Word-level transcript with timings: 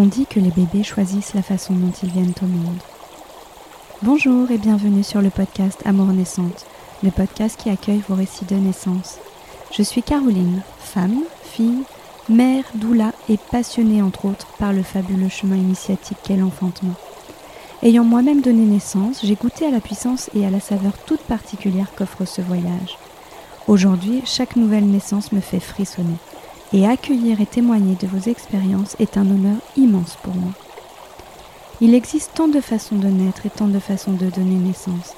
On 0.00 0.06
dit 0.06 0.26
que 0.26 0.38
les 0.38 0.52
bébés 0.52 0.84
choisissent 0.84 1.34
la 1.34 1.42
façon 1.42 1.74
dont 1.74 1.90
ils 2.04 2.12
viennent 2.12 2.32
au 2.40 2.46
monde. 2.46 2.78
Bonjour 4.04 4.48
et 4.48 4.56
bienvenue 4.56 5.02
sur 5.02 5.20
le 5.20 5.28
podcast 5.28 5.82
Amour 5.84 6.12
naissante, 6.12 6.66
le 7.02 7.10
podcast 7.10 7.58
qui 7.60 7.68
accueille 7.68 8.04
vos 8.08 8.14
récits 8.14 8.44
de 8.44 8.54
naissance. 8.54 9.18
Je 9.76 9.82
suis 9.82 10.04
Caroline, 10.04 10.62
femme, 10.78 11.24
fille, 11.42 11.82
mère, 12.28 12.62
doula 12.76 13.10
et 13.28 13.38
passionnée 13.50 14.00
entre 14.00 14.26
autres 14.26 14.46
par 14.60 14.72
le 14.72 14.84
fabuleux 14.84 15.28
chemin 15.28 15.56
initiatique 15.56 16.18
qu'est 16.22 16.36
l'enfantement. 16.36 16.94
Ayant 17.82 18.04
moi-même 18.04 18.40
donné 18.40 18.66
naissance, 18.66 19.22
j'ai 19.24 19.34
goûté 19.34 19.66
à 19.66 19.72
la 19.72 19.80
puissance 19.80 20.30
et 20.32 20.46
à 20.46 20.50
la 20.50 20.60
saveur 20.60 20.92
toute 21.06 21.22
particulière 21.22 21.90
qu'offre 21.96 22.24
ce 22.24 22.40
voyage. 22.40 22.96
Aujourd'hui, 23.66 24.22
chaque 24.24 24.54
nouvelle 24.54 24.86
naissance 24.86 25.32
me 25.32 25.40
fait 25.40 25.58
frissonner 25.58 26.18
et 26.72 26.86
accueillir 26.86 27.40
et 27.40 27.46
témoigner 27.46 27.96
de 27.96 28.06
vos 28.06 28.28
expériences 28.30 28.96
est 28.98 29.16
un 29.16 29.28
honneur 29.30 29.56
immense 29.76 30.16
pour 30.22 30.34
moi. 30.34 30.52
Il 31.80 31.94
existe 31.94 32.32
tant 32.34 32.48
de 32.48 32.60
façons 32.60 32.96
de 32.96 33.08
naître 33.08 33.46
et 33.46 33.50
tant 33.50 33.68
de 33.68 33.78
façons 33.78 34.12
de 34.12 34.30
donner 34.30 34.56
naissance. 34.56 35.14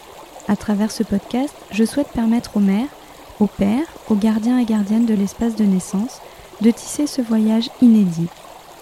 À 0.49 0.57
travers 0.57 0.91
ce 0.91 1.03
podcast, 1.03 1.55
je 1.71 1.85
souhaite 1.85 2.09
permettre 2.09 2.57
aux 2.57 2.61
mères, 2.61 2.89
aux 3.41 3.47
pères, 3.47 3.87
aux 4.09 4.15
gardiens 4.15 4.59
et 4.59 4.65
gardiennes 4.65 5.07
de 5.07 5.15
l'espace 5.15 5.57
de 5.57 5.65
naissance 5.65 6.21
de 6.61 6.71
tisser 6.71 7.07
ce 7.07 7.23
voyage 7.23 7.71
inédit, 7.81 8.29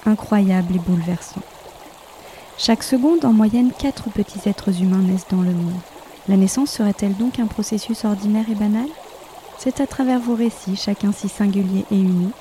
incroyable 0.05 0.77
et 0.77 0.81
bouleversant. 0.81 1.43
Chaque 2.57 2.83
seconde, 2.83 3.25
en 3.25 3.33
moyenne, 3.33 3.71
quatre 3.79 4.11
petits 4.11 4.48
êtres 4.48 4.83
humains 4.83 5.03
naissent 5.03 5.29
dans 5.31 5.43
le 5.43 5.53
monde. 5.53 5.79
La 6.27 6.37
naissance 6.37 6.73
serait-elle 6.73 7.17
donc 7.17 7.39
un 7.39 7.47
processus 7.47 8.05
ordinaire 8.05 8.51
et 8.51 8.57
banal? 8.57 8.89
C'est 9.59 9.81
à 9.81 9.87
travers 9.87 10.21
vos 10.21 10.35
récits, 10.35 10.77
chacun 10.77 11.12
si 11.12 11.29
singulier 11.29 11.85
et 11.92 11.97
unique, 11.97 12.35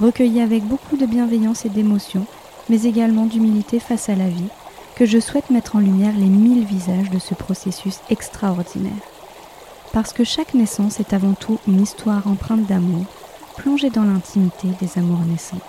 recueilli 0.00 0.40
avec 0.40 0.64
beaucoup 0.64 0.96
de 0.96 1.06
bienveillance 1.06 1.66
et 1.66 1.68
d'émotion, 1.68 2.26
mais 2.68 2.82
également 2.84 3.26
d'humilité 3.26 3.78
face 3.78 4.08
à 4.08 4.16
la 4.16 4.28
vie, 4.28 4.48
que 4.96 5.06
je 5.06 5.18
souhaite 5.20 5.50
mettre 5.50 5.76
en 5.76 5.80
lumière 5.80 6.16
les 6.16 6.26
mille 6.26 6.64
visages 6.64 7.10
de 7.10 7.18
ce 7.18 7.34
processus 7.34 8.00
extraordinaire. 8.08 8.92
Parce 9.92 10.12
que 10.12 10.24
chaque 10.24 10.54
naissance 10.54 11.00
est 11.00 11.12
avant 11.12 11.34
tout 11.34 11.58
une 11.66 11.80
histoire 11.80 12.26
empreinte 12.26 12.66
d'amour, 12.66 13.04
plongée 13.56 13.90
dans 13.90 14.04
l'intimité 14.04 14.68
des 14.80 14.98
amours 14.98 15.24
naissantes. 15.24 15.60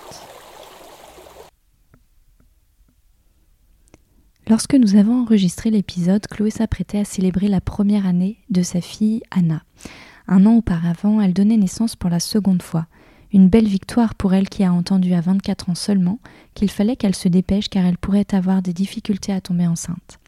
Lorsque 4.47 4.75
nous 4.75 4.95
avons 4.95 5.21
enregistré 5.21 5.69
l'épisode, 5.69 6.27
Chloé 6.27 6.51
s'apprêtait 6.51 6.99
à 6.99 7.05
célébrer 7.05 7.47
la 7.47 7.61
première 7.61 8.05
année 8.05 8.37
de 8.49 8.63
sa 8.63 8.81
fille 8.81 9.21
Anna. 9.31 9.63
Un 10.27 10.45
an 10.45 10.55
auparavant, 10.55 11.21
elle 11.21 11.33
donnait 11.33 11.57
naissance 11.57 11.95
pour 11.95 12.09
la 12.09 12.19
seconde 12.19 12.61
fois. 12.61 12.85
Une 13.33 13.47
belle 13.47 13.67
victoire 13.67 14.15
pour 14.15 14.33
elle 14.33 14.49
qui 14.49 14.63
a 14.63 14.73
entendu 14.73 15.13
à 15.13 15.21
24 15.21 15.69
ans 15.69 15.75
seulement 15.75 16.19
qu'il 16.53 16.69
fallait 16.69 16.97
qu'elle 16.97 17.15
se 17.15 17.29
dépêche 17.29 17.69
car 17.69 17.85
elle 17.85 17.97
pourrait 17.97 18.33
avoir 18.33 18.61
des 18.61 18.73
difficultés 18.73 19.31
à 19.31 19.41
tomber 19.41 19.67
enceinte. 19.67 20.19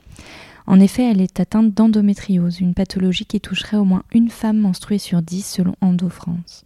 En 0.66 0.80
effet, 0.80 1.12
elle 1.12 1.20
est 1.20 1.42
atteinte 1.42 1.74
d'endométriose, 1.74 2.62
une 2.62 2.74
pathologie 2.74 3.26
qui 3.26 3.42
toucherait 3.42 3.78
au 3.78 3.84
moins 3.84 4.04
une 4.14 4.30
femme 4.30 4.58
menstruée 4.58 4.98
sur 4.98 5.22
dix 5.22 5.46
selon 5.46 5.76
Endo 5.82 6.08
France. 6.08 6.64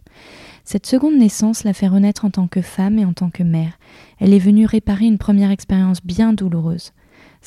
Cette 0.64 0.86
seconde 0.86 1.16
naissance 1.16 1.64
la 1.64 1.72
fait 1.72 1.88
renaître 1.88 2.24
en 2.24 2.30
tant 2.30 2.46
que 2.46 2.62
femme 2.62 2.98
et 2.98 3.04
en 3.04 3.12
tant 3.12 3.30
que 3.30 3.42
mère. 3.42 3.78
Elle 4.20 4.34
est 4.34 4.38
venue 4.38 4.66
réparer 4.66 5.06
une 5.06 5.18
première 5.18 5.50
expérience 5.50 6.04
bien 6.04 6.32
douloureuse. 6.32 6.92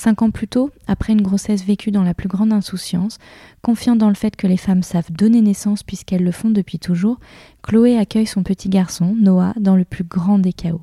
Cinq 0.03 0.23
ans 0.23 0.31
plus 0.31 0.47
tôt, 0.47 0.71
après 0.87 1.13
une 1.13 1.21
grossesse 1.21 1.63
vécue 1.63 1.91
dans 1.91 2.01
la 2.01 2.15
plus 2.15 2.27
grande 2.27 2.51
insouciance, 2.51 3.19
confiant 3.61 3.95
dans 3.95 4.09
le 4.09 4.15
fait 4.15 4.35
que 4.35 4.47
les 4.47 4.57
femmes 4.57 4.81
savent 4.81 5.11
donner 5.11 5.41
naissance 5.41 5.83
puisqu'elles 5.83 6.23
le 6.23 6.31
font 6.31 6.49
depuis 6.49 6.79
toujours, 6.79 7.19
Chloé 7.61 7.99
accueille 7.99 8.25
son 8.25 8.41
petit 8.41 8.67
garçon, 8.67 9.15
Noah, 9.15 9.53
dans 9.59 9.75
le 9.75 9.85
plus 9.85 10.03
grand 10.03 10.39
des 10.39 10.53
chaos. 10.53 10.81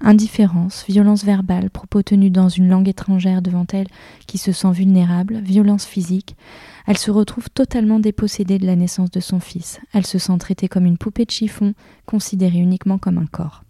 Indifférence, 0.00 0.86
violence 0.88 1.22
verbale, 1.22 1.68
propos 1.68 2.00
tenus 2.00 2.32
dans 2.32 2.48
une 2.48 2.70
langue 2.70 2.88
étrangère 2.88 3.42
devant 3.42 3.66
elle 3.74 3.88
qui 4.26 4.38
se 4.38 4.52
sent 4.52 4.72
vulnérable, 4.72 5.40
violence 5.40 5.84
physique, 5.84 6.34
elle 6.86 6.96
se 6.96 7.10
retrouve 7.10 7.50
totalement 7.50 8.00
dépossédée 8.00 8.58
de 8.58 8.64
la 8.64 8.76
naissance 8.76 9.10
de 9.10 9.20
son 9.20 9.38
fils. 9.38 9.80
Elle 9.92 10.06
se 10.06 10.16
sent 10.16 10.38
traitée 10.38 10.68
comme 10.68 10.86
une 10.86 10.96
poupée 10.96 11.26
de 11.26 11.30
chiffon, 11.30 11.74
considérée 12.06 12.60
uniquement 12.60 12.96
comme 12.96 13.18
un 13.18 13.26
corps. 13.26 13.65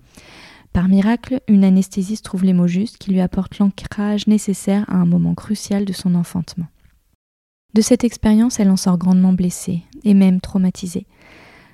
Par 0.77 0.89
miracle, 0.89 1.41
une 1.49 1.65
anesthésiste 1.65 2.27
trouve 2.27 2.45
les 2.45 2.53
mots 2.53 2.67
justes 2.67 2.99
qui 2.99 3.11
lui 3.11 3.23
apportent 3.23 3.59
l'ancrage 3.59 4.27
nécessaire 4.27 4.85
à 4.89 4.97
un 4.97 5.07
moment 5.07 5.35
crucial 5.35 5.87
de 5.87 5.95
son 5.95 6.15
enfantement. 6.15 6.67
De 7.73 7.81
cette 7.81 8.05
expérience, 8.05 8.61
elle 8.61 8.69
en 8.69 8.77
sort 8.77 8.99
grandement 8.99 9.33
blessée, 9.33 9.85
et 10.05 10.13
même 10.13 10.39
traumatisée. 10.39 11.07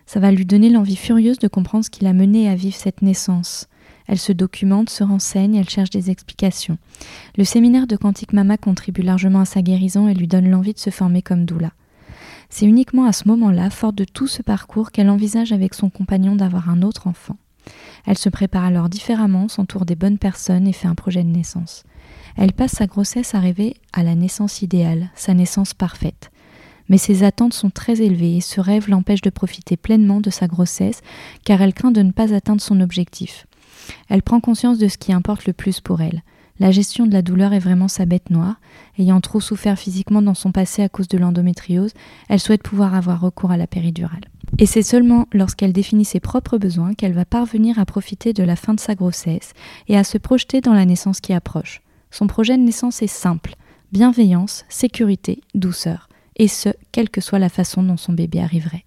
Ça 0.07 0.21
va 0.21 0.31
lui 0.31 0.47
donner 0.47 0.71
l'envie 0.71 0.95
furieuse 0.95 1.41
de 1.41 1.49
comprendre 1.49 1.85
ce 1.85 1.91
qui 1.91 2.05
l'a 2.05 2.13
menée 2.13 2.49
à 2.49 2.55
vivre 2.55 2.77
cette 2.77 3.03
naissance. 3.03 3.67
Elle 4.07 4.21
se 4.21 4.31
documente, 4.31 4.89
se 4.89 5.03
renseigne, 5.03 5.57
elle 5.57 5.69
cherche 5.69 5.91
des 5.91 6.09
explications. 6.09 6.79
Le 7.37 7.43
séminaire 7.43 7.89
de 7.89 7.97
Quantique 7.97 8.33
Mama 8.33 8.57
contribue 8.57 9.03
largement 9.03 9.41
à 9.41 9.47
sa 9.47 9.63
guérison 9.63 10.07
et 10.07 10.15
lui 10.15 10.29
donne 10.29 10.49
l'envie 10.49 10.75
de 10.75 10.79
se 10.79 10.91
former 10.91 11.23
comme 11.23 11.45
doula. 11.45 11.73
C'est 12.51 12.67
uniquement 12.67 13.07
à 13.07 13.13
ce 13.13 13.27
moment-là, 13.27 13.69
forte 13.71 13.97
de 13.97 14.05
tout 14.05 14.29
ce 14.29 14.43
parcours, 14.43 14.93
qu'elle 14.93 15.11
envisage 15.11 15.51
avec 15.51 15.75
son 15.75 15.91
compagnon 15.91 16.37
d'avoir 16.37 16.71
un 16.71 16.83
autre 16.83 17.09
enfant. 17.09 17.37
Elle 18.07 18.19
se 18.19 18.29
prépare 18.29 18.65
alors 18.65 18.89
différemment, 18.89 19.49
s'entoure 19.49 19.85
des 19.85 19.97
bonnes 19.97 20.19
personnes 20.19 20.67
et 20.67 20.73
fait 20.73 20.89
un 20.89 20.95
projet 20.95 21.23
de 21.23 21.29
naissance. 21.29 21.85
Elle 22.37 22.53
passe 22.53 22.73
sa 22.73 22.87
grossesse 22.87 23.35
à 23.35 23.41
rêver 23.41 23.77
à 23.93 24.03
la 24.03 24.15
naissance 24.15 24.63
idéale, 24.63 25.11
sa 25.15 25.35
naissance 25.35 25.75
parfaite. 25.75 26.31
Mais 26.89 26.99
ses 26.99 27.23
attentes 27.23 27.55
sont 27.55 27.71
très 27.71 28.01
élevées 28.01 28.37
et 28.37 28.41
ce 28.41 28.61
rêve 28.61 28.89
l'empêche 28.89 29.21
de 29.21 29.31
profiter 29.31 29.77
pleinement 29.77 30.21
de 30.21 30.31
sa 30.31 30.47
grossesse 30.47 31.01
car 31.45 31.63
elle 31.63 31.75
craint 31.75 31.93
de 31.93 32.03
ne 32.03 32.13
pas 32.13 32.35
atteindre 32.35 32.61
son 32.61 32.81
objectif. 32.81 33.47
Elle 34.09 34.23
prend 34.23 34.41
conscience 34.41 34.79
de 34.79 34.89
ce 34.89 34.99
qui 34.99 35.13
importe 35.13 35.47
le 35.47 35.53
plus 35.53 35.81
pour 35.81 36.01
elle. 36.01 36.23
La 36.63 36.71
gestion 36.71 37.09
de 37.09 37.13
la 37.13 37.23
douleur 37.23 37.53
est 37.55 37.59
vraiment 37.59 37.89
sa 37.89 38.07
bête 38.07 38.31
noire. 38.31 38.61
Ayant 38.97 39.21
trop 39.21 39.41
souffert 39.41 39.77
physiquement 39.77 40.23
dans 40.23 40.33
son 40.33 40.53
passé 40.53 40.81
à 40.81 40.89
cause 40.89 41.09
de 41.09 41.19
l'endométriose, 41.19 41.91
elle 42.29 42.39
souhaite 42.39 42.63
pouvoir 42.63 42.95
avoir 42.95 43.21
recours 43.21 43.51
à 43.51 43.57
la 43.57 43.67
péridurale. 43.67 44.21
Et 44.61 44.67
c'est 44.67 44.85
seulement 44.85 45.27
lorsqu'elle 45.33 45.73
définit 45.73 46.05
ses 46.05 46.21
propres 46.21 46.59
besoins 46.59 46.95
qu'elle 46.95 47.15
va 47.15 47.25
parvenir 47.25 47.81
à 47.81 47.85
profiter 47.85 48.33
de 48.33 48.45
la 48.45 48.55
fin 48.55 48.75
de 48.75 48.79
sa 48.79 48.95
grossesse 48.95 49.55
et 49.89 49.99
à 49.99 50.05
se 50.05 50.19
projeter 50.19 50.61
dans 50.61 50.73
la 50.73 50.85
naissance 50.85 51.21
qui 51.21 51.33
approche. 51.33 51.83
Son 52.13 52.29
projet 52.29 52.57
de 52.57 52.63
naissance 52.63 53.03
est 53.03 53.09
simple 53.09 53.57
bienveillance, 53.91 54.65
sécurité, 54.69 55.41
douceur, 55.57 56.09
et 56.37 56.47
ce, 56.47 56.69
quelle 56.93 57.11
que 57.11 57.21
soit 57.21 57.41
la 57.41 57.49
façon 57.49 57.83
dont 57.83 57.97
son 57.97 58.13
bébé 58.13 58.41
arriverait. 58.41 58.85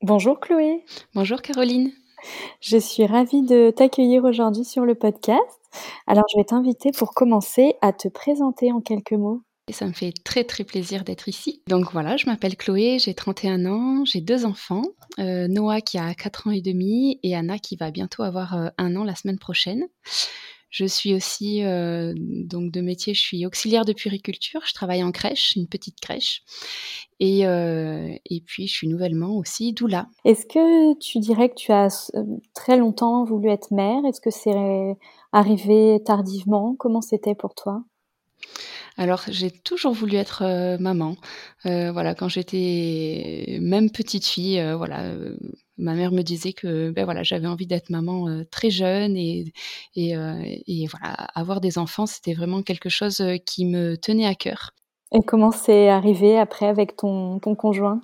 Bonjour 0.00 0.40
Chloé. 0.40 0.86
Bonjour 1.14 1.42
Caroline. 1.42 1.92
Je 2.60 2.76
suis 2.78 3.06
ravie 3.06 3.42
de 3.42 3.70
t'accueillir 3.70 4.24
aujourd'hui 4.24 4.64
sur 4.64 4.84
le 4.84 4.94
podcast. 4.94 5.60
Alors, 6.06 6.24
je 6.32 6.38
vais 6.38 6.44
t'inviter 6.44 6.90
pour 6.92 7.12
commencer 7.14 7.74
à 7.82 7.92
te 7.92 8.08
présenter 8.08 8.72
en 8.72 8.80
quelques 8.80 9.12
mots. 9.12 9.42
Ça 9.72 9.86
me 9.86 9.92
fait 9.92 10.12
très 10.24 10.44
très 10.44 10.62
plaisir 10.62 11.02
d'être 11.02 11.28
ici. 11.28 11.62
Donc 11.66 11.90
voilà, 11.92 12.16
je 12.16 12.26
m'appelle 12.26 12.56
Chloé, 12.56 12.98
j'ai 13.00 13.14
31 13.14 13.66
ans, 13.66 14.04
j'ai 14.04 14.20
deux 14.20 14.44
enfants, 14.44 14.84
euh, 15.18 15.48
Noah 15.48 15.80
qui 15.80 15.98
a 15.98 16.14
4 16.14 16.46
ans 16.46 16.50
et 16.52 16.60
demi 16.60 17.18
et 17.24 17.34
Anna 17.34 17.58
qui 17.58 17.74
va 17.74 17.90
bientôt 17.90 18.22
avoir 18.22 18.54
euh, 18.54 18.68
un 18.78 18.94
an 18.94 19.02
la 19.02 19.16
semaine 19.16 19.40
prochaine. 19.40 19.86
Je 20.76 20.84
suis 20.84 21.14
aussi, 21.14 21.64
euh, 21.64 22.12
donc 22.18 22.70
de 22.70 22.82
métier, 22.82 23.14
je 23.14 23.20
suis 23.22 23.46
auxiliaire 23.46 23.86
de 23.86 23.94
puériculture. 23.94 24.60
Je 24.66 24.74
travaille 24.74 25.02
en 25.02 25.10
crèche, 25.10 25.56
une 25.56 25.66
petite 25.66 25.98
crèche. 26.02 26.42
Et, 27.18 27.46
euh, 27.46 28.14
et 28.26 28.42
puis, 28.42 28.66
je 28.66 28.74
suis 28.74 28.86
nouvellement 28.86 29.38
aussi 29.38 29.72
doula. 29.72 30.06
Est-ce 30.26 30.44
que 30.44 30.92
tu 30.98 31.18
dirais 31.18 31.48
que 31.48 31.54
tu 31.54 31.72
as 31.72 32.10
euh, 32.14 32.24
très 32.52 32.76
longtemps 32.76 33.24
voulu 33.24 33.48
être 33.48 33.72
mère? 33.72 34.04
Est-ce 34.04 34.20
que 34.20 34.28
c'est 34.28 34.98
arrivé 35.32 36.02
tardivement? 36.04 36.76
Comment 36.78 37.00
c'était 37.00 37.34
pour 37.34 37.54
toi? 37.54 37.82
Alors, 38.98 39.22
j'ai 39.28 39.50
toujours 39.50 39.94
voulu 39.94 40.16
être 40.16 40.76
maman. 40.78 41.16
voilà, 41.64 42.14
quand 42.14 42.28
j'étais 42.28 43.58
même 43.62 43.90
petite 43.90 44.26
fille, 44.26 44.62
voilà, 44.76 45.14
ma 45.78 45.94
mère 45.94 46.12
me 46.12 46.22
disait 46.22 46.52
que 46.52 46.90
ben 46.90 47.04
voilà, 47.04 47.22
j'avais 47.22 47.46
envie 47.46 47.66
d'être 47.66 47.90
maman 47.90 48.26
très 48.50 48.70
jeune 48.70 49.16
et, 49.16 49.52
et, 49.94 50.14
et, 50.66 50.86
voilà, 50.86 51.12
avoir 51.34 51.60
des 51.60 51.78
enfants, 51.78 52.06
c'était 52.06 52.34
vraiment 52.34 52.62
quelque 52.62 52.88
chose 52.88 53.22
qui 53.44 53.64
me 53.66 53.96
tenait 53.96 54.26
à 54.26 54.34
cœur. 54.34 54.72
Et 55.12 55.20
comment 55.22 55.52
c'est 55.52 55.88
arrivé 55.88 56.38
après 56.38 56.66
avec 56.66 56.96
ton, 56.96 57.38
ton 57.38 57.54
conjoint? 57.54 58.00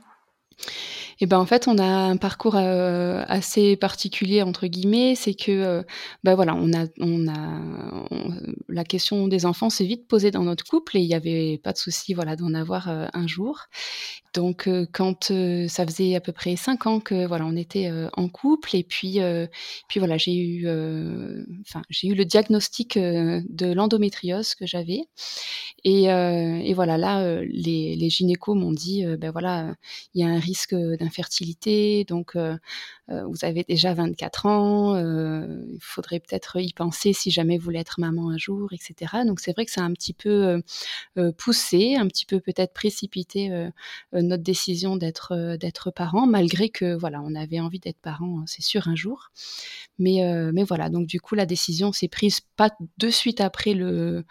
Et 1.20 1.26
ben 1.26 1.38
en 1.38 1.46
fait, 1.46 1.68
on 1.68 1.78
a 1.78 1.84
un 1.84 2.16
parcours 2.16 2.56
euh, 2.56 3.22
assez 3.28 3.76
particulier 3.76 4.42
entre 4.42 4.66
guillemets, 4.66 5.14
c'est 5.14 5.34
que 5.34 5.52
euh, 5.52 5.82
ben 6.24 6.34
voilà, 6.34 6.54
on 6.54 6.72
a 6.72 6.86
on 7.00 7.28
a 7.28 8.06
la 8.68 8.84
question 8.84 9.28
des 9.28 9.46
enfants 9.46 9.70
s'est 9.70 9.84
vite 9.84 10.08
posée 10.08 10.30
dans 10.30 10.42
notre 10.42 10.64
couple 10.64 10.96
et 10.96 11.00
il 11.00 11.06
n'y 11.06 11.14
avait 11.14 11.60
pas 11.62 11.72
de 11.72 11.78
souci 11.78 12.14
voilà 12.14 12.34
d'en 12.36 12.54
avoir 12.54 12.88
euh, 12.88 13.06
un 13.12 13.26
jour. 13.26 13.66
Donc 14.34 14.68
quand 14.92 15.32
ça 15.68 15.86
faisait 15.86 16.14
à 16.14 16.20
peu 16.20 16.32
près 16.32 16.56
cinq 16.56 16.86
ans 16.86 17.00
que 17.00 17.26
voilà 17.26 17.44
on 17.46 17.56
était 17.56 17.90
en 18.14 18.28
couple 18.28 18.76
et 18.76 18.82
puis 18.82 19.18
puis 19.88 20.00
voilà 20.00 20.16
j'ai 20.16 20.34
eu 20.34 20.66
enfin 21.60 21.82
j'ai 21.90 22.08
eu 22.08 22.14
le 22.14 22.24
diagnostic 22.24 22.98
de 22.98 23.72
l'endométriose 23.72 24.54
que 24.54 24.66
j'avais. 24.66 25.02
Et, 25.84 26.04
et, 26.04 26.74
voilà 26.74 26.96
là 26.96 27.42
les, 27.42 27.96
les 27.96 28.10
gynécos 28.10 28.56
m'ont 28.56 28.72
dit 28.72 29.04
ben 29.18 29.30
voilà 29.30 29.74
il 30.14 30.22
y 30.22 30.24
a 30.24 30.28
un 30.28 30.38
risque 30.38 30.74
d'infertilité, 30.74 32.04
donc 32.04 32.36
vous 33.28 33.44
avez 33.44 33.64
déjà 33.64 33.94
24 33.94 34.46
ans, 34.46 34.96
il 34.96 35.78
faudrait 35.80 36.20
peut-être 36.20 36.60
y 36.60 36.72
penser 36.72 37.12
si 37.12 37.30
jamais 37.30 37.58
vous 37.58 37.64
voulez 37.64 37.80
être 37.80 38.00
maman 38.00 38.30
un 38.30 38.38
jour, 38.38 38.72
etc. 38.72 39.24
Donc 39.26 39.40
c'est 39.40 39.52
vrai 39.52 39.64
que 39.64 39.70
ça 39.70 39.82
a 39.82 39.84
un 39.84 39.92
petit 39.92 40.14
peu 40.14 40.62
poussé, 41.38 41.96
un 41.96 42.06
petit 42.08 42.26
peu 42.26 42.40
peut-être 42.40 42.72
précipité 42.72 43.50
notre 44.12 44.42
décision 44.42 44.96
d'être 44.96 45.56
d'être 45.56 45.90
parent, 45.90 46.26
malgré 46.26 46.68
que 46.68 46.94
voilà, 46.94 47.20
on 47.22 47.34
avait 47.34 47.60
envie 47.60 47.80
d'être 47.80 48.00
parent, 48.00 48.40
hein, 48.40 48.44
c'est 48.46 48.62
sûr 48.62 48.88
un 48.88 48.94
jour. 48.94 49.30
Mais 49.98 50.20
mais 50.52 50.64
voilà, 50.64 50.88
donc 50.88 51.06
du 51.06 51.20
coup 51.20 51.34
la 51.34 51.46
décision 51.46 51.92
s'est 51.92 52.08
prise 52.08 52.40
pas 52.56 52.70
de 52.98 53.10
suite 53.10 53.40
après 53.40 53.74
le 53.74 54.24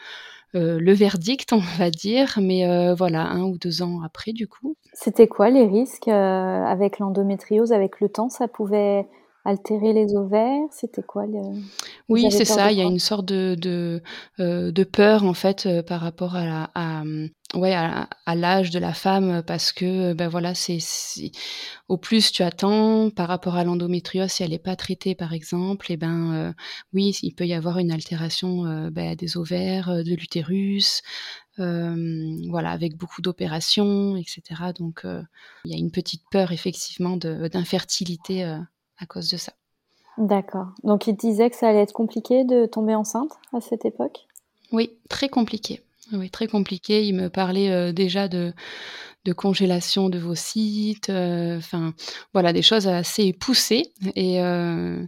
euh, 0.54 0.80
le 0.80 0.94
verdict, 0.94 1.54
on 1.54 1.62
va 1.78 1.90
dire, 1.90 2.38
mais 2.42 2.68
euh, 2.68 2.94
voilà, 2.94 3.22
un 3.28 3.44
ou 3.44 3.58
deux 3.58 3.82
ans 3.82 4.02
après, 4.04 4.34
du 4.34 4.48
coup. 4.48 4.76
C'était 4.94 5.28
quoi 5.28 5.50
les 5.50 5.66
risques 5.66 6.08
euh, 6.08 6.12
avec 6.12 7.00
l'endométriose 7.00 7.72
Avec 7.72 8.02
le 8.02 8.10
temps, 8.10 8.30
ça 8.30 8.48
pouvait 8.48 9.08
altérer 9.46 9.94
les 9.94 10.16
ovaires? 10.16 10.62
C'était 10.72 11.04
quoi 11.04 11.24
Oui, 12.10 12.30
c'est 12.32 12.46
ça. 12.46 12.72
Il 12.72 12.78
y 12.78 12.82
a 12.82 12.86
une 12.86 13.00
sorte 13.00 13.26
de, 13.26 13.56
de, 13.56 14.02
de 14.38 14.84
peur, 14.84 15.24
en 15.24 15.34
fait, 15.34 15.68
par 15.88 16.02
rapport 16.02 16.36
à, 16.36 16.46
la, 16.46 16.70
à, 16.76 17.04
ouais, 17.56 17.74
à, 17.74 18.08
l'âge 18.36 18.70
de 18.70 18.80
la 18.80 18.94
femme 18.94 19.44
parce 19.46 19.72
que 19.72 20.14
ben 20.14 20.30
voilà 20.30 20.56
c'est 20.56 20.80
au 21.90 21.98
plus 21.98 22.32
tu 22.32 22.44
attends 22.44 23.10
par 23.10 23.28
rapport 23.28 23.56
à 23.56 23.64
l'endométriose 23.64 24.32
si 24.32 24.44
elle 24.44 24.52
n'est 24.52 24.60
pas 24.60 24.76
traitée 24.76 25.16
par 25.16 25.34
exemple 25.34 25.92
et 25.92 25.96
eh 25.96 25.98
ben 25.98 26.34
euh, 26.34 26.54
oui 26.94 27.18
il 27.22 27.34
peut 27.34 27.46
y 27.46 27.54
avoir 27.54 27.80
une 27.80 27.92
altération 27.92 28.66
euh, 28.66 28.90
ben, 28.90 29.16
des 29.16 29.38
ovaires 29.38 29.90
euh, 29.90 30.04
de 30.04 30.12
l'utérus 30.12 31.02
voilà 31.58 32.72
avec 32.72 32.98
beaucoup 32.98 33.22
d'opérations 33.22 34.16
etc 34.16 34.72
donc 34.76 35.06
il 35.66 35.72
y 35.72 35.76
a 35.76 35.78
une 35.78 35.92
petite 35.92 36.24
peur 36.32 36.52
effectivement 36.52 37.18
d'infertilité 37.18 38.44
à 38.44 39.06
cause 39.06 39.30
de 39.30 39.38
ça. 39.38 39.54
D'accord. 40.18 40.70
Donc 40.84 41.06
il 41.06 41.16
disait 41.16 41.52
que 41.52 41.56
ça 41.56 41.68
allait 41.68 41.84
être 41.84 41.94
compliqué 41.94 42.46
de 42.46 42.66
tomber 42.66 42.96
enceinte 42.96 43.34
à 43.54 43.62
cette 43.62 43.86
époque? 43.86 44.26
Oui 44.72 44.98
très 45.08 45.30
compliqué 45.30 45.84
oui, 46.14 46.30
très 46.30 46.48
compliqué. 46.48 47.06
Il 47.06 47.16
me 47.16 47.30
parlait 47.30 47.72
euh, 47.72 47.92
déjà 47.92 48.28
de, 48.28 48.54
de 49.26 49.34
congélation 49.34 50.10
de 50.10 50.20
vos 50.20 50.36
sites, 50.36 51.10
euh, 51.10 51.58
enfin 51.58 51.94
voilà 52.34 52.54
des 52.54 52.62
choses 52.62 52.88
assez 52.88 53.34
poussées. 53.34 53.94
Et 54.16 54.42
euh, 54.42 55.04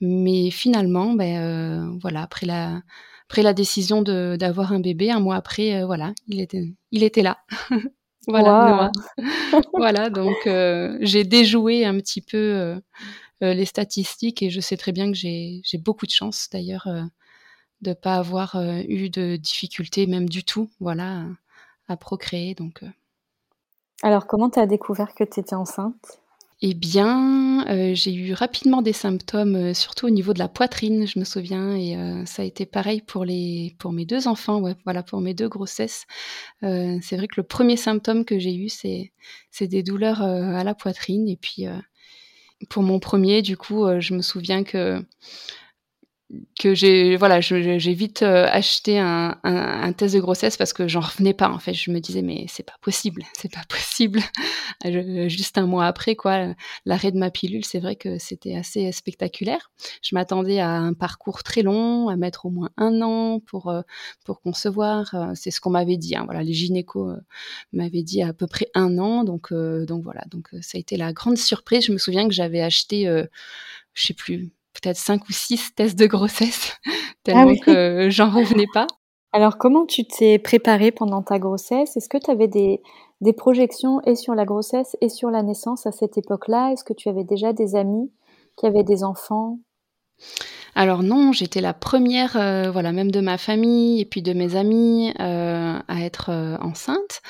mais 0.00 0.50
finalement, 0.50 1.14
ben 1.14 1.98
voilà 2.00 2.22
après 2.22 2.46
la 2.46 2.82
après 3.28 3.42
la 3.42 3.54
décision 3.54 4.02
d'avoir 4.02 4.72
un 4.72 4.80
bébé, 4.80 5.10
un 5.10 5.20
mois 5.20 5.36
après, 5.36 5.82
voilà, 5.84 6.12
il 6.28 6.40
était 6.40 6.64
il 6.92 7.02
était 7.02 7.22
là. 7.22 7.38
voilà, 8.28 8.90
voilà 9.72 10.10
donc 10.10 10.36
j'ai 11.00 11.24
déjoué 11.24 11.84
un 11.84 11.98
petit 11.98 12.20
peu 12.20 12.74
les 13.40 13.64
statistiques 13.64 14.42
et 14.42 14.50
je 14.50 14.60
sais 14.60 14.76
très 14.76 14.92
bien 14.92 15.10
que 15.10 15.16
j'ai 15.16 15.60
j'ai 15.64 15.78
beaucoup 15.78 16.06
de 16.06 16.10
chance 16.10 16.48
d'ailleurs 16.52 16.88
de 17.82 17.92
pas 17.92 18.16
avoir 18.16 18.56
euh, 18.56 18.80
eu 18.88 19.10
de 19.10 19.36
difficultés, 19.36 20.06
même 20.06 20.28
du 20.28 20.44
tout, 20.44 20.70
voilà, 20.80 21.24
à 21.88 21.96
procréer. 21.96 22.54
Donc. 22.54 22.82
Euh. 22.82 22.88
Alors, 24.02 24.26
comment 24.26 24.50
tu 24.50 24.58
as 24.58 24.66
découvert 24.66 25.14
que 25.14 25.24
tu 25.24 25.40
étais 25.40 25.54
enceinte? 25.54 26.20
Eh 26.62 26.72
bien, 26.72 27.66
euh, 27.68 27.94
j'ai 27.94 28.14
eu 28.14 28.32
rapidement 28.32 28.80
des 28.80 28.94
symptômes, 28.94 29.74
surtout 29.74 30.06
au 30.06 30.10
niveau 30.10 30.32
de 30.32 30.38
la 30.38 30.48
poitrine, 30.48 31.06
je 31.06 31.18
me 31.18 31.24
souviens, 31.24 31.76
et 31.76 32.24
ça 32.24 32.40
a 32.40 32.44
été 32.46 32.64
pareil 32.64 33.02
pour 33.02 33.26
les, 33.26 33.76
pour 33.78 33.92
mes 33.92 34.06
deux 34.06 34.26
enfants, 34.26 34.60
ouais, 34.60 34.74
voilà, 34.84 35.02
pour 35.02 35.20
mes 35.20 35.34
deux 35.34 35.50
grossesses. 35.50 36.06
c'est 36.62 37.16
vrai 37.16 37.28
que 37.28 37.38
le 37.38 37.42
premier 37.42 37.76
symptôme 37.76 38.24
que 38.24 38.38
j'ai 38.38 38.56
eu, 38.56 38.70
c'est, 38.70 39.12
c'est 39.50 39.66
des 39.66 39.82
douleurs 39.82 40.22
à 40.22 40.64
la 40.64 40.74
poitrine, 40.74 41.28
et 41.28 41.36
puis 41.36 41.66
pour 42.70 42.82
mon 42.82 43.00
premier, 43.00 43.42
du 43.42 43.58
coup, 43.58 43.84
je 44.00 44.14
me 44.14 44.22
souviens 44.22 44.64
que 44.64 45.04
que 46.58 46.74
j'ai 46.74 47.16
voilà 47.16 47.40
j'ai 47.40 47.94
vite 47.94 48.22
euh, 48.22 48.46
acheté 48.50 48.98
un, 48.98 49.38
un, 49.44 49.82
un, 49.84 49.92
test 49.92 50.14
de 50.16 50.20
grossesse 50.20 50.56
parce 50.56 50.72
que 50.72 50.88
j'en 50.88 51.00
revenais 51.00 51.34
pas 51.34 51.48
en 51.48 51.60
fait. 51.60 51.72
Je 51.72 51.92
me 51.92 52.00
disais 52.00 52.22
mais 52.22 52.46
c'est 52.48 52.64
pas 52.64 52.76
possible 52.80 53.22
c'est 53.34 53.52
pas 53.52 53.62
possible. 53.68 54.20
Juste 55.28 55.56
un 55.56 55.66
mois 55.66 55.86
après 55.86 56.16
quoi 56.16 56.54
l'arrêt 56.84 57.12
de 57.12 57.18
ma 57.18 57.30
pilule 57.30 57.64
c'est 57.64 57.78
vrai 57.78 57.94
que 57.94 58.18
c'était 58.18 58.56
assez 58.56 58.90
spectaculaire. 58.90 59.70
Je 60.02 60.16
m'attendais 60.16 60.58
à 60.58 60.70
un 60.70 60.94
parcours 60.94 61.44
très 61.44 61.62
long 61.62 62.08
à 62.08 62.16
mettre 62.16 62.46
au 62.46 62.50
moins 62.50 62.70
un 62.76 63.02
an 63.02 63.38
pour 63.38 63.68
euh, 63.68 63.82
pour 64.24 64.40
concevoir 64.40 65.14
euh, 65.14 65.32
c'est 65.34 65.52
ce 65.52 65.60
qu'on 65.60 65.70
m'avait 65.70 65.96
dit 65.96 66.16
hein, 66.16 66.24
voilà 66.24 66.42
les 66.42 66.54
gynécos 66.54 67.16
m'avaient 67.72 68.02
dit 68.02 68.22
à 68.22 68.32
peu 68.32 68.48
près 68.48 68.66
un 68.74 68.98
an 68.98 69.22
donc 69.22 69.52
donc 69.52 70.02
voilà 70.02 70.22
donc 70.28 70.48
ça 70.60 70.76
a 70.76 70.80
été 70.80 70.96
la 70.96 71.12
grande 71.12 71.38
surprise. 71.38 71.86
Je 71.86 71.92
me 71.92 71.98
souviens 71.98 72.26
que 72.26 72.34
j'avais 72.34 72.62
acheté 72.62 73.06
je 73.94 74.06
sais 74.06 74.14
plus 74.14 74.50
peut-être 74.80 74.96
cinq 74.96 75.28
ou 75.28 75.32
six 75.32 75.74
tests 75.74 75.98
de 75.98 76.06
grossesse, 76.06 76.76
tellement 77.24 77.52
ah 77.60 77.64
que 77.64 78.08
j'en 78.10 78.30
revenais 78.30 78.66
pas. 78.72 78.86
Alors, 79.32 79.58
comment 79.58 79.84
tu 79.84 80.06
t'es 80.06 80.38
préparée 80.38 80.92
pendant 80.92 81.22
ta 81.22 81.38
grossesse? 81.38 81.96
Est-ce 81.96 82.08
que 82.08 82.18
tu 82.18 82.30
avais 82.30 82.48
des, 82.48 82.80
des 83.20 83.32
projections 83.32 84.00
et 84.02 84.14
sur 84.14 84.34
la 84.34 84.44
grossesse 84.44 84.96
et 85.00 85.08
sur 85.08 85.30
la 85.30 85.42
naissance 85.42 85.86
à 85.86 85.92
cette 85.92 86.16
époque-là? 86.16 86.72
Est-ce 86.72 86.84
que 86.84 86.94
tu 86.94 87.08
avais 87.08 87.24
déjà 87.24 87.52
des 87.52 87.76
amis 87.76 88.10
qui 88.56 88.66
avaient 88.66 88.84
des 88.84 89.04
enfants? 89.04 89.58
Alors 90.74 91.02
non, 91.02 91.32
j'étais 91.32 91.62
la 91.62 91.72
première, 91.72 92.36
euh, 92.36 92.70
voilà, 92.70 92.92
même 92.92 93.10
de 93.10 93.20
ma 93.20 93.38
famille 93.38 94.00
et 94.00 94.04
puis 94.04 94.20
de 94.20 94.34
mes 94.34 94.56
amis 94.56 95.10
euh, 95.20 95.78
à 95.88 96.00
être 96.02 96.30
euh, 96.30 96.56
enceinte. 96.58 97.22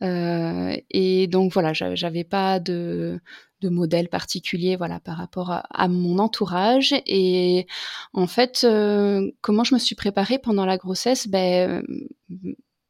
et 0.00 1.26
donc 1.26 1.52
voilà, 1.52 1.72
j'avais 1.72 2.24
pas 2.24 2.60
de, 2.60 3.20
de 3.64 3.70
modèle 3.70 4.08
particulier 4.08 4.76
voilà 4.76 5.00
par 5.00 5.16
rapport 5.16 5.50
à, 5.50 5.88
mon 5.88 6.18
entourage. 6.18 6.94
Et 7.06 7.66
en 8.12 8.26
fait 8.26 8.64
euh, 8.64 9.30
comment 9.40 9.64
je 9.64 9.74
me 9.74 9.78
suis 9.80 9.94
préparée 9.94 10.38
pendant 10.38 10.66
la 10.66 10.76
grossesse 10.76 11.28
ben, 11.28 11.82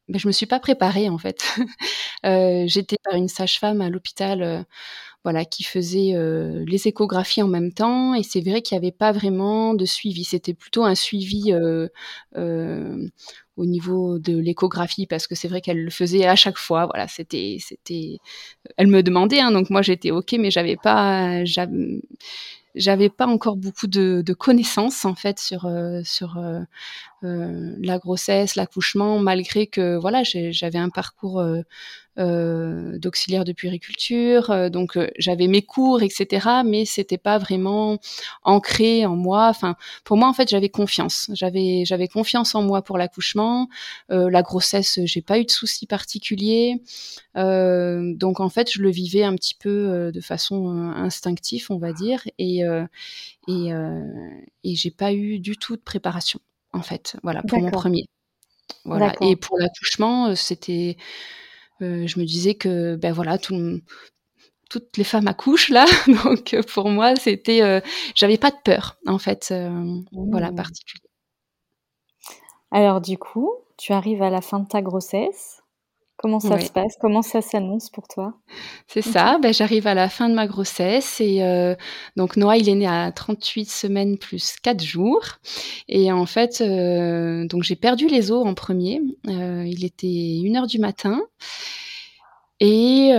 ben 0.09 0.19
je 0.19 0.27
me 0.27 0.33
suis 0.33 0.47
pas 0.47 0.61
préparée 0.61 1.09
en 1.09 1.19
fait. 1.19 1.45
Euh, 2.27 2.65
j'étais 2.67 2.97
par 3.05 3.17
une 3.17 3.29
sage-femme 3.29 3.83
à 3.83 3.91
l'hôpital 3.91 4.43
euh, 4.43 4.63
voilà 5.25 5.45
qui 5.45 5.65
faisait 5.65 6.15
les 6.67 6.89
échographies 6.89 7.43
en 7.43 7.49
même 7.49 7.73
temps 7.73 8.15
et 8.15 8.23
c'est 8.23 8.41
vrai 8.41 8.63
qu'il 8.63 8.79
n'y 8.79 8.85
avait 8.87 8.97
pas 8.97 9.11
vraiment 9.11 9.75
de 9.75 9.85
suivi 9.85 10.23
c'était 10.25 10.55
plutôt 10.55 10.85
un 10.85 10.95
suivi 10.95 11.53
au 13.57 13.67
niveau 13.67 14.19
de 14.19 14.37
l'échographie 14.37 15.07
parce 15.07 15.27
que 15.27 15.35
c'est 15.35 15.49
vrai 15.49 15.61
qu'elle 15.61 15.83
le 15.83 15.91
faisait 15.91 16.27
à 16.27 16.37
chaque 16.37 16.59
fois. 16.59 16.87
Voilà, 16.87 17.07
c'était, 17.09 17.59
elle 18.77 18.87
me 18.89 19.03
demandait, 19.03 19.41
hein, 19.41 19.53
donc 19.53 19.71
moi 19.71 19.83
j'étais 19.83 20.11
ok, 20.11 20.35
mais 20.39 20.51
j'avais 20.51 20.77
pas, 20.77 21.43
pas 23.17 23.27
encore 23.27 23.57
beaucoup 23.57 23.87
de, 23.87 24.33
connaissances 24.33 25.05
en 25.05 25.15
fait 25.15 25.41
euh, 25.65 26.03
sur 26.05 26.39
euh, 27.25 27.29
euh, 27.45 27.77
la 27.81 27.99
grossesse, 27.99 28.55
l'accouchement, 28.55 29.19
malgré 29.19 29.67
que 29.67 29.97
voilà 29.97 30.23
j'avais 30.25 30.79
un 30.79 30.91
parcours 30.91 31.41
euh, 32.17 32.97
d'auxiliaire 33.01 33.45
de 33.45 33.53
puériculture, 33.53 34.53
euh, 34.53 34.69
donc 34.69 34.97
euh, 34.97 35.11
j'avais 35.19 35.49
mes 35.49 35.63
cours, 35.63 36.01
etc. 36.01 36.63
Mais 36.65 36.85
c'était 36.85 37.19
pas 37.19 37.39
vraiment 37.39 37.99
ancré 38.45 39.05
en 39.05 39.17
moi. 39.17 39.49
Enfin, 39.49 39.75
pour 40.05 40.17
moi, 40.17 40.29
en 40.29 40.33
fait, 40.33 40.49
j'avais 40.49 40.69
confiance. 40.69 41.29
J'avais 41.35 41.85
j'avais 41.85 42.07
confiance 42.07 42.55
en 42.55 42.63
moi 42.63 42.83
pour 42.83 42.99
l'accouchement. 42.99 43.69
la 44.11 44.43
grossesse, 44.43 45.01
j'ai 45.05 45.23
pas 45.23 45.41
eu 45.41 45.45
de 45.45 45.51
soucis 45.51 45.87
particuliers. 45.87 46.77
donc 47.35 48.41
en 48.41 48.49
fait, 48.49 48.71
je 48.73 48.81
le 48.81 48.91
vivais 48.91 49.25
un 49.25 49.35
petit 49.35 49.55
peu 49.57 50.13
de 50.13 50.21
façon 50.21 50.69
instinctive, 50.95 51.67
on 51.71 51.79
va 51.79 51.93
dire, 51.93 52.23
et 52.39 52.61
et, 53.49 53.71
et 54.65 54.75
j'ai 54.77 54.91
pas 54.93 55.13
eu 55.13 55.41
du 55.41 55.57
tout 55.57 55.77
de 55.77 55.83
préparation 55.83 56.41
en 56.75 56.83
fait. 56.83 57.17
Voilà 57.23 57.43
pour 57.43 57.59
mon 57.59 57.71
premier. 57.71 58.05
Voilà. 58.85 59.15
Et 59.21 59.37
pour 59.37 59.59
l'accouchement, 59.59 60.35
c'était 60.37 60.97
euh, 61.83 62.07
je 62.07 62.21
me 62.21 62.25
disais 62.25 62.55
que 62.55 62.97
ben 62.97 63.13
voilà 63.13 63.37
tout, 63.37 63.81
toutes 64.71 64.97
les 64.97 65.05
femmes 65.05 65.27
accouchent 65.27 65.71
là, 65.71 65.87
donc 66.25 66.55
euh, 66.55 66.63
pour 66.63 66.89
moi 66.89 67.17
c'était, 67.17 67.63
euh, 67.63 67.81
j'avais 68.15 68.39
pas 68.39 68.51
de 68.51 68.57
peur 68.65 68.97
en 69.07 69.19
fait, 69.19 69.53
voilà 70.13 70.53
mmh. 70.53 70.57
particulier. 70.57 71.09
Alors 72.71 73.01
du 73.01 73.19
coup, 73.19 73.53
tu 73.77 73.93
arrives 73.93 74.23
à 74.23 74.31
la 74.31 74.41
fin 74.41 74.61
de 74.61 74.69
ta 74.69 74.83
grossesse. 74.83 75.63
Comment 76.25 76.41
ça 76.41 76.59
se 76.59 76.73
passe? 76.73 76.97
Comment 76.99 77.21
ça 77.21 77.43
s'annonce 77.43 77.91
pour 77.91 78.09
toi? 78.09 78.33
C'est 78.87 79.03
ça, 79.03 79.37
ben, 79.43 79.53
j'arrive 79.53 79.87
à 79.87 79.93
la 79.93 80.09
fin 80.09 80.31
de 80.31 80.35
ma 80.35 80.47
grossesse 80.47 81.21
et 81.21 81.43
euh, 81.43 81.75
donc 82.17 82.39
Noah, 82.39 82.57
il 82.57 82.67
est 82.71 82.75
né 82.75 82.87
à 82.87 83.13
38 83.13 83.71
semaines 83.71 84.17
plus 84.17 84.57
4 84.63 84.83
jours. 84.83 85.23
Et 85.87 86.11
en 86.11 86.25
fait, 86.25 86.63
euh, 86.63 87.47
donc 87.47 87.63
j'ai 87.63 87.77
perdu 87.77 88.07
les 88.09 88.33
os 88.33 88.47
en 88.47 88.55
premier. 88.55 89.03
Euh, 89.29 89.67
il 89.67 89.85
était 89.85 90.41
1 90.47 90.57
heure 90.57 90.67
du 90.67 90.79
matin. 90.79 91.21
Et, 92.59 93.11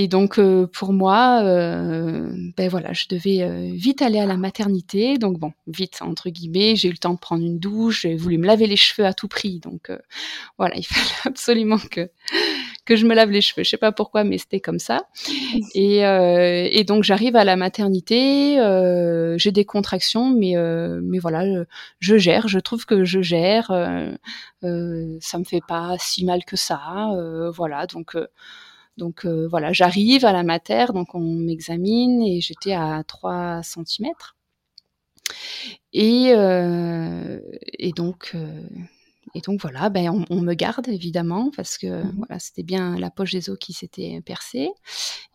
et 0.00 0.06
donc 0.06 0.38
euh, 0.38 0.68
pour 0.68 0.92
moi, 0.92 1.40
euh, 1.42 2.30
ben 2.56 2.68
voilà, 2.68 2.92
je 2.92 3.06
devais 3.08 3.42
euh, 3.42 3.72
vite 3.74 4.00
aller 4.00 4.20
à 4.20 4.26
la 4.26 4.36
maternité. 4.36 5.18
Donc 5.18 5.40
bon, 5.40 5.52
vite 5.66 5.98
entre 6.02 6.30
guillemets, 6.30 6.76
j'ai 6.76 6.86
eu 6.86 6.92
le 6.92 6.98
temps 6.98 7.14
de 7.14 7.18
prendre 7.18 7.44
une 7.44 7.58
douche, 7.58 8.02
j'ai 8.02 8.14
voulu 8.14 8.38
me 8.38 8.46
laver 8.46 8.68
les 8.68 8.76
cheveux 8.76 9.04
à 9.04 9.12
tout 9.12 9.26
prix. 9.26 9.58
Donc 9.58 9.90
voilà, 10.56 10.76
il 10.76 10.84
fallait 10.86 11.20
absolument 11.24 11.78
que 11.90 12.08
que 12.84 12.94
je 12.94 13.06
me 13.06 13.14
lave 13.16 13.30
les 13.32 13.40
cheveux. 13.40 13.64
Je 13.64 13.70
sais 13.70 13.76
pas 13.76 13.90
pourquoi, 13.90 14.22
mais 14.22 14.38
c'était 14.38 14.60
comme 14.60 14.78
ça. 14.78 15.08
Et, 15.74 16.02
et 16.02 16.84
donc 16.84 17.02
j'arrive 17.02 17.34
à 17.34 17.42
la 17.42 17.56
maternité, 17.56 18.54
j'ai 19.36 19.50
des 19.50 19.64
contractions, 19.64 20.30
mais 20.30 20.54
mais 21.02 21.18
voilà, 21.18 21.64
je, 21.98 22.18
gère. 22.18 22.46
Je 22.46 22.60
trouve 22.60 22.86
que 22.86 23.02
je 23.02 23.20
gère. 23.20 23.66
Ça 24.62 25.38
me 25.38 25.44
fait 25.44 25.62
pas 25.66 25.96
si 25.98 26.24
mal 26.24 26.44
que 26.44 26.54
ça. 26.54 27.10
voilà, 27.52 27.88
donc. 27.88 28.16
Donc 28.98 29.24
voilà, 29.24 29.72
j'arrive 29.72 30.24
à 30.24 30.32
la 30.32 30.42
mater, 30.42 30.92
donc 30.92 31.14
on 31.14 31.20
m'examine 31.20 32.22
et 32.22 32.40
j'étais 32.40 32.72
à 32.72 33.02
3 33.06 33.62
cm. 33.62 34.12
Et, 35.92 36.32
et 37.78 37.92
donc 37.92 38.34
et 39.34 39.40
donc 39.40 39.60
voilà, 39.60 39.88
ben 39.88 40.24
on, 40.30 40.40
me 40.40 40.54
garde 40.54 40.88
évidemment 40.88 41.50
parce 41.54 41.78
que 41.78 41.86
mmh 41.86 42.12
voilà, 42.16 42.38
c'était 42.38 42.62
bien 42.62 42.98
la 42.98 43.10
poche 43.10 43.32
des 43.32 43.50
os 43.50 43.58
qui 43.58 43.72
s'était 43.72 44.20
percée. 44.24 44.70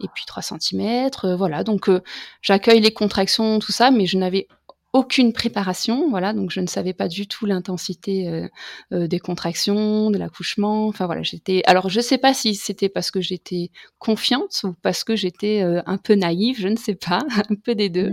Et 0.01 0.07
puis 0.13 0.25
3 0.25 0.41
cm, 0.43 1.09
euh, 1.23 1.35
voilà. 1.35 1.63
Donc 1.63 1.89
euh, 1.89 2.01
j'accueille 2.41 2.79
les 2.81 2.93
contractions, 2.93 3.59
tout 3.59 3.71
ça, 3.71 3.91
mais 3.91 4.05
je 4.05 4.17
n'avais 4.17 4.47
aucune 4.93 5.33
préparation, 5.33 6.09
voilà, 6.09 6.33
donc 6.33 6.51
je 6.51 6.59
ne 6.59 6.67
savais 6.67 6.93
pas 6.93 7.07
du 7.07 7.27
tout 7.27 7.45
l'intensité 7.45 8.47
euh, 8.91 9.07
des 9.07 9.19
contractions, 9.19 10.11
de 10.11 10.17
l'accouchement. 10.17 10.87
Enfin 10.87 11.05
voilà, 11.05 11.23
j'étais. 11.23 11.63
Alors 11.65 11.89
je 11.89 11.99
sais 11.99 12.17
pas 12.17 12.33
si 12.33 12.55
c'était 12.55 12.89
parce 12.89 13.11
que 13.11 13.19
j'étais 13.19 13.71
confiante 13.99 14.61
ou 14.63 14.73
parce 14.81 15.03
que 15.03 15.15
j'étais 15.15 15.61
un 15.61 15.97
peu 15.97 16.13
naïve, 16.15 16.59
je 16.59 16.67
ne 16.67 16.75
sais 16.75 16.95
pas, 16.95 17.25
un 17.49 17.55
peu 17.55 17.75
des 17.75 17.89
deux. 17.89 18.11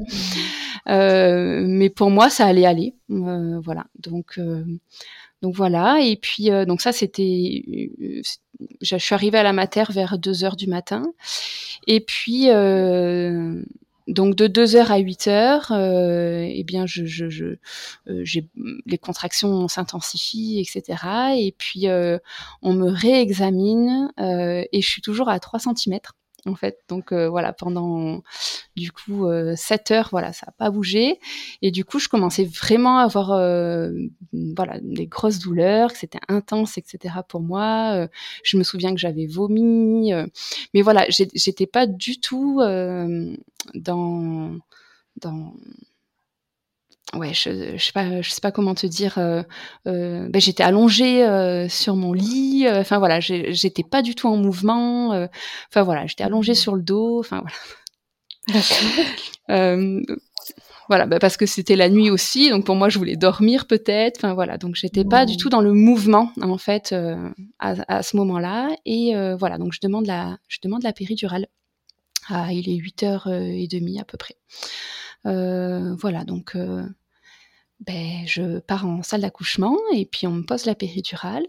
Mmh. 0.87 1.67
mais 1.67 1.91
pour 1.91 2.11
moi, 2.11 2.31
ça 2.31 2.47
allait 2.47 2.67
aller, 2.67 2.95
voilà. 3.09 3.85
Donc 3.99 4.39
donc 5.43 5.55
voilà, 5.55 6.01
et 6.03 6.17
puis 6.17 6.51
euh, 6.51 6.67
donc 6.67 6.83
ça 6.83 6.93
c'était, 6.93 7.63
euh, 8.03 8.21
je 8.83 8.97
suis 8.97 9.15
arrivée 9.15 9.39
à 9.39 9.43
la 9.43 9.55
mater 9.55 9.85
vers 9.91 10.19
2 10.19 10.45
heures 10.45 10.57
du 10.57 10.67
matin, 10.67 11.03
et 11.87 12.01
puis 12.01 12.51
euh, 12.51 13.63
donc 14.11 14.35
de 14.35 14.47
2 14.47 14.77
heures 14.77 14.91
à 14.93 14.99
8 14.99 15.27
heures, 15.29 15.73
eh 15.73 16.65
bien 16.65 16.87
je, 16.87 17.05
je, 17.07 17.29
je 17.29 17.57
j'ai 18.23 18.49
les 18.87 18.99
contractions 18.99 19.69
s'intensifient, 19.69 20.61
etc. 20.61 21.03
Et 21.39 21.55
puis 21.57 21.87
on 22.63 22.73
me 22.73 22.91
réexamine 22.91 24.13
et 24.19 24.81
je 24.83 24.87
suis 24.89 25.03
toujours 25.03 25.29
à 25.29 25.41
3 25.41 25.61
cm 25.61 25.99
en 26.47 26.55
fait. 26.55 26.79
Donc 26.89 27.13
euh, 27.13 27.29
voilà, 27.29 27.53
pendant 27.53 28.23
du 28.77 28.93
coup 28.93 29.27
euh, 29.27 29.55
7 29.57 29.91
heures, 29.91 30.09
voilà, 30.11 30.33
ça 30.33 30.47
n'a 30.47 30.53
pas 30.53 30.71
bougé. 30.71 31.19
Et 31.63 31.71
du 31.71 31.85
coup, 31.85 31.99
je 31.99 32.09
commençais 32.09 32.45
vraiment 32.45 32.99
à 32.99 33.05
avoir 33.05 33.33
euh, 33.33 33.91
voilà 34.33 34.79
des 34.83 35.07
grosses 35.07 35.39
douleurs, 35.39 35.93
que 35.93 35.99
c'était 35.99 36.21
intense, 36.29 36.79
etc. 36.79 37.15
Pour 37.29 37.41
moi, 37.41 37.93
euh, 37.95 38.09
je 38.45 38.57
me 38.57 38.63
souviens 38.63 38.93
que 38.93 39.01
j'avais 39.01 39.27
vomi, 39.27 40.13
mais 40.75 40.83
voilà, 40.83 41.07
j'étais 41.09 41.67
pas 41.67 41.87
du 41.87 42.21
tout 42.21 42.61
dans 43.75 44.59
dans 45.21 45.55
ouais, 47.15 47.35
je, 47.35 47.77
je 47.77 47.85
sais 47.85 47.93
pas, 47.93 48.21
je 48.23 48.31
sais 48.31 48.41
pas 48.41 48.53
comment 48.53 48.75
te 48.75 48.87
dire. 48.87 49.19
Euh, 49.19 49.43
euh, 49.87 50.29
ben, 50.29 50.41
j'étais 50.41 50.63
allongée 50.63 51.25
euh, 51.27 51.69
sur 51.69 51.97
mon 51.97 52.13
lit. 52.13 52.67
Enfin 52.69 52.99
voilà, 52.99 53.21
j'étais 53.21 53.83
pas 53.83 54.03
du 54.03 54.15
tout 54.15 54.29
en 54.29 54.37
mouvement. 54.37 55.29
Enfin 55.69 55.83
voilà, 55.83 56.07
j'étais 56.07 56.25
allongée 56.25 56.55
sur 56.55 56.75
le 56.75 56.83
dos. 56.83 57.21
Enfin 57.21 57.43
voilà. 57.43 57.57
voilà, 60.89 61.07
ben, 61.07 61.19
parce 61.19 61.37
que 61.37 61.47
c'était 61.47 61.77
la 61.77 61.89
nuit 61.89 62.11
aussi, 62.11 62.51
donc 62.51 62.65
pour 62.65 62.75
moi 62.75 62.89
je 62.89 62.99
voulais 62.99 63.17
dormir 63.17 63.67
peut-être. 63.67 64.19
Enfin 64.19 64.35
voilà, 64.35 64.59
donc 64.59 64.75
j'étais 64.75 65.05
pas 65.05 65.27
du 65.27 65.35
mmh. 65.35 65.37
tout 65.37 65.49
dans 65.49 65.61
le 65.61 65.73
mouvement 65.73 66.33
en 66.41 66.59
fait 66.59 66.95
à, 67.59 67.75
à, 67.89 68.03
ce 68.03 68.17
moment-là. 68.17 68.71
Et 68.87 69.13
voilà, 69.39 69.59
donc 69.59 69.73
je 69.73 69.81
demande 69.83 70.07
la, 70.07 70.39
je 70.49 70.59
demande 70.63 70.83
la 70.83 70.93
péridurale. 70.93 71.47
Ah, 72.29 72.53
il 72.53 72.69
est 72.69 72.77
8h30 72.77 74.01
à 74.01 74.05
peu 74.05 74.17
près. 74.19 74.37
Voilà, 75.25 76.25
donc 76.25 76.57
ben, 77.81 78.27
je 78.27 78.59
pars 78.59 78.87
en 78.87 79.03
salle 79.03 79.23
d'accouchement 79.23 79.77
et 79.95 80.05
puis 80.05 80.27
on 80.27 80.33
me 80.33 80.43
pose 80.43 80.67
la 80.67 80.75
péridurale. 80.75 81.47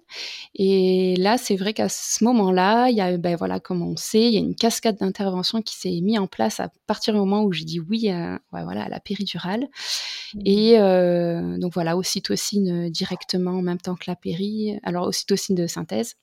Et 0.56 1.16
là, 1.18 1.38
c'est 1.38 1.58
vrai 1.58 1.74
qu'à 1.74 1.90
ce 1.90 2.24
moment-là, 2.24 2.90
il 2.90 2.96
y 2.96 3.02
a, 3.02 3.18
ben 3.18 3.36
voilà, 3.36 3.60
comme 3.60 3.82
on 3.82 3.98
sait, 3.98 4.28
il 4.28 4.34
y 4.34 4.38
a 4.38 4.40
une 4.40 4.56
cascade 4.56 4.98
d'interventions 4.98 5.62
qui 5.62 5.76
s'est 5.76 6.00
mise 6.02 6.20
en 6.20 6.28
place 6.28 6.60
à 6.60 6.70
partir 6.88 7.14
du 7.14 7.20
moment 7.20 7.44
où 7.44 7.52
j'ai 7.52 7.66
dit 7.66 7.80
oui 7.80 8.10
à, 8.10 8.40
ouais, 8.54 8.64
voilà, 8.64 8.84
à 8.84 8.90
la 8.90 9.00
péridurale. 9.02 9.68
Mmh. 10.34 10.40
Et 10.46 10.80
euh, 10.80 11.58
donc 11.58 11.74
voilà, 11.74 11.98
ocytocine 11.98 12.90
directement 12.90 13.52
en 13.52 13.62
même 13.62 13.80
temps 13.80 13.96
que 13.96 14.06
la 14.08 14.16
péri, 14.16 14.80
alors 14.84 15.08
ocytocine 15.08 15.56
de 15.56 15.68
synthèse. 15.68 16.16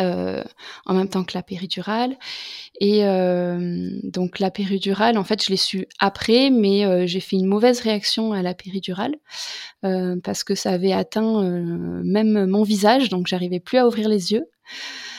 Euh, 0.00 0.42
en 0.86 0.94
même 0.94 1.08
temps 1.08 1.24
que 1.24 1.32
la 1.34 1.42
péridurale. 1.42 2.16
Et 2.80 3.04
euh, 3.04 3.90
donc 4.02 4.38
la 4.38 4.50
péridurale, 4.50 5.18
en 5.18 5.24
fait, 5.24 5.44
je 5.44 5.50
l'ai 5.50 5.56
su 5.56 5.86
après, 5.98 6.50
mais 6.50 6.86
euh, 6.86 7.06
j'ai 7.06 7.20
fait 7.20 7.36
une 7.36 7.46
mauvaise 7.46 7.80
réaction 7.80 8.32
à 8.32 8.42
la 8.42 8.54
péridurale 8.54 9.14
parce 9.82 10.44
que 10.44 10.54
ça 10.54 10.70
avait 10.70 10.92
atteint 10.92 11.42
même 12.04 12.46
mon 12.46 12.62
visage, 12.62 13.08
donc 13.08 13.26
j'arrivais 13.26 13.60
plus 13.60 13.78
à 13.78 13.86
ouvrir 13.86 14.08
les 14.08 14.32
yeux. 14.32 14.46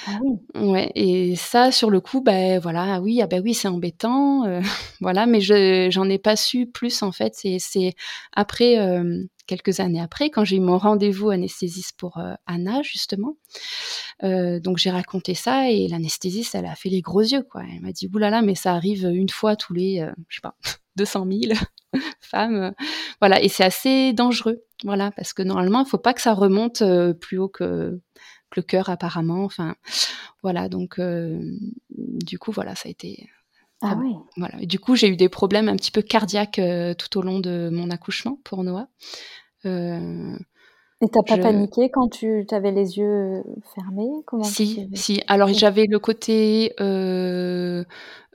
Ah. 0.07 0.19
Ouais, 0.55 0.91
et 0.95 1.35
ça, 1.35 1.71
sur 1.71 1.89
le 1.89 2.01
coup, 2.01 2.21
ben 2.21 2.59
voilà, 2.59 2.95
ah 2.95 3.01
oui, 3.01 3.21
ah 3.21 3.27
ben 3.27 3.41
oui, 3.43 3.53
c'est 3.53 3.67
embêtant, 3.67 4.43
voilà, 5.01 5.25
mais 5.25 5.41
je 5.41 5.89
j'en 5.91 6.09
ai 6.09 6.17
pas 6.17 6.35
su 6.35 6.67
plus 6.67 7.03
en 7.03 7.11
fait. 7.11 7.33
C'est 7.35 7.93
après 8.33 8.77
quelques 9.51 9.81
années 9.81 9.99
après, 9.99 10.29
quand 10.29 10.45
j'ai 10.45 10.55
eu 10.55 10.61
mon 10.61 10.77
rendez-vous 10.77 11.29
anesthésiste 11.29 11.97
pour 11.97 12.17
euh, 12.19 12.33
Anna, 12.45 12.81
justement. 12.83 13.35
Euh, 14.23 14.61
donc 14.61 14.77
j'ai 14.77 14.91
raconté 14.91 15.33
ça 15.33 15.69
et 15.69 15.89
l'anesthésiste, 15.89 16.55
elle 16.55 16.65
a 16.65 16.75
fait 16.75 16.87
les 16.87 17.01
gros 17.01 17.19
yeux, 17.19 17.43
quoi. 17.43 17.63
Elle 17.69 17.81
m'a 17.81 17.91
dit, 17.91 18.09
oulala, 18.13 18.41
mais 18.41 18.55
ça 18.55 18.73
arrive 18.73 19.05
une 19.05 19.27
fois 19.27 19.57
tous 19.57 19.73
les, 19.73 19.99
euh, 19.99 20.11
je 20.29 20.37
sais 20.37 20.41
pas, 20.41 20.55
200 20.95 21.27
000 21.29 21.59
femmes. 22.21 22.73
Voilà, 23.19 23.41
et 23.41 23.49
c'est 23.49 23.65
assez 23.65 24.13
dangereux, 24.13 24.63
voilà, 24.85 25.11
parce 25.11 25.33
que 25.33 25.43
normalement, 25.43 25.83
il 25.83 25.89
faut 25.89 25.97
pas 25.97 26.13
que 26.13 26.21
ça 26.21 26.33
remonte 26.33 26.81
plus 27.19 27.37
haut 27.37 27.49
que, 27.49 27.99
le 28.55 28.63
cœur, 28.63 28.89
apparemment. 28.89 29.43
Enfin, 29.43 29.75
voilà, 30.43 30.69
donc 30.69 30.99
du 31.89 32.39
coup, 32.39 32.51
voilà, 32.51 32.75
ça 32.75 32.87
a 32.87 32.91
été 32.91 33.27
ah. 33.83 33.97
Voilà. 34.37 34.61
Et 34.61 34.67
du 34.67 34.77
coup, 34.79 34.95
j'ai 34.95 35.07
eu 35.07 35.15
des 35.15 35.29
problèmes 35.29 35.67
un 35.67 35.75
petit 35.75 35.89
peu 35.89 36.03
cardiaques 36.03 36.61
tout 36.97 37.17
au 37.17 37.21
long 37.23 37.39
de 37.39 37.69
mon 37.71 37.89
accouchement 37.89 38.39
pour 38.43 38.63
Noah. 38.63 38.87
Euh, 39.65 40.37
et 41.03 41.07
t'as 41.07 41.23
pas 41.23 41.41
paniqué 41.41 41.89
quand 41.91 42.09
tu 42.09 42.45
avais 42.51 42.71
les 42.71 42.97
yeux 42.97 43.43
fermés? 43.73 44.09
Comment 44.25 44.43
Si, 44.43 44.87
si. 44.93 45.21
Alors 45.27 45.49
j'avais 45.51 45.87
le 45.87 45.97
côté 45.97 46.73
euh, 46.79 47.83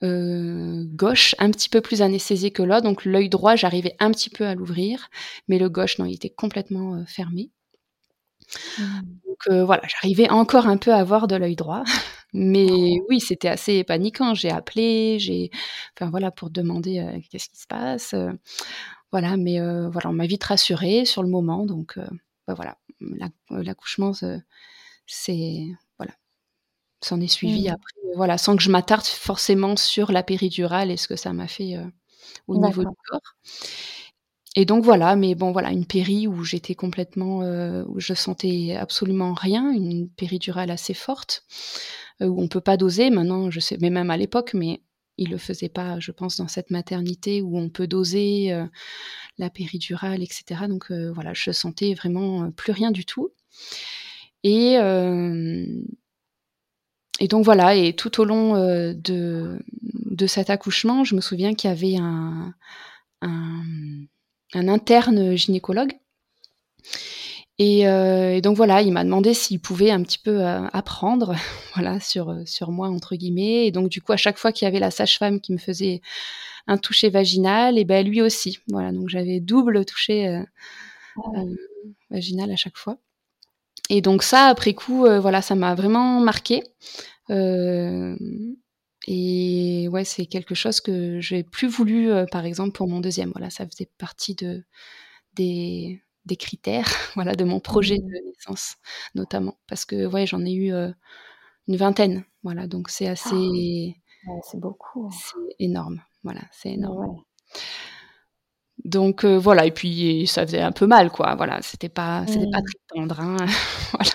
euh, 0.02 0.84
gauche 0.88 1.36
un 1.38 1.50
petit 1.50 1.68
peu 1.68 1.80
plus 1.80 2.02
anesthésié 2.02 2.50
que 2.50 2.62
l'autre, 2.62 2.82
donc 2.82 3.04
l'œil 3.04 3.28
droit 3.28 3.54
j'arrivais 3.54 3.94
un 4.00 4.10
petit 4.10 4.30
peu 4.30 4.44
à 4.44 4.56
l'ouvrir, 4.56 5.10
mais 5.46 5.60
le 5.60 5.68
gauche 5.68 5.98
non, 5.98 6.06
il 6.06 6.14
était 6.14 6.30
complètement 6.30 7.04
fermé. 7.06 7.50
Mmh. 8.78 8.84
Donc 9.26 9.64
voilà, 9.64 9.82
j'arrivais 9.86 10.30
encore 10.30 10.66
un 10.66 10.76
peu 10.76 10.92
à 10.92 11.04
voir 11.04 11.28
de 11.28 11.36
l'œil 11.36 11.56
droit, 11.56 11.84
mais 12.32 12.68
oh. 12.70 13.06
oui, 13.08 13.20
c'était 13.20 13.48
assez 13.48 13.84
paniquant. 13.84 14.34
J'ai 14.34 14.50
appelé, 14.50 15.18
j'ai, 15.18 15.50
enfin 15.94 16.10
voilà, 16.10 16.30
pour 16.30 16.50
demander 16.50 17.20
qu'est-ce 17.30 17.48
qui 17.48 17.58
se 17.58 17.66
passe. 17.66 18.14
Voilà, 19.12 19.36
mais 19.36 19.60
euh, 19.60 19.88
voilà, 19.88 20.10
on 20.10 20.12
m'a 20.12 20.26
vite 20.26 20.44
rassurée 20.44 21.04
sur 21.04 21.22
le 21.22 21.28
moment, 21.28 21.64
donc 21.64 21.96
euh, 21.96 22.06
bah, 22.46 22.54
voilà, 22.54 22.76
euh, 23.02 23.62
l'accouchement, 23.62 24.12
c'est 25.06 25.66
voilà, 25.98 26.12
s'en 27.00 27.20
est 27.20 27.28
suivi 27.28 27.68
mmh. 27.68 27.72
après, 27.72 27.92
voilà, 28.16 28.38
sans 28.38 28.56
que 28.56 28.62
je 28.62 28.70
m'attarde 28.70 29.04
forcément 29.04 29.76
sur 29.76 30.12
la 30.12 30.22
péridurale 30.22 30.90
et 30.90 30.96
ce 30.96 31.08
que 31.08 31.16
ça 31.16 31.32
m'a 31.32 31.48
fait 31.48 31.78
au 32.48 32.56
niveau 32.56 32.82
du 32.82 32.96
corps. 33.08 33.36
Et 34.56 34.64
donc 34.64 34.84
voilà, 34.84 35.16
mais 35.16 35.34
bon 35.34 35.52
voilà, 35.52 35.70
une 35.70 35.86
péri 35.86 36.26
où 36.26 36.42
j'étais 36.42 36.74
complètement, 36.74 37.40
où 37.86 38.00
je 38.00 38.14
sentais 38.14 38.74
absolument 38.74 39.34
rien, 39.34 39.70
une 39.70 40.08
péridurale 40.08 40.70
assez 40.70 40.94
forte, 40.94 41.44
où 42.20 42.42
on 42.42 42.48
peut 42.48 42.62
pas 42.62 42.78
doser. 42.78 43.10
Maintenant, 43.10 43.50
je 43.50 43.60
sais, 43.60 43.76
mais 43.80 43.90
même 43.90 44.10
à 44.10 44.16
l'époque, 44.16 44.54
mais 44.54 44.80
il 45.18 45.30
le 45.30 45.38
faisait 45.38 45.68
pas, 45.68 45.98
je 46.00 46.12
pense, 46.12 46.36
dans 46.36 46.48
cette 46.48 46.70
maternité 46.70 47.42
où 47.42 47.58
on 47.58 47.68
peut 47.68 47.86
doser 47.86 48.52
euh, 48.52 48.66
la 49.38 49.50
péridurale, 49.50 50.22
etc. 50.22 50.62
Donc 50.68 50.90
euh, 50.90 51.10
voilà, 51.12 51.32
je 51.34 51.50
sentais 51.52 51.94
vraiment 51.94 52.44
euh, 52.44 52.50
plus 52.50 52.72
rien 52.72 52.90
du 52.90 53.04
tout. 53.04 53.32
Et, 54.42 54.74
et 57.18 57.28
donc 57.28 57.44
voilà, 57.44 57.74
et 57.74 57.96
tout 57.96 58.20
au 58.20 58.24
long 58.24 58.54
de, 58.54 59.58
de 59.64 60.26
cet 60.28 60.50
accouchement, 60.50 61.02
je 61.02 61.16
me 61.16 61.20
souviens 61.20 61.54
qu'il 61.54 61.68
y 61.68 61.72
avait 61.72 61.96
un, 61.96 62.54
un 64.54 64.68
interne 64.68 65.34
gynécologue 65.36 65.92
euh, 67.60 68.32
et, 68.32 68.40
donc 68.42 68.56
voilà, 68.56 68.82
il 68.82 68.92
m'a 68.92 69.04
demandé 69.04 69.32
s'il 69.34 69.60
pouvait 69.60 69.90
un 69.90 70.02
petit 70.02 70.18
peu 70.18 70.44
euh, 70.44 70.66
apprendre, 70.72 71.34
voilà, 71.74 72.00
sur 72.00 72.30
euh, 72.30 72.42
sur 72.44 72.70
moi 72.70 72.88
entre 72.88 73.16
guillemets. 73.16 73.66
Et 73.66 73.70
donc 73.70 73.88
du 73.88 74.02
coup, 74.02 74.12
à 74.12 74.16
chaque 74.16 74.38
fois 74.38 74.52
qu'il 74.52 74.66
y 74.66 74.68
avait 74.68 74.78
la 74.78 74.90
sage-femme 74.90 75.40
qui 75.40 75.52
me 75.52 75.58
faisait 75.58 76.00
un 76.66 76.78
toucher 76.78 77.10
vaginal, 77.10 77.78
et 77.78 77.84
ben 77.84 78.06
lui 78.06 78.20
aussi, 78.22 78.58
voilà. 78.68 78.92
Donc 78.92 79.08
j'avais 79.08 79.40
double 79.40 79.84
toucher 79.84 80.42
ah 81.16 81.42
vaginal 82.10 82.50
à 82.50 82.56
chaque 82.56 82.76
fois. 82.76 82.98
et 83.90 84.00
donc 84.00 84.22
ça, 84.22 84.46
après 84.46 84.74
coup, 84.74 85.06
voilà, 85.20 85.42
ça 85.42 85.54
m'a 85.54 85.74
vraiment 85.74 86.20
marqué. 86.20 86.62
Et 89.06 89.88
ouais, 89.88 90.04
c'est 90.04 90.26
quelque 90.26 90.54
chose 90.54 90.80
que 90.80 91.20
j'ai 91.20 91.44
plus 91.44 91.68
voulu, 91.68 92.10
par 92.30 92.44
exemple, 92.44 92.72
pour 92.72 92.88
mon 92.88 93.00
deuxième. 93.00 93.30
Voilà, 93.30 93.50
ça 93.50 93.66
faisait 93.66 93.90
partie 93.98 94.34
de 94.34 94.64
des, 95.34 96.02
des 96.24 96.36
critères, 96.36 96.88
voilà, 97.14 97.34
de 97.34 97.44
mon 97.44 97.60
projet 97.60 97.98
mmh. 97.98 98.06
de 98.06 98.26
naissance, 98.26 98.76
notamment, 99.14 99.58
parce 99.68 99.84
que 99.84 100.06
ouais, 100.06 100.26
j'en 100.26 100.44
ai 100.44 100.52
eu 100.52 100.72
une 101.68 101.76
vingtaine, 101.76 102.24
voilà, 102.42 102.66
donc 102.66 102.90
c'est 102.90 103.08
assez. 103.08 103.96
Ah, 104.28 104.40
c'est 104.42 104.58
beaucoup. 104.58 105.06
Hein. 105.06 105.10
C'est 105.12 105.64
énorme, 105.64 106.02
voilà, 106.24 106.40
c'est 106.50 106.72
énorme. 106.72 107.22
Donc 108.84 109.24
voilà, 109.24 109.66
et 109.66 109.72
puis 109.72 110.26
ça 110.26 110.46
faisait 110.46 110.60
un 110.60 110.72
peu 110.72 110.86
mal, 110.86 111.10
quoi. 111.10 111.34
Voilà, 111.36 111.62
c'était 111.62 111.88
pas, 111.88 112.26
c'était 112.26 112.50
pas 112.50 112.60
mmh. 112.60 112.64
très 112.64 112.78
tendre, 112.88 113.20
hein. 113.20 113.36
voilà. 113.92 114.10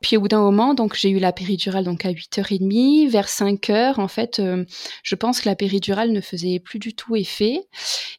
Puis 0.00 0.16
au 0.16 0.20
bout 0.20 0.28
d'un 0.28 0.40
moment, 0.40 0.74
donc 0.74 0.94
j'ai 0.94 1.10
eu 1.10 1.18
la 1.18 1.32
péridurale 1.32 1.84
donc 1.84 2.04
à 2.04 2.12
8h30, 2.12 3.08
vers 3.08 3.28
5h 3.28 4.00
en 4.00 4.08
fait, 4.08 4.42
je 5.02 5.14
pense 5.14 5.40
que 5.40 5.48
la 5.48 5.54
péridurale 5.54 6.12
ne 6.12 6.20
faisait 6.20 6.58
plus 6.58 6.78
du 6.78 6.94
tout 6.94 7.14
effet 7.16 7.60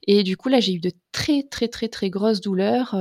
et 0.08 0.24
du 0.24 0.38
coup 0.38 0.50
là 0.50 0.60
j'ai 0.60 0.74
eu 0.74 0.80
de 0.80 0.92
très 1.12 1.44
très 1.44 1.68
très 1.68 1.90
très 1.90 2.10
grosses 2.10 2.42
douleurs. 2.42 2.96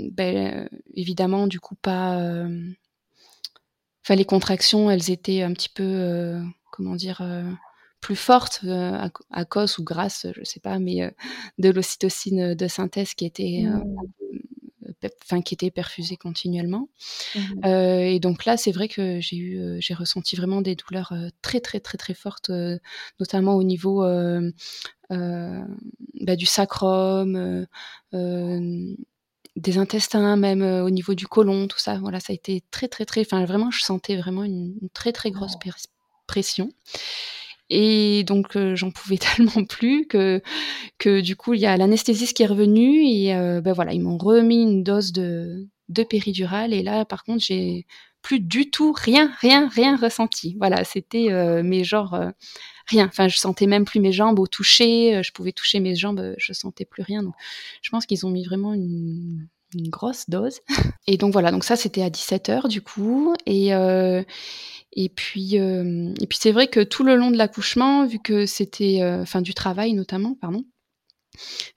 Ben, 0.00 0.68
évidemment 0.94 1.48
du 1.48 1.58
coup 1.58 1.74
pas. 1.74 2.46
Enfin 4.04 4.14
les 4.14 4.24
contractions, 4.24 4.90
elles 4.90 5.10
étaient 5.10 5.42
un 5.42 5.52
petit 5.52 5.70
peu 5.70 6.40
comment 6.70 6.94
dire 6.94 7.20
plus 8.00 8.14
fortes 8.14 8.64
à, 8.64 9.44
cause 9.44 9.78
ou 9.80 9.84
grâce, 9.84 10.28
je 10.36 10.44
sais 10.44 10.60
pas, 10.60 10.78
mais 10.78 11.12
de 11.58 11.68
l'ocytocine 11.68 12.54
de 12.54 12.68
synthèse 12.68 13.14
qui 13.14 13.26
était 13.26 13.64
mmh 13.64 13.82
enfin 15.22 15.42
qui 15.42 15.54
était 15.54 15.70
perfusée 15.70 16.16
continuellement. 16.16 16.88
Mmh 17.34 17.66
et 18.08 18.20
donc 18.20 18.44
là, 18.44 18.56
c'est 18.56 18.72
vrai 18.72 18.88
que 18.88 19.20
j'ai 19.20 19.36
eu, 19.36 19.76
j'ai 19.80 19.94
ressenti 19.94 20.36
vraiment 20.36 20.60
des 20.60 20.74
douleurs 20.74 21.12
très 21.42 21.60
très 21.60 21.80
très 21.80 21.98
très 21.98 22.14
fortes, 22.14 22.50
notamment 23.20 23.54
au 23.54 23.62
niveau 23.62 24.02
bah, 25.10 26.36
du 26.36 26.46
sacrum, 26.46 27.66
des 28.12 29.78
intestins, 29.78 30.36
même 30.36 30.62
au 30.62 30.90
niveau 30.90 31.14
du 31.14 31.26
côlon, 31.26 31.68
tout 31.68 31.78
ça. 31.78 31.98
Voilà, 31.98 32.20
ça 32.20 32.32
a 32.32 32.34
été 32.34 32.62
très 32.70 32.88
très 32.88 33.04
très. 33.04 33.20
Enfin, 33.22 33.44
vraiment, 33.44 33.70
je 33.70 33.82
sentais 33.82 34.16
vraiment 34.16 34.44
une, 34.44 34.74
très 34.94 35.12
très 35.12 35.30
grosse 35.30 35.56
pression. 36.26 36.70
Et 37.70 38.24
donc 38.24 38.56
j'en 38.74 38.90
pouvais 38.90 39.18
tellement 39.36 39.64
plus 39.64 40.06
que 40.06 40.42
que 40.98 41.20
du 41.20 41.36
coup 41.36 41.54
il 41.54 41.60
y 41.60 41.66
a 41.66 41.76
l'anesthésiste 41.76 42.36
qui 42.36 42.42
est 42.42 42.46
revenu 42.46 43.04
et 43.04 43.32
ben 43.62 43.72
voilà 43.72 43.92
ils 43.92 44.00
m'ont 44.02 44.18
remis 44.18 44.62
une 44.62 44.82
dose 44.82 45.12
de 45.12 45.66
de 45.88 46.02
péridurale 46.02 46.72
et 46.74 46.82
là 46.82 47.04
par 47.04 47.24
contre 47.24 47.44
j'ai 47.44 47.86
plus 48.22 48.40
du 48.40 48.70
tout 48.70 48.92
rien 48.92 49.32
rien 49.40 49.68
rien 49.68 49.96
ressenti. 49.96 50.56
Voilà 50.58 50.84
c'était 50.84 51.28
mais 51.62 51.84
genre 51.84 52.18
rien. 52.86 53.06
Enfin 53.06 53.28
je 53.28 53.36
sentais 53.38 53.66
même 53.66 53.84
plus 53.84 54.00
mes 54.00 54.12
jambes 54.12 54.38
au 54.38 54.46
toucher. 54.46 55.22
Je 55.22 55.32
pouvais 55.32 55.52
toucher 55.52 55.80
mes 55.80 55.94
jambes, 55.94 56.34
je 56.38 56.52
sentais 56.52 56.84
plus 56.84 57.02
rien. 57.02 57.22
Donc 57.22 57.34
je 57.82 57.90
pense 57.90 58.06
qu'ils 58.06 58.26
ont 58.26 58.30
mis 58.30 58.44
vraiment 58.44 58.74
une 58.74 59.48
une 59.74 59.88
grosse 59.88 60.28
dose. 60.28 60.60
Et 61.06 61.16
donc 61.16 61.32
voilà, 61.32 61.50
donc 61.50 61.64
ça 61.64 61.76
c'était 61.76 62.02
à 62.02 62.10
17h 62.10 62.68
du 62.68 62.82
coup. 62.82 63.34
Et, 63.46 63.68
et 63.70 65.08
puis, 65.08 65.54
et 65.56 66.26
puis 66.28 66.38
c'est 66.40 66.52
vrai 66.52 66.68
que 66.68 66.80
tout 66.80 67.04
le 67.04 67.16
long 67.16 67.30
de 67.30 67.36
l'accouchement, 67.36 68.06
vu 68.06 68.18
que 68.18 68.46
c'était, 68.46 69.00
enfin 69.02 69.42
du 69.42 69.54
travail 69.54 69.92
notamment, 69.92 70.36
pardon, 70.40 70.64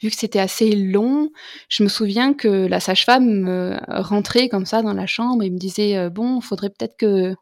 vu 0.02 0.10
que 0.10 0.16
c'était 0.16 0.40
assez 0.40 0.76
long, 0.76 1.30
je 1.70 1.84
me 1.84 1.90
souviens 1.90 2.34
que 2.34 2.48
la 2.48 2.80
sage-femme 2.80 3.80
rentrait 3.88 4.50
comme 4.50 4.66
ça 4.66 4.82
dans 4.82 4.94
la 4.94 5.08
chambre 5.08 5.44
et 5.44 5.50
me 5.50 5.58
disait 5.58 6.10
bon, 6.10 6.42
faudrait 6.42 6.70
peut-être 6.70 6.98
que 6.98 7.36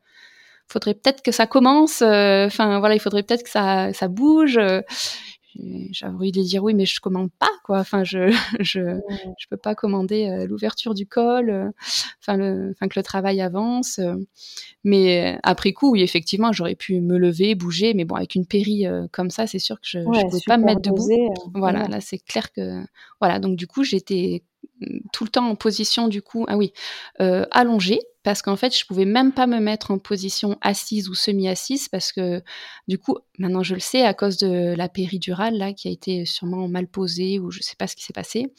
faudrait 0.68 0.94
peut-être 0.94 1.24
que 1.24 1.32
ça 1.32 1.48
commence, 1.48 2.02
enfin 2.02 2.80
voilà, 2.80 2.96
il 2.96 3.00
faudrait 3.00 3.24
peut-être 3.24 3.44
que 3.44 3.50
ça, 3.50 3.92
ça 3.94 4.08
bouge 4.08 4.60
j'avais 5.92 6.14
envie 6.14 6.32
de 6.32 6.42
dire 6.42 6.64
oui, 6.64 6.74
mais 6.74 6.86
je 6.86 7.00
commande 7.00 7.30
pas 7.40 7.50
quoi. 7.64 7.80
Enfin, 7.80 8.04
je 8.04 8.30
je 8.60 9.00
je 9.38 9.48
peux 9.50 9.58
pas 9.58 9.76
commander 9.76 10.28
euh, 10.28 10.48
l'ouverture 10.48 10.94
du 10.94 11.06
col, 11.06 11.50
euh, 11.50 11.70
enfin 12.22 12.38
le, 12.38 12.72
enfin 12.72 12.88
que 12.88 13.00
le 13.00 13.04
travail 13.04 13.42
avance. 13.42 14.00
Euh. 14.00 14.16
mais 14.84 15.38
après 15.44 15.74
coup, 15.74 15.92
oui, 15.92 16.02
effectivement, 16.02 16.52
j'aurais 16.52 16.76
pu 16.76 17.00
me 17.02 17.18
lever, 17.18 17.56
bouger, 17.56 17.94
mais 17.94 18.06
bon, 18.06 18.16
avec 18.16 18.36
une 18.36 18.46
péri 18.46 18.86
comme 19.12 19.30
ça, 19.30 19.48
c'est 19.48 19.60
sûr 19.60 19.76
que 19.78 19.88
je, 19.88 20.00
ne 20.00 20.06
pouvais 20.06 20.40
pas 20.46 20.58
me 20.58 20.66
mettre 20.66 20.82
debout. 20.82 21.34
voilà, 21.54 21.88
là, 21.88 22.02
c'est 22.02 22.20
clair 22.20 22.52
que 22.52 22.84
voilà. 23.20 23.40
Donc 23.40 23.56
du 23.56 23.68
coup, 23.68 23.84
j'étais 23.84 24.44
tout 25.12 25.24
le 25.24 25.30
temps 25.30 25.48
en 25.50 25.56
position 25.56 26.08
du 26.08 26.22
coup, 26.22 26.46
ah 26.48 26.58
oui, 26.58 26.74
euh, 27.22 27.46
allongée, 27.52 28.00
parce 28.24 28.42
qu'en 28.42 28.58
fait, 28.58 28.78
je 28.78 28.86
pouvais 28.86 29.06
même 29.06 29.32
pas 29.32 29.48
me 29.48 29.60
mettre 29.60 29.92
en 29.92 29.98
position 29.98 30.58
assise 30.62 31.08
ou 31.08 31.14
semi-assise, 31.14 31.88
parce 31.88 32.12
que 32.12 32.44
du 32.88 32.98
coup, 32.98 33.18
maintenant 33.38 33.64
je 33.64 33.76
le 33.76 33.80
sais, 33.80 34.02
à 34.04 34.14
cause 34.14 34.38
de 34.38 34.76
la 34.76 34.90
péridurale 34.90 35.58
là, 35.58 35.72
qui 35.74 35.88
a 35.88 35.92
été 35.92 36.26
sûrement 36.26 36.68
mal 36.68 36.88
posée 36.88 37.40
ou 37.40 37.50
je 37.50 37.62
sais 37.62 37.78
pas 37.78 37.88
ce 37.88 37.96
qui 37.96 38.04
s'est 38.04 38.14
passé, 38.14 38.52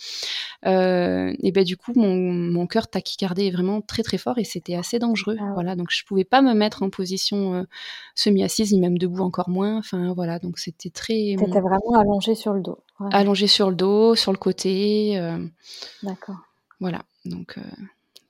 euh, 0.67 1.35
et 1.43 1.53
ben 1.53 1.63
du 1.63 1.77
coup, 1.77 1.93
mon, 1.95 2.15
mon 2.15 2.67
cœur 2.67 2.89
tachycardait 2.89 3.51
vraiment 3.51 3.83
très 3.83 4.03
très 4.03 4.17
fort 4.17 4.39
et 4.39 4.45
c'était 4.45 4.77
assez 4.77 4.99
dangereux. 4.99 5.37
Ah 5.39 5.51
voilà, 5.53 5.77
donc 5.77 5.91
je 5.91 6.05
pouvais 6.05 6.25
pas 6.25 6.41
me 6.41 6.55
mettre 6.55 6.83
en 6.83 6.89
position 6.89 7.55
euh, 7.55 7.65
semi-assise 8.15 8.73
ni 8.73 8.81
même 8.81 8.97
debout 8.97 9.23
encore 9.23 9.51
moins. 9.51 9.77
Enfin 9.77 10.15
voilà, 10.15 10.39
donc 10.39 10.59
c'était 10.59 10.91
très. 10.91 11.37
T'étais 11.39 11.61
vraiment 11.61 11.99
allongée 11.99 12.35
sur 12.35 12.55
le 12.55 12.63
dos. 12.63 12.79
Allongé 13.13 13.47
sur 13.47 13.69
le 13.69 13.77
dos, 13.77 14.15
sur 14.15 14.33
le 14.33 14.39
côté. 14.39 15.19
Euh, 15.19 15.39
D'accord. 16.03 16.37
Voilà, 16.81 17.03
donc 17.27 17.57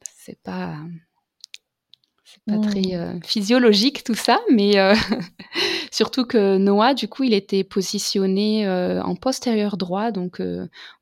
c'est 0.03 0.39
pas 0.43 0.77
c'est 2.33 2.55
pas 2.55 2.59
très 2.61 2.81
mmh. 2.81 2.95
euh, 2.95 3.21
physiologique 3.25 4.05
tout 4.05 4.15
ça, 4.15 4.41
mais 4.51 4.75
surtout 5.91 6.25
que 6.25 6.57
Noah, 6.59 6.95
du 6.95 7.09
coup, 7.09 7.25
il 7.25 7.35
était 7.35 7.65
positionné 7.65 8.69
en 8.69 9.15
postérieur 9.17 9.77
droit, 9.77 10.11
donc 10.11 10.41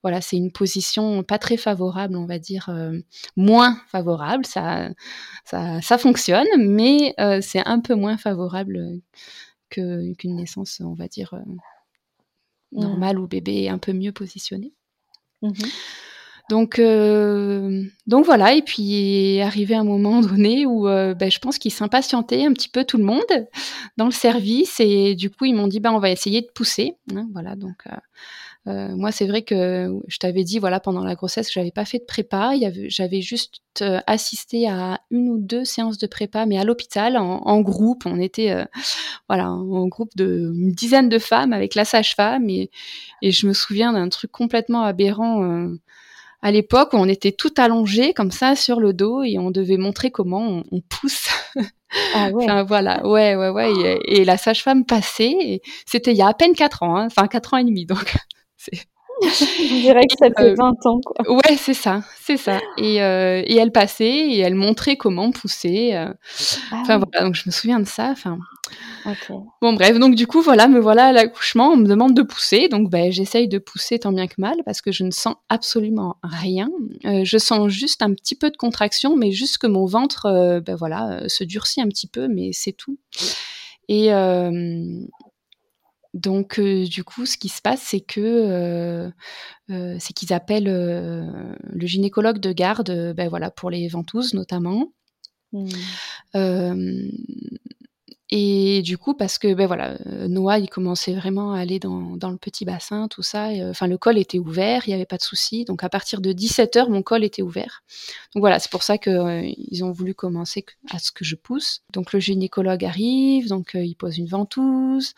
voilà, 0.03 0.21
c'est 0.21 0.37
une 0.37 0.53
position 0.53 1.23
pas 1.23 1.39
très 1.39 1.57
favorable, 1.57 2.17
on 2.17 2.27
va 2.27 2.39
dire 2.39 2.71
moins 3.37 3.79
favorable. 3.89 4.47
Ça, 4.47 4.91
ça, 5.45 5.81
ça 5.83 5.99
fonctionne, 5.99 6.49
mais 6.59 7.15
c'est 7.41 7.67
un 7.67 7.81
peu 7.81 7.95
moins 7.95 8.17
favorable 8.17 9.01
qu'une 9.71 10.15
naissance, 10.37 10.81
on 10.85 10.95
va 10.95 11.09
dire 11.09 11.35
Mmh. 12.73 12.81
normal 12.81 13.19
où 13.19 13.27
bébé 13.27 13.65
est 13.65 13.69
un 13.69 13.79
peu 13.79 13.93
mieux 13.93 14.13
positionné. 14.13 14.73
Mmh 15.43 15.53
donc, 16.49 16.79
euh, 16.79 17.83
donc 18.07 18.25
voilà, 18.25 18.55
et 18.55 18.63
puis 18.63 19.41
arrivé 19.41 19.75
un 19.75 19.85
moment 19.85 20.21
donné 20.21 20.67
où 20.67 20.89
euh, 20.89 21.15
ben, 21.15 21.31
je 21.31 21.39
pense 21.39 21.59
qu'ils 21.59 21.73
s'impatientaient 21.73 22.45
un 22.45 22.53
petit 22.53 22.69
peu 22.69 22.85
tout 22.85 22.97
le 22.97 23.05
monde 23.05 23.49
dans 23.97 24.07
le 24.07 24.11
service 24.13 24.81
et 24.81 25.15
du 25.15 25.31
coup 25.31 25.45
ils 25.45 25.55
m'ont 25.55 25.67
dit 25.67 25.81
ben 25.81 25.93
on 25.93 25.99
va 25.99 26.11
essayer 26.11 26.41
de 26.41 26.49
pousser. 26.55 26.97
Hein, 27.15 27.29
voilà, 27.33 27.55
donc 27.55 27.77
euh, 27.87 27.97
euh, 28.69 28.95
moi, 28.97 29.13
c'est 29.13 29.27
vrai 29.27 29.43
que 29.43 29.99
je 30.09 30.19
t'avais 30.19 30.45
dit, 30.45 30.59
voilà, 30.59 30.79
pendant 30.81 31.03
la 31.03 31.15
grossesse, 31.15 31.47
que 31.47 31.55
j'avais 31.55 31.71
pas 31.71 31.85
fait 31.85 31.99
de 31.99 32.05
prépa. 32.05 32.53
J'avais 32.89 33.23
juste 33.23 33.63
euh, 33.81 34.01
assisté 34.07 34.69
à 34.69 35.01
une 35.11 35.31
ou 35.31 35.39
deux 35.39 35.65
séances 35.65 35.97
de 35.97 36.07
prépa, 36.07 36.45
mais 36.45 36.59
à 36.59 36.65
l'hôpital, 36.65 37.17
en, 37.17 37.61
groupe. 37.61 38.05
On 38.05 38.21
était, 38.21 38.67
voilà, 39.29 39.51
en 39.51 39.87
groupe 39.89 40.15
de 40.17 40.53
dizaine 40.55 41.09
de 41.09 41.19
femmes 41.19 41.53
avec 41.53 41.75
la 41.75 41.85
sage-femme. 41.85 42.51
Et, 42.51 42.71
et, 43.23 43.31
je 43.31 43.47
me 43.47 43.53
souviens 43.55 43.93
d'un 43.93 44.09
truc 44.09 44.33
complètement 44.33 44.83
aberrant 44.83 45.69
à 46.41 46.51
l'époque 46.51 46.93
où 46.93 46.97
on 46.97 47.09
était 47.09 47.33
tout 47.33 47.53
allongé 47.57 48.15
comme 48.15 48.31
ça 48.31 48.55
sur 48.55 48.81
le 48.81 48.93
dos 48.93 49.23
et 49.23 49.39
on 49.39 49.51
devait 49.51 49.77
montrer 49.77 50.11
comment 50.11 50.63
on, 50.71 50.81
pousse. 50.81 51.29
Ah 52.15 52.29
ouais. 52.29 52.45
enfin, 52.45 52.65
voilà, 52.65 53.07
ouais, 53.07 53.35
ouais, 53.35 53.49
ouais. 53.49 53.99
Et, 54.05 54.27
la 54.27 54.37
sage-femme 54.37 54.85
passait. 54.85 55.63
C'était 55.87 56.11
il 56.11 56.19
y 56.19 56.23
a 56.23 56.27
à 56.27 56.35
peine 56.35 56.53
quatre 56.53 56.83
ans, 56.83 56.99
hein, 56.99 57.07
enfin 57.07 57.29
quatre 57.29 57.55
ans 57.55 57.57
et 57.57 57.65
demi, 57.65 57.87
donc. 57.87 58.15
On 59.73 59.81
dirait 59.81 60.07
que 60.07 60.17
ça 60.19 60.29
fait 60.37 60.55
20 60.55 60.65
euh, 60.65 60.89
ans, 60.89 61.01
quoi. 61.05 61.33
Ouais, 61.33 61.57
c'est 61.57 61.75
ça, 61.75 62.03
c'est 62.21 62.37
ça. 62.37 62.61
Et, 62.77 63.03
euh, 63.03 63.43
et, 63.45 63.57
elle 63.57 63.73
passait 63.73 64.05
et 64.05 64.39
elle 64.39 64.55
montrait 64.55 64.97
comment 64.97 65.33
pousser. 65.33 65.95
Euh. 65.95 66.13
Ah 66.71 66.79
enfin 66.83 66.99
voilà, 66.99 67.25
donc 67.25 67.35
je 67.35 67.43
me 67.47 67.51
souviens 67.51 67.81
de 67.81 67.87
ça. 67.87 68.11
Enfin. 68.11 68.39
Bon 69.63 69.73
bref, 69.73 69.99
donc 69.99 70.15
du 70.15 70.27
coup 70.27 70.43
voilà, 70.43 70.69
me 70.69 70.79
voilà 70.79 71.07
à 71.07 71.13
l'accouchement, 71.13 71.71
on 71.73 71.77
me 71.77 71.87
demande 71.87 72.15
de 72.15 72.23
pousser, 72.23 72.69
donc 72.69 72.91
ben 72.91 73.11
j'essaye 73.11 73.49
de 73.49 73.57
pousser 73.57 73.99
tant 73.99 74.13
bien 74.13 74.27
que 74.27 74.35
mal 74.37 74.57
parce 74.67 74.83
que 74.83 74.93
je 74.93 75.05
ne 75.05 75.11
sens 75.11 75.37
absolument 75.49 76.17
rien. 76.23 76.69
je 77.05 77.39
sens 77.39 77.69
juste 77.71 78.03
un 78.03 78.13
petit 78.13 78.35
peu 78.35 78.51
de 78.51 78.59
contraction, 78.59 79.17
mais 79.17 79.33
juste 79.33 79.57
que 79.57 79.67
mon 79.67 79.87
ventre, 79.87 80.61
ben 80.61 80.77
voilà, 80.77 81.27
se 81.29 81.45
durcit 81.45 81.81
un 81.81 81.89
petit 81.89 82.09
peu, 82.09 82.29
mais 82.29 82.51
c'est 82.53 82.73
tout. 82.73 82.99
Et, 83.89 84.11
donc, 86.15 86.61
du 86.61 87.05
coup, 87.05 87.27
ce 87.27 87.37
qui 87.37 87.49
se 87.49 87.61
passe, 87.61 87.83
c'est 87.83 88.01
que 88.01 89.11
c'est 89.69 90.13
qu'ils 90.15 90.33
appellent 90.33 90.65
le 90.65 91.87
gynécologue 91.87 92.39
de 92.39 92.53
garde, 92.53 93.13
ben 93.15 93.29
voilà, 93.29 93.51
pour 93.51 93.71
les 93.71 93.89
ventouses 93.89 94.35
notamment. 94.35 94.93
Mmh. 95.53 97.09
et 98.31 98.83
du 98.83 98.99
coup, 98.99 99.15
parce 99.15 99.39
que 99.39 99.55
ben 99.55 99.67
voilà, 99.67 99.97
Noah, 100.29 100.59
il 100.59 100.69
commençait 100.69 101.15
vraiment 101.15 101.55
à 101.55 101.61
aller 101.61 101.79
dans, 101.79 102.19
dans 102.19 102.31
le 102.31 102.37
petit 102.37 102.67
bassin, 102.67 103.09
tout 103.09 103.23
ça. 103.23 103.49
Enfin, 103.71 103.87
le 103.87 103.97
col 103.97 104.19
était 104.19 104.39
ouvert, 104.39 104.83
il 104.87 104.91
n'y 104.91 104.95
avait 104.95 105.07
pas 105.07 105.17
de 105.17 105.23
souci. 105.23 105.65
Donc, 105.65 105.83
à 105.85 105.89
partir 105.89 106.21
de 106.21 106.33
17 106.33 106.77
heures, 106.77 106.91
mon 106.91 107.03
col 107.03 107.25
était 107.25 107.41
ouvert. 107.41 107.83
Donc 108.35 108.43
voilà, 108.43 108.59
c'est 108.59 108.71
pour 108.71 108.83
ça 108.83 108.99
que 108.99 109.09
euh, 109.09 109.51
ils 109.57 109.83
ont 109.85 109.93
voulu 109.93 110.15
commencer 110.15 110.67
à 110.91 110.99
ce 110.99 111.11
que 111.11 111.25
je 111.25 111.37
pousse. 111.37 111.81
Donc, 111.95 112.13
le 112.13 112.21
gynécologue 112.21 112.85
arrive, 112.85 113.49
donc 113.49 113.71
il 113.75 113.95
pose 113.95 114.19
une 114.19 114.27
ventouse, 114.27 115.15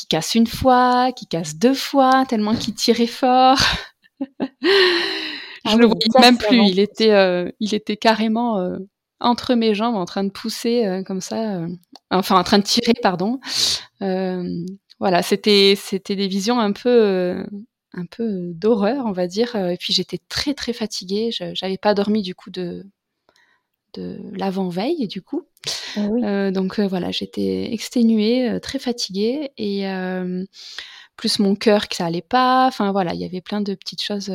qui 0.00 0.06
casse 0.06 0.34
une 0.34 0.46
fois, 0.46 1.12
qui 1.12 1.26
casse 1.26 1.56
deux 1.56 1.74
fois, 1.74 2.24
tellement 2.28 2.54
qu'il 2.54 2.74
tirait 2.74 3.06
fort. 3.06 3.58
je 4.20 4.24
ne 4.44 4.48
ah 5.64 5.76
le 5.76 5.86
voyais 5.86 6.20
même 6.20 6.38
plus. 6.38 6.62
Il 6.66 6.78
était, 6.78 7.52
il 7.60 7.74
était 7.74 7.96
carrément 7.96 8.76
entre 9.20 9.54
mes 9.54 9.74
jambes 9.74 9.96
en 9.96 10.06
train 10.06 10.24
de 10.24 10.30
pousser 10.30 10.86
euh, 10.86 11.02
comme 11.02 11.20
ça, 11.20 11.56
euh, 11.58 11.68
enfin 12.10 12.38
en 12.38 12.44
train 12.44 12.58
de 12.58 12.64
tirer, 12.64 12.94
pardon. 13.02 13.38
Euh, 14.02 14.64
voilà, 14.98 15.22
c'était 15.22 15.74
c'était 15.76 16.16
des 16.16 16.28
visions 16.28 16.58
un 16.58 16.72
peu 16.72 17.44
un 17.92 18.06
peu 18.06 18.52
d'horreur, 18.54 19.04
on 19.06 19.12
va 19.12 19.26
dire. 19.26 19.54
Et 19.56 19.76
puis 19.78 19.92
j'étais 19.92 20.18
très 20.28 20.54
très 20.54 20.72
fatiguée. 20.72 21.30
J'avais 21.32 21.78
pas 21.78 21.94
dormi 21.94 22.22
du 22.22 22.34
coup 22.34 22.50
de 22.50 22.84
de 23.94 24.18
l'avant-veille 24.32 25.08
du 25.08 25.22
coup. 25.22 25.46
Ah 25.96 26.50
donc 26.50 26.80
voilà, 26.80 27.10
j'étais 27.10 27.72
exténuée, 27.72 28.58
très 28.60 28.78
fatiguée 28.78 29.50
et 29.58 29.84
plus 31.16 31.38
mon 31.38 31.54
cœur 31.54 31.88
que 31.88 31.96
ça 31.96 32.06
allait 32.06 32.22
pas. 32.22 32.66
Enfin 32.66 32.92
voilà, 32.92 33.14
il 33.14 33.20
y 33.20 33.24
avait 33.24 33.40
plein 33.40 33.60
de 33.60 33.74
petites 33.74 34.02
choses 34.02 34.32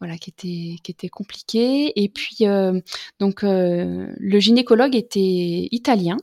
voilà, 0.00 0.16
qui 0.16 0.30
était 0.30 0.76
qui 0.82 0.90
était 0.90 1.08
compliqué. 1.08 1.92
Et 2.02 2.08
puis 2.08 2.38
euh, 2.42 2.80
donc 3.20 3.44
euh, 3.44 4.12
le 4.18 4.40
gynécologue 4.40 4.96
était 4.96 5.68
italien. 5.70 6.16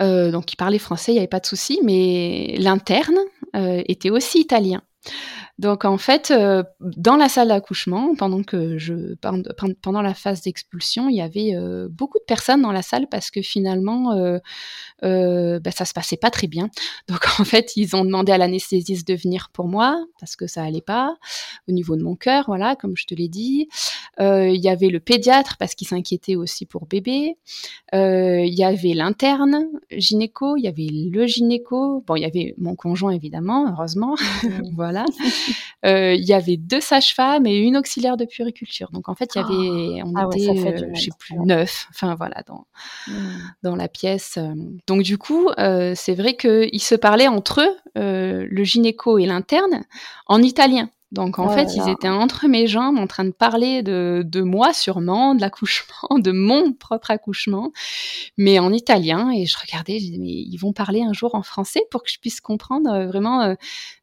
Euh, 0.00 0.30
donc 0.30 0.52
il 0.52 0.56
parlait 0.56 0.78
français, 0.78 1.12
il 1.12 1.14
n'y 1.14 1.20
avait 1.20 1.28
pas 1.28 1.40
de 1.40 1.46
souci, 1.46 1.80
mais 1.82 2.56
l'interne 2.58 3.18
était 3.52 4.10
aussi 4.10 4.40
italien. 4.40 4.80
Donc 5.60 5.84
en 5.84 5.98
fait, 5.98 6.30
euh, 6.30 6.62
dans 6.80 7.16
la 7.16 7.28
salle 7.28 7.48
d'accouchement, 7.48 8.14
pendant 8.16 8.42
que 8.42 8.78
je 8.78 9.14
pendant 9.82 10.00
la 10.00 10.14
phase 10.14 10.40
d'expulsion, 10.40 11.10
il 11.10 11.16
y 11.16 11.20
avait 11.20 11.54
euh, 11.54 11.86
beaucoup 11.90 12.18
de 12.18 12.24
personnes 12.24 12.62
dans 12.62 12.72
la 12.72 12.80
salle 12.80 13.08
parce 13.10 13.30
que 13.30 13.42
finalement, 13.42 14.14
euh, 15.02 15.60
bah, 15.60 15.70
ça 15.70 15.84
se 15.84 15.92
passait 15.92 16.16
pas 16.16 16.30
très 16.30 16.46
bien. 16.46 16.70
Donc 17.08 17.26
en 17.38 17.44
fait, 17.44 17.76
ils 17.76 17.94
ont 17.94 18.06
demandé 18.06 18.32
à 18.32 18.38
l'anesthésiste 18.38 19.06
de 19.06 19.12
venir 19.12 19.50
pour 19.52 19.68
moi 19.68 20.02
parce 20.18 20.34
que 20.34 20.46
ça 20.46 20.62
allait 20.62 20.80
pas 20.80 21.14
au 21.68 21.72
niveau 21.72 21.94
de 21.94 22.02
mon 22.02 22.16
cœur, 22.16 22.44
voilà, 22.46 22.74
comme 22.74 22.96
je 22.96 23.04
te 23.04 23.14
l'ai 23.14 23.28
dit. 23.28 23.68
il 24.18 24.60
y 24.60 24.68
avait 24.70 24.88
le 24.88 24.98
pédiatre 24.98 25.58
parce 25.58 25.74
qu'il 25.74 25.88
s'inquiétait 25.88 26.36
aussi 26.36 26.64
pour 26.64 26.86
bébé. 26.86 27.36
il 27.92 28.54
y 28.54 28.64
avait 28.64 28.94
l'interne 28.94 29.66
gynéco, 29.90 30.56
il 30.56 30.64
y 30.64 30.68
avait 30.68 30.88
le 30.90 31.26
gynéco. 31.26 32.02
Bon, 32.06 32.16
il 32.16 32.22
y 32.22 32.24
avait 32.24 32.54
mon 32.56 32.76
conjoint 32.76 33.10
évidemment, 33.10 33.70
heureusement, 33.70 34.14
voilà. 34.74 35.04
Euh, 35.86 36.12
il 36.12 36.24
y 36.24 36.34
avait 36.34 36.58
deux 36.58 36.82
sages-femmes 36.82 37.46
et 37.46 37.56
une 37.56 37.74
auxiliaire 37.78 38.18
de 38.18 38.26
puériculture. 38.26 38.90
Donc 38.92 39.08
en 39.08 39.14
fait, 39.14 39.30
il 39.34 39.38
y 39.38 39.40
avait, 39.40 40.00
ah. 40.00 40.04
on 40.06 40.14
ah 40.14 40.28
était, 40.36 40.50
euh, 40.50 40.90
je 40.92 41.00
sais 41.00 41.10
plus, 41.18 41.36
neuf. 41.38 41.86
Enfin 41.88 42.14
voilà, 42.16 42.42
dans 42.46 42.66
dans 43.62 43.76
la 43.76 43.88
pièce. 43.88 44.36
Euh. 44.36 44.52
Donc 44.86 45.02
du 45.02 45.16
coup, 45.16 45.48
c'est 45.56 46.14
vrai 46.14 46.36
qu'ils 46.36 46.82
se 46.82 46.94
parlaient 46.94 47.28
entre 47.28 47.62
eux, 47.62 47.76
le 47.96 48.64
gynéco 48.64 49.16
et 49.16 49.24
l'interne, 49.24 49.84
en 50.26 50.42
italien. 50.42 50.90
Donc 51.12 51.40
en 51.40 51.46
oh 51.46 51.50
fait, 51.50 51.74
ils 51.74 51.88
étaient 51.88 52.08
entre 52.08 52.46
mes 52.46 52.68
jambes 52.68 52.96
en 52.96 53.08
train 53.08 53.24
de 53.24 53.32
parler 53.32 53.82
de, 53.82 54.22
de 54.24 54.42
moi 54.42 54.72
sûrement, 54.72 55.34
de 55.34 55.40
l'accouchement, 55.40 56.08
de 56.18 56.30
mon 56.30 56.72
propre 56.72 57.10
accouchement, 57.10 57.72
mais 58.36 58.58
en 58.60 58.72
italien. 58.72 59.30
Et 59.30 59.44
je 59.46 59.56
regardais, 59.58 59.98
je 59.98 60.04
disais, 60.04 60.18
mais 60.18 60.30
ils 60.30 60.56
vont 60.56 60.72
parler 60.72 61.02
un 61.02 61.12
jour 61.12 61.34
en 61.34 61.42
français 61.42 61.82
pour 61.90 62.04
que 62.04 62.10
je 62.10 62.18
puisse 62.20 62.40
comprendre. 62.40 62.90
Euh, 62.90 63.06
vraiment, 63.08 63.42
euh, 63.42 63.54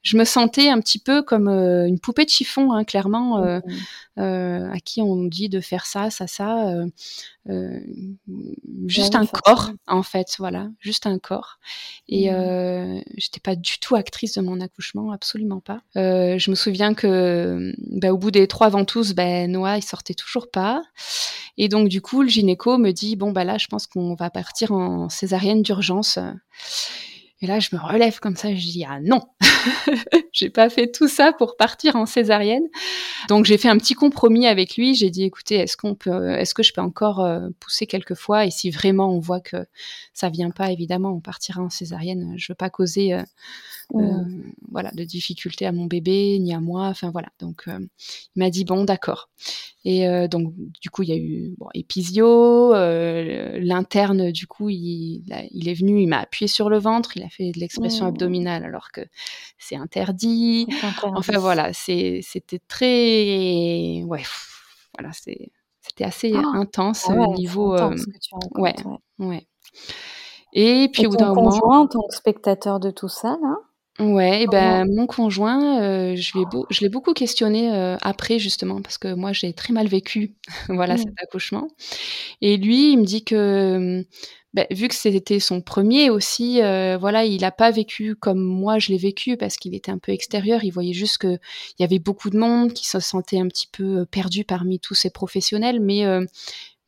je 0.02 0.18
me 0.18 0.26
sentais 0.26 0.70
un 0.70 0.82
petit 0.82 1.00
peu 1.00 1.22
comme 1.22 1.48
euh, 1.48 1.88
une 1.88 2.00
poupée 2.00 2.26
de 2.26 2.30
chiffon, 2.30 2.74
hein, 2.74 2.84
clairement, 2.84 3.38
à 4.18 4.80
qui 4.84 5.02
on 5.02 5.24
dit 5.24 5.48
de 5.48 5.62
faire 5.62 5.86
ça, 5.86 6.10
ça, 6.10 6.28
ça. 6.28 6.74
Euh, 7.50 7.80
juste 8.88 9.16
un 9.16 9.26
corps 9.26 9.72
en 9.88 10.04
fait 10.04 10.36
voilà 10.38 10.68
juste 10.82 11.08
un 11.08 11.18
corps 11.18 11.60
et 12.10 12.30
mmh. 12.30 12.34
euh, 12.34 13.02
j'étais 13.16 13.40
pas 13.40 13.56
du 13.56 13.80
tout 13.80 13.96
actrice 13.96 14.34
de 14.34 14.42
mon 14.42 14.60
accouchement 14.60 15.14
absolument 15.14 15.62
pas 15.62 15.82
je 15.96 16.50
me 16.50 16.56
souviens 16.56 16.94
bah, 17.04 18.14
au 18.14 18.18
bout 18.18 18.32
des 18.32 18.48
trois 18.48 18.70
ventouses 18.70 19.14
ben 19.14 19.52
Noah 19.52 19.78
il 19.78 19.84
sortait 19.84 20.14
toujours 20.14 20.50
pas. 20.52 20.82
Et 21.58 21.70
donc 21.70 21.90
du 21.90 22.02
coup 22.02 22.22
le 22.22 22.30
gynéco 22.30 22.78
me 22.78 22.92
dit 22.92 23.16
bon 23.16 23.32
bah 23.32 23.44
là 23.44 23.58
je 23.58 23.68
pense 23.68 23.88
qu'on 23.88 24.16
va 24.16 24.30
partir 24.30 24.72
en 24.72 25.10
césarienne 25.10 25.62
d'urgence. 25.62 26.20
Et 27.40 27.46
là, 27.46 27.60
je 27.60 27.70
me 27.72 27.80
relève 27.80 28.20
comme 28.20 28.36
ça, 28.36 28.50
je 28.54 28.62
dis 28.62 28.84
ah 28.88 29.00
non, 29.00 29.22
j'ai 30.32 30.50
pas 30.50 30.70
fait 30.70 30.92
tout 30.92 31.08
ça 31.08 31.34
pour 31.34 31.58
partir 31.58 31.96
en 31.96 32.06
césarienne. 32.06 32.68
Donc 33.28 33.46
j'ai 33.46 33.58
fait 33.58 33.70
un 33.70 33.78
petit 33.78 33.94
compromis 33.94 34.48
avec 34.48 34.78
lui. 34.78 34.96
J'ai 34.96 35.10
dit 35.10 35.24
écoutez, 35.24 35.56
est-ce 35.56 35.78
qu'on 35.78 35.96
peut, 35.96 36.32
est-ce 36.32 36.54
que 36.54 36.64
je 36.64 36.74
peux 36.74 36.82
encore 36.82 37.24
euh, 37.24 37.50
pousser 37.60 37.88
quelques 37.88 38.16
fois? 38.16 38.46
Et 38.46 38.52
si 38.52 38.70
vraiment 38.70 39.14
on 39.14 39.20
voit 39.20 39.42
que 39.42 39.66
ça 40.14 40.30
vient 40.30 40.52
pas, 40.52 40.72
évidemment, 40.72 41.12
on 41.12 41.20
partira 41.20 41.62
en 41.62 41.70
césarienne. 41.70 42.34
Je 42.38 42.52
veux 42.52 42.56
pas 42.56 42.70
causer 42.70 43.14
euh, 43.14 43.24
euh, 43.96 44.00
mmh. 44.00 44.54
voilà 44.72 44.92
de 44.92 45.04
difficultés 45.04 45.66
à 45.66 45.72
mon 45.72 45.86
bébé 45.86 46.38
ni 46.40 46.54
à 46.54 46.60
moi. 46.60 46.88
Enfin 46.88 47.12
voilà. 47.12 47.30
Donc 47.40 47.64
il 47.68 48.40
m'a 48.40 48.50
dit 48.50 48.66
bon 48.66 48.84
d'accord. 48.84 49.30
Et 49.86 50.06
donc 50.28 50.54
du 50.82 50.90
coup 50.90 51.04
il 51.04 51.10
y 51.10 51.14
a 51.14 51.18
eu 51.18 51.56
bon, 51.58 51.68
épisio, 51.74 52.74
l'interne 52.74 54.32
du 54.32 54.46
coup 54.46 54.70
il, 54.70 55.24
il 55.52 55.70
est 55.70 55.74
venu, 55.74 56.02
il 56.02 56.08
m'a 56.08 56.20
appuyé 56.20 56.50
sur 56.50 56.70
le 56.70 56.78
ventre, 56.78 57.16
il 57.16 57.24
a 57.24 57.30
fait 57.30 57.52
de 57.54 57.60
l'expression 57.60 58.04
mmh. 58.04 58.10
abdominale 58.10 58.66
alors 58.66 58.92
que 58.92 59.02
c'est 59.58 59.76
interdit. 59.76 60.68
Enfin 61.04 61.38
voilà, 61.40 61.74
c'était 61.74 62.60
très, 62.68 64.04
ouais, 64.04 64.24
voilà, 64.98 65.12
c'était 65.14 66.04
assez 66.04 66.34
ah! 66.36 66.52
intense 66.54 67.08
au 67.10 67.34
niveau, 67.34 67.76
euh, 67.76 67.96
ouais, 68.56 68.76
ouais. 69.20 69.48
Et 70.54 70.90
puis 70.92 71.06
au 71.06 71.10
bout 71.10 71.18
d'un 71.18 71.34
moment, 71.34 71.82
en 71.82 71.88
tant 71.88 72.08
que 72.08 72.16
spectateur 72.16 72.80
de 72.80 72.92
tout 72.92 73.10
ça, 73.10 73.38
là? 73.42 73.56
Ouais, 74.00 74.44
et 74.44 74.48
ben 74.48 74.86
mon 74.96 75.08
conjoint, 75.08 75.82
euh, 75.82 76.16
je 76.16 76.38
l'ai 76.38 76.46
je 76.70 76.82
l'ai 76.82 76.90
beaucoup 76.90 77.14
questionné 77.14 77.74
euh, 77.74 77.98
après 78.02 78.38
justement 78.38 78.80
parce 78.80 79.00
que 79.00 79.16
moi 79.16 79.34
j'ai 79.34 79.54
très 79.54 79.74
mal 79.74 79.88
vécu, 79.88 80.36
voilà 80.70 80.96
mmh. 80.96 80.98
cet 81.00 81.14
accouchement. 81.24 81.68
Et 82.42 82.58
lui, 82.58 82.92
il 82.92 83.00
me 83.00 83.06
dit 83.06 83.24
que 83.24 84.06
bah, 84.54 84.66
vu 84.72 84.88
que 84.88 84.96
c'était 84.96 85.40
son 85.40 85.62
premier 85.62 86.10
aussi, 86.10 86.62
euh, 86.62 86.98
voilà, 86.98 87.26
il 87.26 87.42
n'a 87.42 87.52
pas 87.52 87.70
vécu 87.70 88.16
comme 88.16 88.40
moi 88.40 88.80
je 88.80 88.92
l'ai 88.92 88.98
vécu 88.98 89.36
parce 89.36 89.58
qu'il 89.58 89.76
était 89.76 89.92
un 89.92 89.98
peu 89.98 90.12
extérieur. 90.14 90.64
Il 90.64 90.72
voyait 90.72 90.94
juste 90.94 91.18
qu'il 91.20 91.40
y 91.80 91.84
avait 91.84 92.00
beaucoup 92.00 92.30
de 92.30 92.38
monde 92.40 92.74
qui 92.74 92.88
se 92.88 93.00
sentait 93.00 93.40
un 93.40 93.48
petit 93.48 93.68
peu 93.68 94.00
euh, 94.00 94.06
perdu 94.06 94.46
parmi 94.46 94.80
tous 94.80 94.96
ces 94.96 95.10
professionnels, 95.10 95.82
mais 95.82 96.06
euh, 96.06 96.26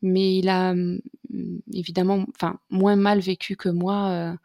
mais 0.01 0.37
il 0.37 0.47
a 0.49 0.73
mm, 0.73 0.99
évidemment, 1.73 2.25
enfin, 2.35 2.59
moins 2.69 2.95
mal 2.95 3.19
vécu 3.19 3.57
que 3.57 3.69
moi. 3.69 4.35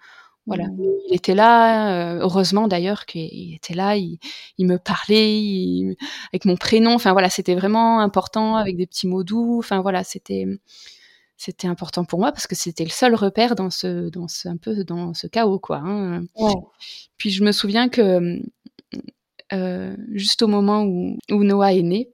voilà, 0.47 0.67
mmh. 0.67 0.83
il 1.09 1.15
était 1.15 1.35
là. 1.35 2.17
heureusement 2.19 2.69
d'ailleurs 2.69 3.07
qu'il 3.07 3.55
était 3.55 3.75
là. 3.75 3.97
Il, 3.97 4.19
me 4.59 4.77
parlait 4.77 5.97
avec 6.33 6.45
mon 6.45 6.57
prénom. 6.57 6.95
Enfin 6.95 7.13
voilà, 7.13 7.31
c'était 7.31 7.55
vraiment 7.55 8.01
important 8.01 8.57
avec 8.57 8.77
des 8.77 8.87
petits 8.87 9.07
mots 9.07 9.25
doux. 9.25 9.59
Enfin 9.61 9.81
voilà, 9.81 10.05
c'était 10.05 10.47
c'était 11.37 11.67
important 11.67 12.05
pour 12.05 12.19
moi 12.19 12.33
parce 12.33 12.47
que 12.47 12.55
c'était 12.55 12.85
le 12.85 12.91
seul 12.91 13.15
repère 13.15 13.55
dans 13.55 13.71
ce, 13.71 14.09
dans 14.09 14.29
ce, 14.29 14.49
un 14.49 14.57
peu 14.57 14.85
dans 14.85 15.15
ce 15.15 15.27
chaos, 15.27 15.59
quoi. 15.59 15.83
Hein. 15.85 16.25
Puis 17.17 17.31
je 17.31 17.45
me 17.45 17.53
souviens 17.53 17.89
que 17.89 18.41
euh, 19.53 19.97
juste 20.13 20.43
au 20.43 20.47
moment 20.47 20.85
où, 20.85 21.19
où 21.31 21.45
Noah 21.45 21.73
est 21.73 21.83
né, 21.83 22.11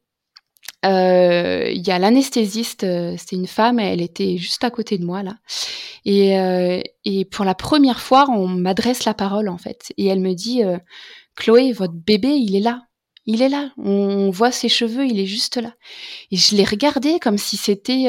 euh, 0.86 1.70
il 1.70 1.86
y 1.86 1.90
a 1.90 1.98
l'anesthésiste, 1.98 2.84
euh, 2.84 3.14
c'était 3.18 3.36
une 3.36 3.46
femme, 3.46 3.78
elle 3.78 4.00
était 4.00 4.38
juste 4.38 4.64
à 4.64 4.70
côté 4.70 4.96
de 4.98 5.04
moi 5.04 5.22
là, 5.22 5.36
et, 6.06 6.82
et 7.04 7.24
pour 7.26 7.44
la 7.44 7.54
première 7.54 8.00
fois, 8.00 8.26
on 8.30 8.48
m'adresse 8.48 9.04
la 9.04 9.14
parole 9.14 9.48
en 9.48 9.58
fait, 9.58 9.92
et 9.98 10.06
elle 10.06 10.20
me 10.20 10.32
dit, 10.32 10.62
Chloé, 11.36 11.72
votre 11.72 11.94
bébé, 11.94 12.30
il 12.30 12.56
est 12.56 12.60
là. 12.60 12.86
Il 13.26 13.42
est 13.42 13.50
là, 13.50 13.70
on 13.76 14.30
voit 14.30 14.50
ses 14.50 14.70
cheveux, 14.70 15.06
il 15.06 15.20
est 15.20 15.26
juste 15.26 15.58
là. 15.58 15.74
Et 16.32 16.36
je 16.36 16.56
l'ai 16.56 16.64
regardé 16.64 17.18
comme 17.20 17.36
si 17.36 17.58
c'était 17.58 18.06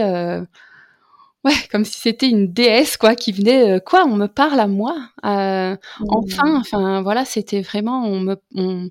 Ouais, 1.43 1.55
comme 1.71 1.85
si 1.85 1.99
c'était 1.99 2.29
une 2.29 2.53
déesse 2.53 2.97
quoi 2.97 3.15
qui 3.15 3.31
venait. 3.31 3.77
Euh, 3.77 3.79
quoi, 3.79 4.05
on 4.05 4.15
me 4.15 4.27
parle 4.27 4.59
à 4.59 4.67
moi 4.67 4.95
euh, 5.25 5.73
mmh. 5.73 6.05
Enfin, 6.09 6.59
enfin 6.59 7.01
voilà, 7.01 7.25
c'était 7.25 7.61
vraiment 7.61 8.05
on 8.05 8.19
me 8.19 8.35
on, 8.55 8.89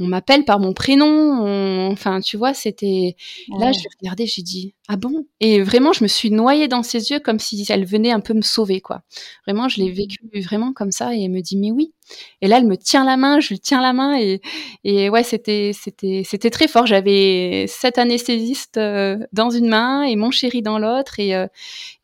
on 0.00 0.06
m'appelle 0.06 0.44
par 0.44 0.60
mon 0.60 0.72
prénom. 0.72 1.90
Enfin, 1.90 2.20
tu 2.20 2.36
vois, 2.36 2.54
c'était. 2.54 3.16
Là, 3.58 3.72
je 3.72 3.80
regardais, 4.00 4.26
j'ai 4.26 4.42
dit 4.42 4.74
ah 4.90 4.96
bon? 4.96 5.26
Et 5.40 5.60
vraiment, 5.62 5.92
je 5.92 6.02
me 6.02 6.08
suis 6.08 6.30
noyée 6.30 6.66
dans 6.66 6.82
ses 6.82 7.10
yeux 7.10 7.20
comme 7.20 7.38
si 7.38 7.64
elle 7.68 7.84
venait 7.84 8.10
un 8.10 8.20
peu 8.20 8.32
me 8.32 8.40
sauver, 8.40 8.80
quoi. 8.80 9.02
Vraiment, 9.46 9.68
je 9.68 9.80
l'ai 9.82 9.90
mmh. 9.90 9.94
vécu 9.94 10.18
vraiment 10.42 10.72
comme 10.72 10.92
ça 10.92 11.14
et 11.14 11.24
elle 11.24 11.30
me 11.30 11.42
dit 11.42 11.58
mais 11.58 11.70
oui. 11.70 11.92
Et 12.40 12.48
là, 12.48 12.56
elle 12.56 12.66
me 12.66 12.76
tient 12.76 13.04
la 13.04 13.18
main, 13.18 13.38
je 13.40 13.50
lui 13.50 13.60
tiens 13.60 13.82
la 13.82 13.92
main 13.92 14.18
et, 14.18 14.40
et 14.84 15.10
ouais, 15.10 15.22
c'était 15.22 15.72
c'était 15.74 16.22
c'était 16.24 16.50
très 16.50 16.68
fort. 16.68 16.86
J'avais 16.86 17.66
sept 17.68 17.98
anesthésistes 17.98 18.78
euh, 18.78 19.18
dans 19.32 19.50
une 19.50 19.68
main 19.68 20.04
et 20.04 20.16
mon 20.16 20.30
chéri 20.30 20.62
dans 20.62 20.78
l'autre 20.78 21.20
et 21.20 21.34
euh, 21.34 21.46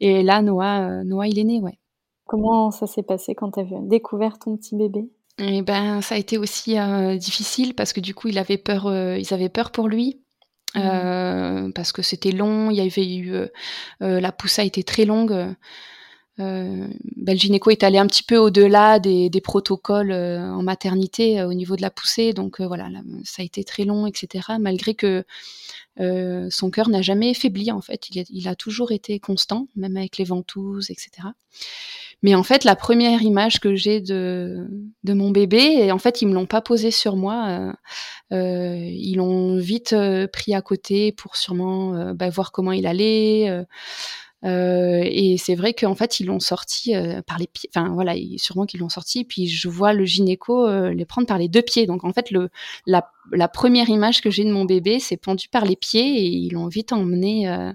et 0.01 0.23
là, 0.23 0.43
Noah 0.43 1.05
Noah, 1.05 1.27
il 1.27 1.39
est 1.39 1.45
né, 1.45 1.61
ouais. 1.61 1.79
Comment 2.27 2.71
ça 2.71 2.87
s'est 2.87 3.03
passé 3.03 3.35
quand 3.35 3.53
tu 3.53 3.61
as 3.61 3.65
découvert 3.83 4.39
ton 4.39 4.57
petit 4.57 4.77
bébé? 4.77 5.09
Eh 5.39 5.63
ben, 5.63 6.01
ça 6.01 6.15
a 6.15 6.19
été 6.19 6.39
aussi 6.39 6.77
difficile 7.19 7.75
parce 7.75 7.93
que 7.93 8.01
du 8.01 8.15
coup, 8.15 8.29
il 8.29 8.39
avait 8.39 8.59
peur, 8.59 8.87
ils 9.17 9.35
avaient 9.35 9.49
peur 9.49 9.73
pour 9.73 9.89
lui. 9.89 10.21
Mmh. 10.77 11.71
parce 11.73 11.93
que 11.93 12.03
c'était 12.03 12.33
long, 12.33 12.69
il 12.73 12.77
y 12.77 12.81
avait 12.81 13.15
eu 13.17 13.33
la 14.01 14.33
pousse 14.33 14.59
a 14.59 14.65
été 14.65 14.83
très 14.83 15.05
longue. 15.05 15.55
Euh, 16.41 16.89
ben, 17.17 17.37
est 17.37 17.85
allé 17.85 17.99
un 17.99 18.07
petit 18.09 18.25
peu 18.25 18.37
au-delà 18.37 18.99
des, 18.99 19.31
des, 19.31 19.41
protocoles 19.41 20.11
euh, 20.11 20.41
en 20.53 20.65
maternité 20.65 21.39
euh, 21.39 21.47
au 21.49 21.55
niveau 21.55 21.77
de 21.77 21.83
la 21.83 21.91
poussée, 21.91 22.33
donc 22.33 22.61
euh, 22.61 22.67
voilà, 22.67 22.89
ça 23.25 23.43
a 23.43 23.45
été 23.45 23.63
très 23.63 23.85
long, 23.85 24.07
etc. 24.07 24.55
Malgré 24.59 24.95
que 24.95 25.25
son 26.51 26.71
cœur 26.73 26.89
n'a 26.89 27.03
jamais 27.03 27.35
faibli 27.35 27.71
en 27.71 27.81
fait, 27.81 28.09
il, 28.11 28.25
il, 28.29 28.49
a 28.49 28.57
toujours 28.57 28.91
été 28.91 29.21
constant, 29.21 29.69
même 29.77 29.97
avec 29.97 30.19
les 30.19 30.25
ventouses, 30.25 30.91
etc. 30.91 31.29
Mais 32.25 32.35
en 32.35 32.43
fait, 32.43 32.65
la 32.65 32.75
première 32.75 33.23
image 33.23 33.61
que 33.61 33.77
j'ai 33.77 34.01
de, 34.01 34.67
de 35.05 35.13
mon 35.13 35.31
bébé, 35.31 35.59
et 35.59 35.93
en 35.93 35.99
fait, 35.99 36.23
ils 36.23 36.27
me 36.27 36.35
l'ont 36.35 36.47
pas 36.47 36.63
posé 36.63 36.91
sur 36.91 37.17
moi. 37.17 37.75
ils 38.31 39.15
l'ont 39.17 39.59
vite 39.59 39.95
pris 40.33 40.55
à 40.55 40.63
côté 40.63 41.13
pour 41.13 41.37
sûrement 41.37 42.15
ben, 42.15 42.31
voir 42.31 42.51
comment 42.51 42.73
il 42.73 42.87
allait. 42.87 43.65
Euh, 44.45 45.01
et 45.05 45.37
c'est 45.39 45.55
vrai 45.55 45.73
qu'en 45.73 45.95
fait, 45.95 46.21
ils 46.21 46.27
l'ont 46.27 46.41
sorti 46.41 46.95
euh, 46.95 47.23
par 47.23 47.39
les 47.39 47.47
pieds. 47.47 47.71
Enfin, 47.75 47.91
voilà, 47.95 48.15
sûrement 48.37 48.67
qu'ils 48.67 48.81
l'ont 48.81 48.89
sorti. 48.89 49.25
Puis 49.25 49.47
je 49.47 49.69
vois 49.69 49.93
le 49.93 50.05
gynéco 50.05 50.67
euh, 50.67 50.93
les 50.93 51.07
prendre 51.07 51.27
par 51.27 51.39
les 51.39 51.49
deux 51.49 51.63
pieds. 51.63 51.87
Donc 51.87 52.05
en 52.05 52.13
fait, 52.13 52.31
le, 52.31 52.51
la, 52.87 53.11
la 53.33 53.49
première 53.49 53.89
image 53.89 54.21
que 54.21 54.31
j'ai 54.31 54.45
de 54.45 54.53
mon 54.53 54.65
bébé, 54.65 54.99
c'est 54.99 55.17
pendu 55.17 55.49
par 55.49 55.65
les 55.65 55.77
pieds 55.77 56.19
et 56.19 56.27
ils 56.27 56.53
l'ont 56.53 56.69
vite 56.69 56.93
emmené. 56.93 57.49
Ah 57.49 57.75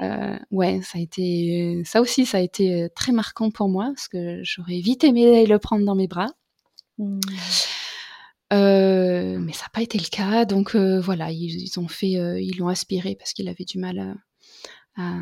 ouais. 0.00 0.38
ouais. 0.50 0.80
ça 0.82 0.98
a 0.98 1.00
été, 1.00 1.82
ça 1.84 2.00
aussi, 2.00 2.24
ça 2.24 2.38
a 2.38 2.40
été 2.40 2.88
très 2.94 3.12
marquant 3.12 3.50
pour 3.50 3.68
moi 3.68 3.86
parce 3.94 4.08
que 4.08 4.40
j'aurais 4.42 4.80
vite 4.80 5.04
aimé 5.04 5.44
le 5.44 5.58
prendre 5.58 5.84
dans 5.84 5.94
mes 5.94 6.08
bras. 6.08 6.30
Mmh. 6.98 7.20
Mais 8.52 9.52
ça 9.52 9.64
n'a 9.64 9.70
pas 9.72 9.82
été 9.82 9.98
le 9.98 10.08
cas, 10.08 10.44
donc 10.44 10.76
voilà, 10.76 11.32
ils, 11.32 11.62
ils, 11.62 11.80
ont 11.80 11.88
fait, 11.88 12.12
ils 12.40 12.56
l'ont 12.56 12.68
aspiré 12.68 13.16
parce 13.16 13.32
qu'il 13.32 13.48
avait 13.48 13.64
du 13.64 13.78
mal 13.78 13.98
à, 13.98 14.14
à, 14.96 15.14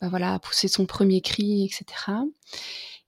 bah 0.00 0.08
voilà, 0.08 0.34
à 0.34 0.38
pousser 0.38 0.68
son 0.68 0.86
premier 0.86 1.20
cri, 1.20 1.64
etc. 1.64 1.84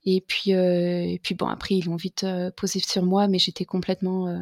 Et 0.05 0.21
puis, 0.21 0.55
euh, 0.55 1.03
et 1.05 1.21
puis 1.23 1.35
bon, 1.35 1.47
après, 1.49 1.75
ils 1.77 1.85
l'ont 1.85 1.97
vite 1.97 2.25
euh, 2.25 2.51
posé 2.51 2.81
sur 2.81 3.03
moi, 3.05 3.29
mais 3.29 3.39
j'étais 3.39 3.65
complètement 3.65 4.29
euh, 4.29 4.39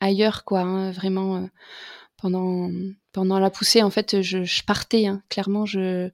ailleurs, 0.00 0.44
quoi. 0.44 0.60
Hein, 0.60 0.92
vraiment, 0.92 1.48
pendant, 2.18 2.70
pendant 3.12 3.38
la 3.38 3.50
poussée, 3.50 3.82
en 3.82 3.90
fait, 3.90 4.22
je, 4.22 4.44
je 4.44 4.64
partais. 4.64 5.06
Hein, 5.06 5.22
clairement, 5.28 5.66
je 5.66 6.10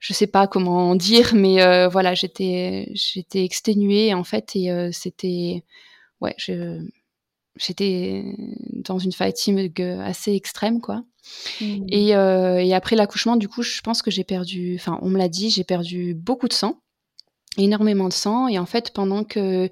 je 0.00 0.12
sais 0.12 0.28
pas 0.28 0.46
comment 0.46 0.94
dire, 0.94 1.34
mais 1.34 1.88
voilà, 1.88 2.14
j'étais 2.14 2.88
j'étais 2.94 3.44
exténuée 3.44 4.14
en 4.14 4.22
fait, 4.24 4.54
et 4.54 4.90
c'était 4.92 5.64
ouais, 6.20 6.34
je 6.38 6.80
j'étais 7.56 8.24
dans 8.72 8.98
une 8.98 9.12
fatigue 9.12 9.82
assez 9.82 10.34
extrême, 10.34 10.80
quoi. 10.80 11.02
Mmh. 11.60 11.86
Et, 11.88 12.16
euh, 12.16 12.58
et, 12.62 12.74
après 12.74 12.96
l'accouchement, 12.96 13.36
du 13.36 13.48
coup, 13.48 13.62
je 13.62 13.80
pense 13.80 14.02
que 14.02 14.10
j'ai 14.10 14.24
perdu, 14.24 14.76
enfin, 14.78 14.98
on 15.02 15.08
me 15.08 15.18
l'a 15.18 15.28
dit, 15.28 15.50
j'ai 15.50 15.64
perdu 15.64 16.14
beaucoup 16.14 16.48
de 16.48 16.52
sang, 16.52 16.80
énormément 17.56 18.08
de 18.08 18.12
sang. 18.12 18.48
Et 18.48 18.58
en 18.58 18.66
fait, 18.66 18.92
pendant 18.92 19.24
que 19.24 19.68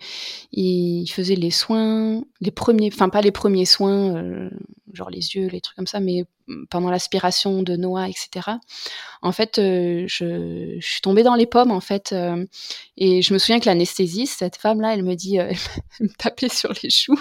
il 0.53 1.07
faisait 1.09 1.37
les 1.37 1.51
soins, 1.51 2.23
les 2.41 2.51
premiers, 2.51 2.91
enfin 2.93 3.09
pas 3.09 3.21
les 3.21 3.33
premiers 3.33 3.67
soins, 3.67 4.17
euh, 4.17 4.51
genre 4.93 5.11
les 5.11 5.35
yeux, 5.35 5.49
les 5.49 5.61
trucs 5.61 5.77
comme 5.77 5.87
ça, 5.87 6.01
mais 6.01 6.25
pendant 6.71 6.91
l'aspiration 6.91 7.63
de 7.63 7.77
Noah, 7.77 8.09
etc. 8.09 8.57
En 9.21 9.33
fait, 9.33 9.59
euh, 9.59 10.05
je, 10.07 10.79
suis 10.81 11.01
tombée 11.01 11.23
dans 11.23 11.35
les 11.35 11.47
pommes, 11.47 11.73
en 11.73 11.81
fait. 11.81 12.15
Et 12.97 13.23
je 13.23 13.33
me 13.35 13.39
souviens 13.39 13.61
que 13.61 13.67
l'anesthésiste, 13.67 14.39
cette 14.39 14.57
femme-là, 14.57 14.95
elle 14.95 15.03
me 15.03 15.15
dit, 15.15 15.37
elle 15.37 15.57
me 16.01 16.09
tapait 16.19 16.49
sur 16.49 16.73
les 16.83 16.91
choux. 16.91 17.21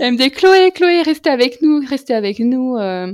Elle 0.00 0.12
me 0.12 0.18
dit 0.18 0.30
Chloé, 0.30 0.70
Chloé, 0.72 1.02
restez 1.02 1.30
avec 1.30 1.62
nous, 1.62 1.82
restez 1.86 2.14
avec 2.14 2.38
nous. 2.40 2.76
Euh. 2.76 3.12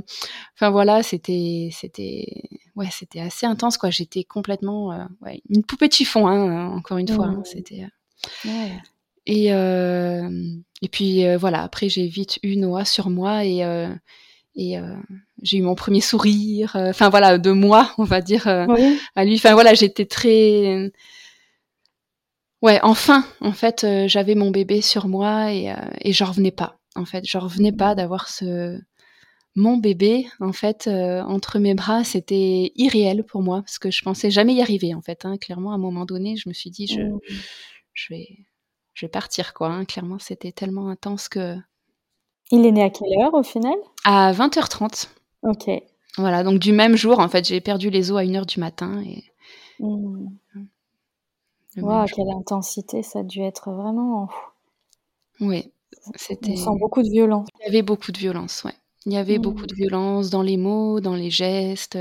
Enfin 0.55 0.69
voilà, 0.69 1.03
c'était, 1.03 1.69
c'était, 1.71 2.25
ouais, 2.75 2.87
c'était 2.91 3.19
assez 3.19 3.45
intense 3.45 3.77
quoi. 3.77 3.89
J'étais 3.89 4.23
complètement, 4.23 4.91
euh, 4.91 5.03
ouais, 5.21 5.41
une 5.49 5.63
poupée 5.63 5.87
de 5.87 5.93
chiffon, 5.93 6.27
hein, 6.27 6.69
encore 6.69 6.97
une 6.97 7.07
fois. 7.07 7.27
Hein, 7.27 7.43
c'était. 7.43 7.85
Euh. 8.45 8.67
Et 9.27 9.47
et 10.81 10.87
puis 10.89 11.35
voilà, 11.37 11.63
après 11.63 11.89
j'ai 11.89 12.07
vite 12.07 12.39
eu 12.43 12.57
Noah 12.57 12.85
sur 12.85 13.09
moi 13.09 13.43
et 13.45 13.61
et 14.55 14.77
j'ai 15.41 15.57
eu 15.57 15.61
mon 15.61 15.75
premier 15.75 16.01
sourire. 16.01 16.71
Enfin 16.75 17.09
voilà, 17.09 17.37
de 17.37 17.51
moi, 17.51 17.91
on 17.97 18.03
va 18.03 18.21
dire 18.21 18.47
à 18.47 19.25
lui. 19.25 19.35
Enfin 19.35 19.53
voilà, 19.53 19.73
j'étais 19.73 20.05
très 20.05 20.91
ouais, 22.61 22.79
enfin, 22.83 23.25
en 23.41 23.51
fait, 23.51 23.83
euh, 23.83 24.07
j'avais 24.07 24.35
mon 24.35 24.51
bébé 24.51 24.81
sur 24.81 25.07
moi 25.07 25.51
et, 25.53 25.71
euh, 25.71 25.75
et 26.01 26.13
j'en 26.13 26.25
revenais 26.25 26.51
pas. 26.51 26.79
En 26.95 27.05
fait, 27.05 27.25
j'en 27.25 27.41
revenais 27.41 27.73
pas 27.73 27.95
d'avoir 27.95 28.29
ce 28.29 28.79
mon 29.55 29.77
bébé 29.77 30.27
en 30.41 30.51
fait 30.51 30.87
euh, 30.87 31.21
entre 31.23 31.59
mes 31.59 31.73
bras. 31.73 32.03
C'était 32.03 32.71
irréel 32.75 33.23
pour 33.23 33.41
moi 33.41 33.61
parce 33.61 33.79
que 33.79 33.89
je 33.89 34.01
pensais 34.03 34.29
jamais 34.29 34.53
y 34.53 34.61
arriver. 34.61 34.93
En 34.93 35.01
fait, 35.01 35.25
hein. 35.25 35.37
clairement, 35.37 35.71
à 35.71 35.75
un 35.75 35.79
moment 35.79 36.05
donné, 36.05 36.35
je 36.35 36.49
me 36.49 36.53
suis 36.53 36.69
dit, 36.69 36.87
je, 36.87 37.01
mmh. 37.01 37.19
je 37.93 38.13
vais, 38.13 38.27
je 38.93 39.05
vais 39.05 39.09
partir 39.09 39.53
quoi. 39.53 39.69
Hein. 39.69 39.85
Clairement, 39.85 40.19
c'était 40.19 40.51
tellement 40.51 40.89
intense 40.89 41.29
que. 41.29 41.55
Il 42.51 42.65
est 42.65 42.71
né 42.71 42.83
à 42.83 42.89
quelle 42.89 43.19
heure 43.19 43.33
au 43.33 43.43
final? 43.43 43.75
À 44.03 44.31
20h30. 44.31 45.09
Ok. 45.43 45.69
Voilà, 46.17 46.43
donc 46.43 46.59
du 46.59 46.71
même 46.71 46.95
jour, 46.95 47.19
en 47.19 47.27
fait, 47.27 47.45
j'ai 47.45 47.59
perdu 47.59 47.89
les 47.89 48.11
os 48.11 48.19
à 48.19 48.23
1h 48.23 48.45
du 48.45 48.59
matin 48.59 49.01
et. 49.01 49.23
Mmh. 49.79 50.27
Waouh, 51.77 52.05
quelle 52.07 52.29
intensité, 52.29 53.03
ça 53.03 53.19
a 53.19 53.23
dû 53.23 53.41
être 53.41 53.71
vraiment. 53.71 54.29
Oui, 55.39 55.71
c'était. 56.15 56.51
On 56.51 56.55
sent 56.55 56.79
beaucoup 56.79 57.03
de 57.03 57.09
violence. 57.09 57.47
Il 57.59 57.65
y 57.65 57.69
avait 57.69 57.81
beaucoup 57.81 58.11
de 58.11 58.17
violence, 58.17 58.63
ouais. 58.63 58.73
Il 59.05 59.13
y 59.13 59.17
avait 59.17 59.37
beaucoup 59.37 59.63
mmh. 59.63 59.67
de 59.67 59.75
violence 59.75 60.29
dans 60.31 60.41
les 60.41 60.57
mots, 60.57 60.99
dans 60.99 61.15
les 61.15 61.29
gestes. 61.29 61.97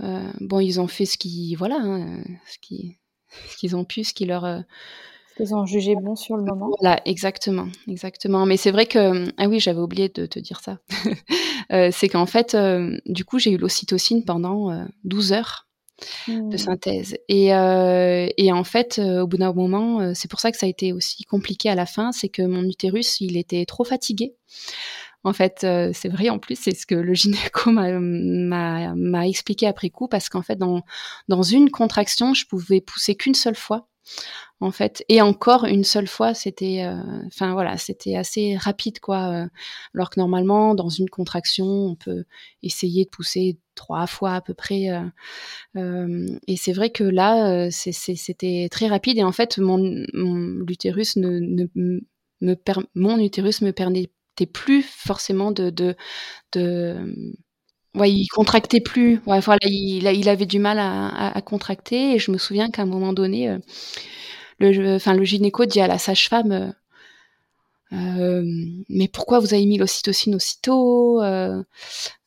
Euh, 0.00 0.32
bon, 0.40 0.60
ils 0.60 0.80
ont 0.80 0.86
fait 0.86 1.04
ce 1.04 1.18
qu'ils, 1.18 1.56
voilà, 1.56 1.76
hein, 1.78 2.22
ce 2.46 2.58
qu'ils, 2.58 2.96
ce 3.48 3.56
qu'ils 3.56 3.76
ont 3.76 3.84
pu, 3.84 4.04
ce 4.04 4.14
qui 4.14 4.24
leur. 4.24 4.44
Euh, 4.44 4.60
ce 5.30 5.36
qu'ils 5.36 5.54
ont 5.54 5.66
jugé 5.66 5.94
bon 5.94 6.14
sur 6.14 6.36
le 6.36 6.44
moment. 6.44 6.70
Voilà, 6.80 7.00
exactement, 7.06 7.68
exactement. 7.88 8.46
Mais 8.46 8.56
c'est 8.56 8.70
vrai 8.70 8.86
que, 8.86 9.30
ah 9.38 9.48
oui, 9.48 9.60
j'avais 9.60 9.80
oublié 9.80 10.08
de 10.08 10.26
te 10.26 10.38
dire 10.38 10.60
ça. 10.60 10.78
euh, 11.72 11.90
c'est 11.90 12.08
qu'en 12.08 12.26
fait, 12.26 12.56
du 13.06 13.24
coup, 13.24 13.38
j'ai 13.38 13.50
eu 13.50 13.56
l'ocytocine 13.56 14.24
pendant 14.24 14.86
12 15.04 15.32
heures 15.32 15.68
de 16.28 16.54
mmh. 16.54 16.58
synthèse. 16.58 17.16
Et, 17.28 17.54
euh, 17.54 18.28
et 18.36 18.52
en 18.52 18.64
fait, 18.64 18.98
euh, 18.98 19.22
au 19.22 19.26
bout 19.26 19.36
d'un 19.36 19.52
moment, 19.52 20.00
euh, 20.00 20.12
c'est 20.14 20.30
pour 20.30 20.40
ça 20.40 20.50
que 20.50 20.58
ça 20.58 20.66
a 20.66 20.68
été 20.68 20.92
aussi 20.92 21.24
compliqué 21.24 21.68
à 21.68 21.74
la 21.74 21.86
fin, 21.86 22.12
c'est 22.12 22.28
que 22.28 22.42
mon 22.42 22.64
utérus, 22.64 23.20
il 23.20 23.36
était 23.36 23.64
trop 23.64 23.84
fatigué. 23.84 24.34
En 25.24 25.32
fait, 25.32 25.58
c'est 25.60 26.08
vrai 26.08 26.30
en 26.30 26.40
plus, 26.40 26.58
c'est 26.58 26.74
ce 26.74 26.84
que 26.84 26.96
le 26.96 27.14
gynéco 27.14 27.70
m'a 27.70 29.28
expliqué 29.28 29.68
après 29.68 29.90
coup, 29.90 30.08
parce 30.08 30.28
qu'en 30.28 30.42
fait, 30.42 30.56
dans, 30.56 30.82
dans 31.28 31.42
une 31.42 31.70
contraction, 31.70 32.34
je 32.34 32.46
pouvais 32.46 32.80
pousser 32.80 33.14
qu'une 33.14 33.34
seule 33.34 33.54
fois 33.54 33.86
en 34.60 34.70
fait. 34.70 35.04
Et 35.08 35.20
encore 35.20 35.64
une 35.64 35.84
seule 35.84 36.06
fois, 36.06 36.34
c'était, 36.34 36.84
euh, 36.84 37.26
enfin 37.26 37.52
voilà, 37.52 37.76
c'était 37.76 38.16
assez 38.16 38.56
rapide 38.56 39.00
quoi. 39.00 39.28
Euh, 39.30 39.46
alors 39.94 40.10
que 40.10 40.20
normalement, 40.20 40.74
dans 40.74 40.88
une 40.88 41.10
contraction, 41.10 41.66
on 41.66 41.96
peut 41.96 42.24
essayer 42.62 43.04
de 43.04 43.10
pousser 43.10 43.58
trois 43.74 44.06
fois 44.06 44.34
à 44.34 44.40
peu 44.40 44.54
près. 44.54 44.88
Euh, 45.76 46.26
et 46.46 46.56
c'est 46.56 46.72
vrai 46.72 46.90
que 46.90 47.04
là, 47.04 47.70
c'était 47.70 48.68
très 48.70 48.86
rapide. 48.88 49.18
Et 49.18 49.24
en 49.24 49.32
fait, 49.32 49.58
mon, 49.58 49.78
l'utérus 50.66 51.16
ne, 51.16 51.66
me 51.74 52.00
mon 52.94 53.18
utérus 53.18 53.62
me 53.62 53.72
permettait 53.72 54.46
plus 54.52 54.82
forcément 54.82 55.52
de, 55.52 55.70
de, 55.70 55.94
de 56.52 56.96
Ouais, 57.94 58.10
il 58.10 58.26
contractait 58.28 58.80
plus. 58.80 59.20
Ouais, 59.26 59.40
voilà, 59.40 59.60
il, 59.64 60.28
avait 60.28 60.46
du 60.46 60.58
mal 60.58 60.78
à, 60.78 61.40
contracter. 61.42 62.14
Et 62.14 62.18
je 62.18 62.30
me 62.30 62.38
souviens 62.38 62.70
qu'à 62.70 62.82
un 62.82 62.86
moment 62.86 63.12
donné, 63.12 63.58
le, 64.58 65.24
gynéco 65.24 65.66
dit 65.66 65.80
à 65.80 65.86
la 65.86 65.98
sage-femme 65.98 66.52
euh, 66.52 66.72
euh, 67.92 68.42
mais 68.88 69.08
pourquoi 69.08 69.38
vous 69.38 69.52
avez 69.52 69.66
mis 69.66 69.76
l'ocytocine 69.76 70.34
aussitôt 70.34 71.22
euh, 71.22 71.62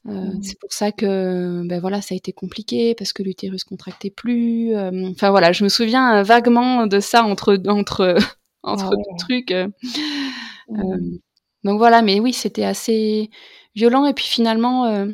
mmh. 0.06 0.42
C'est 0.44 0.60
pour 0.60 0.72
ça 0.72 0.92
que 0.92 1.64
ben 1.66 1.80
voilà, 1.80 2.02
ça 2.02 2.14
a 2.14 2.18
été 2.18 2.32
compliqué 2.32 2.96
parce 2.96 3.14
que 3.14 3.24
l'utérus 3.24 3.64
contractait 3.64 4.12
plus. 4.12 4.76
Enfin 4.76 5.30
voilà, 5.30 5.52
je 5.52 5.64
me 5.64 5.70
souviens 5.70 6.24
vaguement 6.24 6.88
de 6.88 7.00
ça 7.00 7.24
entre 7.24 7.62
entre 7.68 8.16
entre 8.64 8.92
ah 8.94 9.16
trucs. 9.20 9.54
Mmh. 10.70 11.18
donc 11.64 11.78
voilà, 11.78 12.02
mais 12.02 12.20
oui, 12.20 12.34
c'était 12.34 12.66
assez 12.66 13.30
violent. 13.76 14.06
Et 14.06 14.14
puis 14.14 14.26
finalement, 14.26 15.08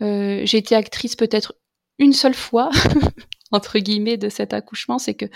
j'ai 0.00 0.56
été 0.56 0.74
actrice 0.74 1.16
peut-être 1.16 1.54
une 1.98 2.12
seule 2.12 2.34
fois 2.34 2.70
entre 3.52 3.78
guillemets 3.78 4.16
de 4.16 4.28
cet 4.28 4.52
accouchement, 4.52 4.98
c'est 4.98 5.14
que 5.14 5.26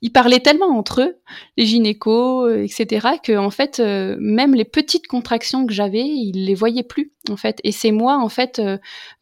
ils 0.00 0.10
parlaient 0.10 0.40
tellement 0.40 0.78
entre 0.78 1.02
eux, 1.02 1.16
les 1.56 1.66
gynécos, 1.66 2.50
etc., 2.50 3.08
que 3.22 3.36
en 3.36 3.50
fait, 3.50 3.80
même 3.80 4.54
les 4.54 4.64
petites 4.64 5.06
contractions 5.06 5.66
que 5.66 5.72
j'avais, 5.72 6.04
ils 6.04 6.46
les 6.46 6.54
voyaient 6.54 6.82
plus 6.84 7.12
en 7.30 7.36
fait. 7.36 7.60
Et 7.64 7.72
c'est 7.72 7.90
moi 7.90 8.16
en 8.18 8.28
fait, 8.28 8.62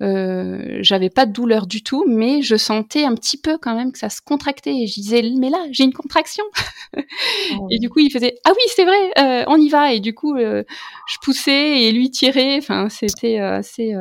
euh, 0.02 0.78
j'avais 0.80 1.10
pas 1.10 1.26
de 1.26 1.32
douleur 1.32 1.66
du 1.66 1.82
tout, 1.82 2.04
mais 2.06 2.42
je 2.42 2.56
sentais 2.56 3.04
un 3.04 3.14
petit 3.14 3.40
peu 3.40 3.58
quand 3.58 3.74
même 3.74 3.92
que 3.92 3.98
ça 3.98 4.10
se 4.10 4.20
contractait. 4.20 4.76
Et 4.76 4.86
je 4.86 4.94
disais 4.94 5.22
mais 5.38 5.50
là 5.50 5.64
j'ai 5.70 5.84
une 5.84 5.94
contraction. 5.94 6.44
et 7.70 7.78
du 7.78 7.88
coup 7.88 8.00
il 8.00 8.10
faisait 8.10 8.36
ah 8.44 8.50
oui 8.50 8.62
c'est 8.74 8.84
vrai, 8.84 9.44
on 9.48 9.56
y 9.56 9.68
va. 9.68 9.92
Et 9.92 10.00
du 10.00 10.14
coup 10.14 10.36
je 10.36 11.18
poussais 11.22 11.82
et 11.82 11.92
lui 11.92 12.10
tirait. 12.10 12.58
Enfin 12.58 12.88
c'était 12.88 13.38
assez. 13.38 13.94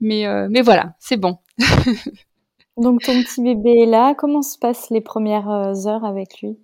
Mais, 0.00 0.26
euh, 0.26 0.48
mais 0.50 0.60
voilà, 0.60 0.94
c'est 0.98 1.16
bon. 1.16 1.38
Donc 2.76 3.02
ton 3.02 3.22
petit 3.22 3.42
bébé 3.42 3.82
est 3.82 3.86
là. 3.86 4.14
Comment 4.14 4.42
se 4.42 4.58
passent 4.58 4.90
les 4.90 5.00
premières 5.00 5.50
euh, 5.50 5.86
heures 5.86 6.04
avec 6.04 6.40
lui? 6.40 6.58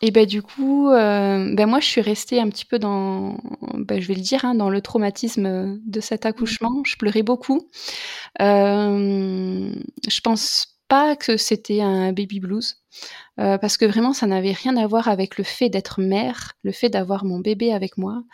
Et 0.00 0.12
ben 0.12 0.26
du 0.26 0.42
coup, 0.42 0.90
euh, 0.90 1.54
ben 1.54 1.66
moi 1.66 1.80
je 1.80 1.86
suis 1.86 2.00
restée 2.00 2.40
un 2.40 2.48
petit 2.48 2.64
peu 2.64 2.78
dans, 2.78 3.36
ben, 3.74 4.00
je 4.00 4.06
vais 4.06 4.14
le 4.14 4.20
dire, 4.20 4.44
hein, 4.44 4.54
dans 4.54 4.70
le 4.70 4.80
traumatisme 4.80 5.80
de 5.84 6.00
cet 6.00 6.24
accouchement. 6.24 6.82
Je 6.84 6.96
pleurais 6.96 7.24
beaucoup. 7.24 7.66
Euh, 8.40 9.72
je 10.08 10.20
pense 10.20 10.77
pas 10.88 11.16
que 11.16 11.36
c'était 11.36 11.80
un 11.82 12.12
baby 12.12 12.40
blues. 12.40 12.76
Euh, 13.38 13.58
parce 13.58 13.76
que 13.76 13.84
vraiment, 13.84 14.12
ça 14.12 14.26
n'avait 14.26 14.52
rien 14.52 14.76
à 14.76 14.86
voir 14.86 15.08
avec 15.08 15.38
le 15.38 15.44
fait 15.44 15.68
d'être 15.68 16.00
mère, 16.00 16.54
le 16.62 16.72
fait 16.72 16.88
d'avoir 16.88 17.24
mon 17.24 17.38
bébé 17.38 17.72
avec 17.72 17.96
moi, 17.98 18.24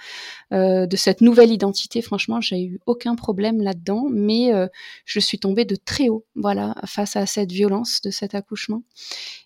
euh, 0.52 0.86
de 0.86 0.96
cette 0.96 1.20
nouvelle 1.20 1.50
identité. 1.52 2.00
Franchement, 2.02 2.40
j'ai 2.40 2.62
eu 2.64 2.80
aucun 2.86 3.16
problème 3.16 3.60
là-dedans, 3.60 4.06
mais 4.10 4.54
euh, 4.54 4.68
je 5.04 5.20
suis 5.20 5.38
tombée 5.38 5.64
de 5.64 5.76
très 5.76 6.08
haut, 6.08 6.24
voilà, 6.36 6.74
face 6.86 7.16
à 7.16 7.26
cette 7.26 7.52
violence 7.52 8.00
de 8.02 8.10
cet 8.10 8.34
accouchement. 8.34 8.82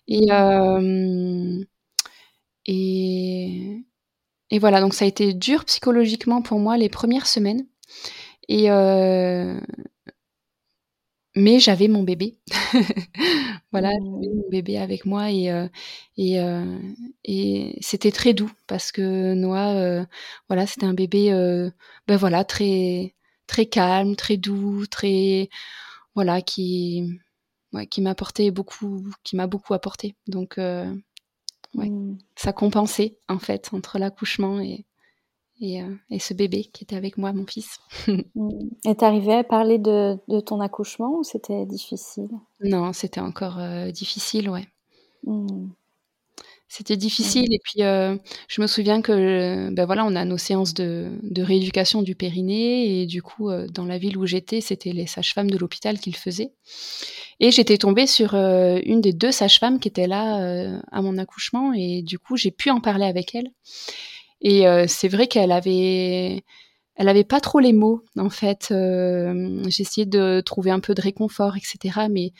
Et 0.07 0.27
et 2.65 3.83
et 4.51 4.59
voilà, 4.59 4.81
donc 4.81 4.93
ça 4.93 5.05
a 5.05 5.07
été 5.07 5.33
dur 5.33 5.65
psychologiquement 5.65 6.41
pour 6.41 6.59
moi 6.59 6.77
les 6.77 6.89
premières 6.89 7.27
semaines. 7.27 7.65
Et 8.49 8.69
mais 11.39 11.59
j'avais 11.59 11.87
mon 11.87 12.03
bébé. 12.03 12.37
voilà, 13.71 13.89
j'avais 13.91 14.33
mmh. 14.33 14.35
mon 14.35 14.49
bébé 14.49 14.77
avec 14.77 15.05
moi 15.05 15.31
et 15.31 15.51
euh, 15.51 15.67
et, 16.17 16.39
euh, 16.39 16.77
et 17.23 17.77
c'était 17.81 18.11
très 18.11 18.33
doux 18.33 18.51
parce 18.67 18.91
que 18.91 19.33
Noah, 19.33 19.75
euh, 19.75 20.05
voilà, 20.49 20.67
c'était 20.67 20.85
un 20.85 20.93
bébé, 20.93 21.31
ben 22.07 22.17
voilà, 22.17 22.43
très 22.43 23.15
très 23.47 23.65
calme, 23.65 24.15
très 24.15 24.37
doux, 24.37 24.85
très 24.87 25.49
voilà, 26.15 26.41
qui 26.41 27.19
ouais, 27.73 27.87
qui 27.87 28.01
m'apportait 28.01 28.51
beaucoup, 28.51 29.07
qui 29.23 29.35
m'a 29.35 29.47
beaucoup 29.47 29.73
apporté. 29.73 30.15
Donc 30.27 30.55
ouais, 30.57 31.89
mmh. 31.89 32.17
ça 32.35 32.53
compensait 32.53 33.17
en 33.27 33.39
fait 33.39 33.69
entre 33.73 33.97
l'accouchement 33.99 34.59
et 34.59 34.85
euh, 35.61 35.95
et, 36.09 36.19
ce 36.19 36.33
bébé 36.33 36.69
qui 36.71 36.83
était 36.83 36.95
avec 36.95 37.17
moi, 37.17 37.33
mon 37.33 37.45
fils. 37.45 37.79
Mm. 38.35 38.69
et 38.85 38.95
t'arrivais 38.95 39.35
à 39.35 39.43
parler 39.43 39.79
de, 39.79 40.17
ton 40.41 40.59
accouchement 40.59 41.17
ou 41.17 41.23
c'était 41.23 41.65
difficile? 41.65 42.29
Non, 42.63 42.93
c'était 42.93 43.19
encore 43.19 43.59
euh, 43.59 43.91
difficile, 43.91 44.49
ouais. 44.49 44.67
Mm. 45.23 45.67
C'était 46.67 46.97
difficile 46.97 47.51
et 47.51 47.59
puis 47.63 47.83
euh, 47.83 48.15
je 48.47 48.61
me 48.61 48.67
souviens 48.67 49.01
que 49.01 49.71
ben 49.71 49.85
voilà 49.87 50.05
on 50.05 50.15
a 50.15 50.23
nos 50.23 50.37
séances 50.37 50.75
de, 50.75 51.09
rééducation 51.35 52.03
du 52.03 52.13
périnée 52.13 53.01
et 53.01 53.07
du 53.07 53.23
coup 53.23 53.49
dans 53.73 53.85
la 53.85 53.97
ville 53.97 54.17
où 54.17 54.27
j'étais 54.27 54.61
c'était 54.61 54.93
les 54.93 55.07
sages-femmes 55.07 55.49
de 55.49 55.57
l'hôpital 55.57 55.99
qui 55.99 56.11
le 56.11 56.15
faisaient 56.15 56.51
et 57.39 57.49
j'étais 57.49 57.79
tombée 57.79 58.05
sur 58.05 58.35
une 58.35 59.01
des 59.01 59.13
deux 59.13 59.31
sages-femmes 59.31 59.79
qui 59.79 59.87
étaient 59.87 60.05
là 60.05 60.79
à 60.91 61.01
mon 61.01 61.17
accouchement 61.17 61.73
et 61.73 62.03
du 62.03 62.19
coup 62.19 62.37
j'ai 62.37 62.51
pu 62.51 62.69
en 62.69 62.81
parler 62.81 63.05
avec 63.05 63.33
elle 63.33 63.49
et 64.41 64.67
euh, 64.67 64.85
c'est 64.87 65.07
vrai 65.07 65.27
qu'elle 65.27 65.51
avait, 65.51 66.43
elle 66.95 67.09
avait 67.09 67.23
pas 67.23 67.41
trop 67.41 67.59
les 67.59 67.73
mots 67.73 68.03
en 68.17 68.29
fait. 68.29 68.69
Euh, 68.71 69.63
J'essayais 69.67 70.05
de 70.05 70.41
trouver 70.41 70.71
un 70.71 70.79
peu 70.79 70.93
de 70.93 71.01
réconfort, 71.01 71.55
etc. 71.57 72.07
Mais 72.09 72.33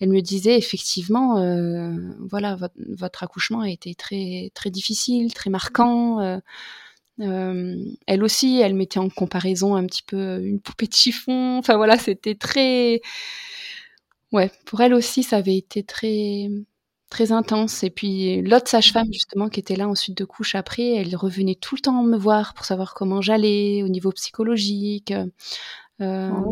elle 0.00 0.10
me 0.10 0.20
disait 0.20 0.56
effectivement, 0.58 1.38
euh, 1.38 1.92
voilà, 2.30 2.56
votre, 2.56 2.74
votre, 2.88 3.22
accouchement 3.22 3.60
a 3.60 3.70
été 3.70 3.94
très 3.94 4.50
très 4.54 4.70
difficile, 4.70 5.32
très 5.34 5.50
marquant. 5.50 6.20
Euh, 6.20 6.38
euh, 7.20 7.76
elle 8.06 8.22
aussi, 8.22 8.60
elle 8.60 8.74
mettait 8.74 8.98
en 9.00 9.08
comparaison 9.10 9.74
un 9.74 9.86
petit 9.86 10.02
peu 10.04 10.40
une 10.42 10.60
poupée 10.60 10.86
de 10.86 10.94
chiffon. 10.94 11.58
Enfin 11.58 11.76
voilà, 11.76 11.98
c'était 11.98 12.34
très, 12.36 13.00
ouais, 14.32 14.50
pour 14.66 14.80
elle 14.80 14.94
aussi, 14.94 15.22
ça 15.22 15.36
avait 15.38 15.56
été 15.56 15.82
très 15.82 16.48
très 17.08 17.32
intense. 17.32 17.82
Et 17.82 17.90
puis 17.90 18.42
l'autre 18.42 18.68
sage-femme 18.68 19.12
justement 19.12 19.48
qui 19.48 19.60
était 19.60 19.76
là 19.76 19.88
en 19.88 19.94
suite 19.94 20.18
de 20.18 20.24
couche 20.24 20.54
après, 20.54 20.94
elle 20.94 21.14
revenait 21.16 21.54
tout 21.54 21.74
le 21.74 21.80
temps 21.80 22.02
me 22.02 22.16
voir 22.16 22.54
pour 22.54 22.64
savoir 22.64 22.94
comment 22.94 23.20
j'allais 23.20 23.82
au 23.82 23.88
niveau 23.88 24.12
psychologique. 24.12 25.12
Euh, 26.00 26.30
ah 26.32 26.44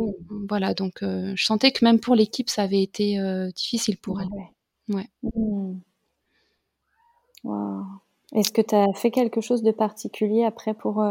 voilà, 0.48 0.74
donc 0.74 1.02
euh, 1.02 1.32
je 1.36 1.44
sentais 1.44 1.70
que 1.70 1.84
même 1.84 2.00
pour 2.00 2.14
l'équipe, 2.14 2.50
ça 2.50 2.62
avait 2.62 2.82
été 2.82 3.20
euh, 3.20 3.50
difficile 3.52 3.96
pour 3.98 4.20
elle. 4.20 4.28
Ouais. 4.88 5.08
Mmh. 5.22 5.78
Est-ce 8.34 8.50
que 8.50 8.62
tu 8.62 8.74
as 8.74 8.92
fait 8.94 9.12
quelque 9.12 9.40
chose 9.40 9.62
de 9.62 9.70
particulier 9.70 10.44
après 10.44 10.74
pour, 10.74 11.04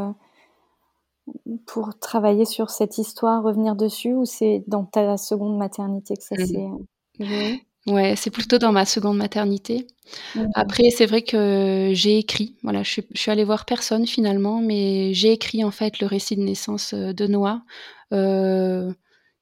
pour 1.65 1.97
travailler 1.97 2.43
sur 2.43 2.71
cette 2.71 2.97
histoire, 2.97 3.41
revenir 3.41 3.77
dessus, 3.77 4.13
ou 4.13 4.25
c'est 4.25 4.65
dans 4.67 4.83
ta 4.83 5.15
seconde 5.15 5.57
maternité 5.57 6.17
que 6.17 6.23
ça 6.23 6.35
mmh. 6.35 6.45
s'est 6.45 6.69
joué 7.21 7.65
Ouais, 7.87 8.15
c'est 8.15 8.31
plutôt 8.31 8.57
dans 8.57 8.71
ma 8.71 8.85
seconde 8.85 9.17
maternité. 9.17 9.85
Après, 10.55 10.89
c'est 10.89 11.05
vrai 11.05 11.21
que 11.23 11.91
j'ai 11.93 12.17
écrit. 12.17 12.55
Voilà, 12.63 12.83
je 12.83 12.89
suis, 12.91 13.03
je 13.13 13.19
suis 13.19 13.31
allée 13.31 13.43
voir 13.43 13.65
personne 13.65 14.07
finalement, 14.07 14.61
mais 14.61 15.13
j'ai 15.13 15.31
écrit 15.33 15.63
en 15.63 15.71
fait 15.71 15.99
le 15.99 16.07
récit 16.07 16.35
de 16.35 16.41
naissance 16.41 16.93
euh, 16.93 17.13
de 17.13 17.27
Noah. 17.27 17.63
Euh, 18.13 18.91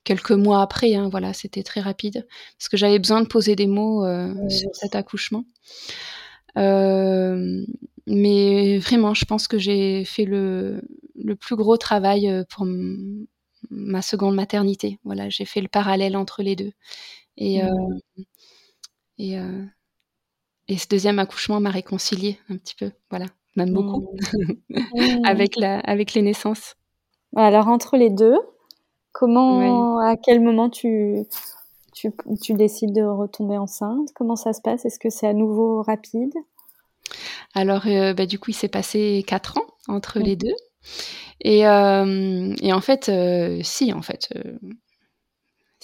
quelques 0.04 0.32
mois 0.32 0.62
après, 0.62 0.96
hein, 0.96 1.10
voilà, 1.10 1.34
c'était 1.34 1.64
très 1.64 1.82
rapide 1.82 2.28
parce 2.58 2.70
que 2.70 2.78
j'avais 2.78 3.00
besoin 3.00 3.22
de 3.22 3.28
poser 3.28 3.56
des 3.56 3.68
mots 3.68 4.06
euh, 4.06 4.34
sur 4.50 4.70
cet 4.76 4.96
accouchement. 4.96 5.46
Euh, 6.58 7.66
mais 8.08 8.78
vraiment, 8.80 9.14
je 9.14 9.26
pense 9.26 9.48
que 9.48 9.58
j'ai 9.58 10.06
fait 10.06 10.26
le, 10.26 10.82
le 11.16 11.36
plus 11.36 11.56
gros 11.56 11.78
travail 11.78 12.44
pour 12.50 12.66
ma 13.70 14.02
seconde 14.02 14.36
maternité. 14.36 15.00
Voilà, 15.04 15.30
j'ai 15.30 15.46
fait 15.46 15.62
le 15.62 15.68
parallèle 15.68 16.16
entre 16.18 16.44
les 16.44 16.56
deux. 16.56 16.72
Et, 17.38 17.64
euh, 17.64 17.70
et, 19.24 19.40
euh, 19.40 19.64
et 20.68 20.78
ce 20.78 20.88
deuxième 20.88 21.20
accouchement 21.20 21.62
m'a 21.62 21.70
réconciliée 21.70 22.40
un 22.50 22.58
petit 22.58 22.76
peu, 22.76 22.92
voilà, 23.10 23.28
même 23.56 23.74
beaucoup, 23.74 24.16
mmh. 24.74 24.74
avec, 25.26 25.56
la, 25.56 25.80
avec 25.80 26.14
les 26.14 26.22
naissances. 26.22 26.76
Alors 27.36 27.70
entre 27.70 27.96
les 27.96 28.10
deux, 28.10 28.38
comment, 29.14 30.00
à 30.00 30.18
quel 30.18 30.42
moment 30.42 30.70
tu, 30.70 31.24
tu, 31.94 32.12
tu, 32.42 32.54
décides 32.54 32.94
de 32.94 33.04
retomber 33.04 33.58
enceinte? 33.58 34.10
Comment 34.14 34.36
ça 34.36 34.52
se 34.52 34.62
passe? 34.62 34.86
Est-ce 34.86 35.00
que 35.00 35.10
c'est 35.10 35.28
à 35.28 35.34
nouveau 35.34 35.82
rapide? 35.84 36.34
Alors, 37.54 37.88
euh, 37.88 38.14
bah, 38.14 38.26
du 38.26 38.40
coup, 38.40 38.52
il 38.52 38.56
s'est 38.56 38.68
passé 38.68 39.24
quatre 39.26 39.58
ans 39.58 39.68
entre 39.88 40.20
les 40.20 40.36
deux. 40.36 40.56
Et, 41.42 41.66
euh, 41.68 42.54
et 42.62 42.74
en 42.74 42.82
fait, 42.82 43.10
euh, 43.10 43.60
si, 43.64 43.94
en 43.94 44.02
fait, 44.02 44.34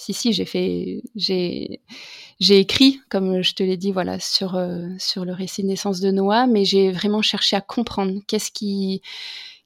si 0.00 0.14
si 0.14 0.32
j'ai 0.32 0.46
fait 0.46 1.02
j'ai 1.14 2.58
écrit 2.58 3.00
comme 3.10 3.42
je 3.42 3.54
te 3.54 3.62
l'ai 3.62 3.76
dit 3.76 3.92
voilà 3.92 4.18
sur 4.18 4.56
euh, 4.56 4.88
sur 4.98 5.24
le 5.24 5.32
récit 5.32 5.62
de 5.62 5.68
naissance 5.68 6.00
de 6.00 6.10
Noah 6.10 6.46
mais 6.46 6.64
j'ai 6.64 6.90
vraiment 6.90 7.22
cherché 7.22 7.54
à 7.56 7.60
comprendre 7.60 8.20
qu'est-ce 8.26 8.50
qui 8.50 9.02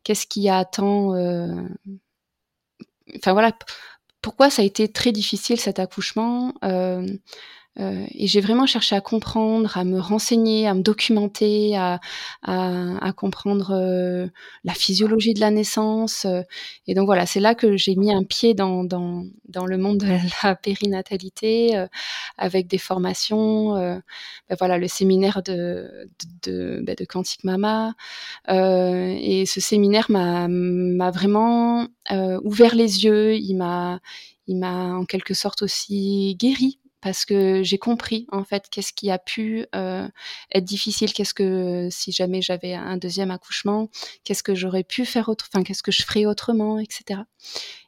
qu'est-ce 0.03 0.27
qui 0.27 0.49
attend 0.49 1.15
euh... 1.15 1.55
enfin 3.17 3.33
voilà 3.33 3.53
pourquoi 4.23 4.51
ça 4.51 4.63
a 4.63 4.65
été 4.65 4.89
très 4.89 5.13
difficile 5.13 5.61
cet 5.61 5.79
accouchement 5.79 6.55
euh, 6.65 7.07
euh, 7.81 8.07
et 8.13 8.27
j'ai 8.27 8.41
vraiment 8.41 8.67
cherché 8.67 8.95
à 8.95 9.01
comprendre, 9.01 9.77
à 9.77 9.85
me 9.85 9.99
renseigner, 9.99 10.69
à 10.69 10.75
me 10.75 10.83
documenter, 10.83 11.77
à, 11.77 12.01
à, 12.43 13.05
à 13.05 13.13
comprendre 13.13 13.73
euh, 13.73 14.29
la 14.63 14.75
physiologie 14.75 15.35
de 15.35 15.41
la 15.41 15.51
naissance. 15.51 16.25
Euh. 16.25 16.43
et 16.87 16.95
donc 16.95 17.07
voilà, 17.07 17.27
c'est 17.27 17.41
là 17.41 17.55
que 17.55 17.77
j'ai 17.77 17.97
mis 17.97 18.13
un 18.13 18.23
pied 18.23 18.55
dans, 18.55 18.85
dans, 18.85 19.25
dans, 19.49 19.67
le 19.67 19.77
monde 19.77 19.99
de 19.99 20.07
la 20.45 20.55
périnatalité, 20.55 21.85
avec 22.39 22.69
des 22.69 22.79
formations, 22.79 23.75
ben 23.75 24.57
voilà, 24.59 24.79
le 24.79 24.89
séminaire 24.89 25.43
de, 25.43 26.09
de, 26.45 26.51
de, 26.51 26.83
ben 26.83 26.95
de 26.97 27.05
Quantique 27.05 27.45
Mama. 27.45 27.95
et 28.49 29.45
ce 29.47 29.61
séminaire 29.61 30.11
m'a 30.11 31.11
vraiment 31.11 31.89
ouvert 32.43 32.75
les 32.75 33.05
yeux, 33.05 33.35
il 33.37 33.57
m'a 33.57 34.01
en 34.49 35.05
quelque 35.05 35.35
sorte 35.35 35.63
aussi 35.63 36.37
guéri 36.39 36.79
parce 37.05 37.27
que 37.27 37.63
j'ai 37.63 37.77
compris 37.77 38.27
en 38.33 38.45
fait 38.45 38.65
qu'est-ce 38.71 38.95
qui 38.95 39.11
a 39.11 39.19
pu 39.19 39.67
euh, 39.75 40.09
être 40.55 40.65
difficile, 40.65 41.13
qu'est-ce 41.13 41.35
que 41.35 41.89
si 41.91 42.13
jamais 42.13 42.41
j'avais 42.41 42.73
un 42.73 42.97
deuxième 42.97 43.31
accouchement, 43.31 43.91
qu'est-ce 44.25 44.43
que 44.43 44.55
j'aurais 44.55 44.85
pu 44.85 45.05
faire 45.05 45.29
autre, 45.29 45.47
enfin 45.53 45.63
qu'est-ce 45.63 45.83
que 45.83 45.93
je 45.93 46.03
ferais 46.03 46.25
autrement, 46.25 46.79
etc. 46.79 47.21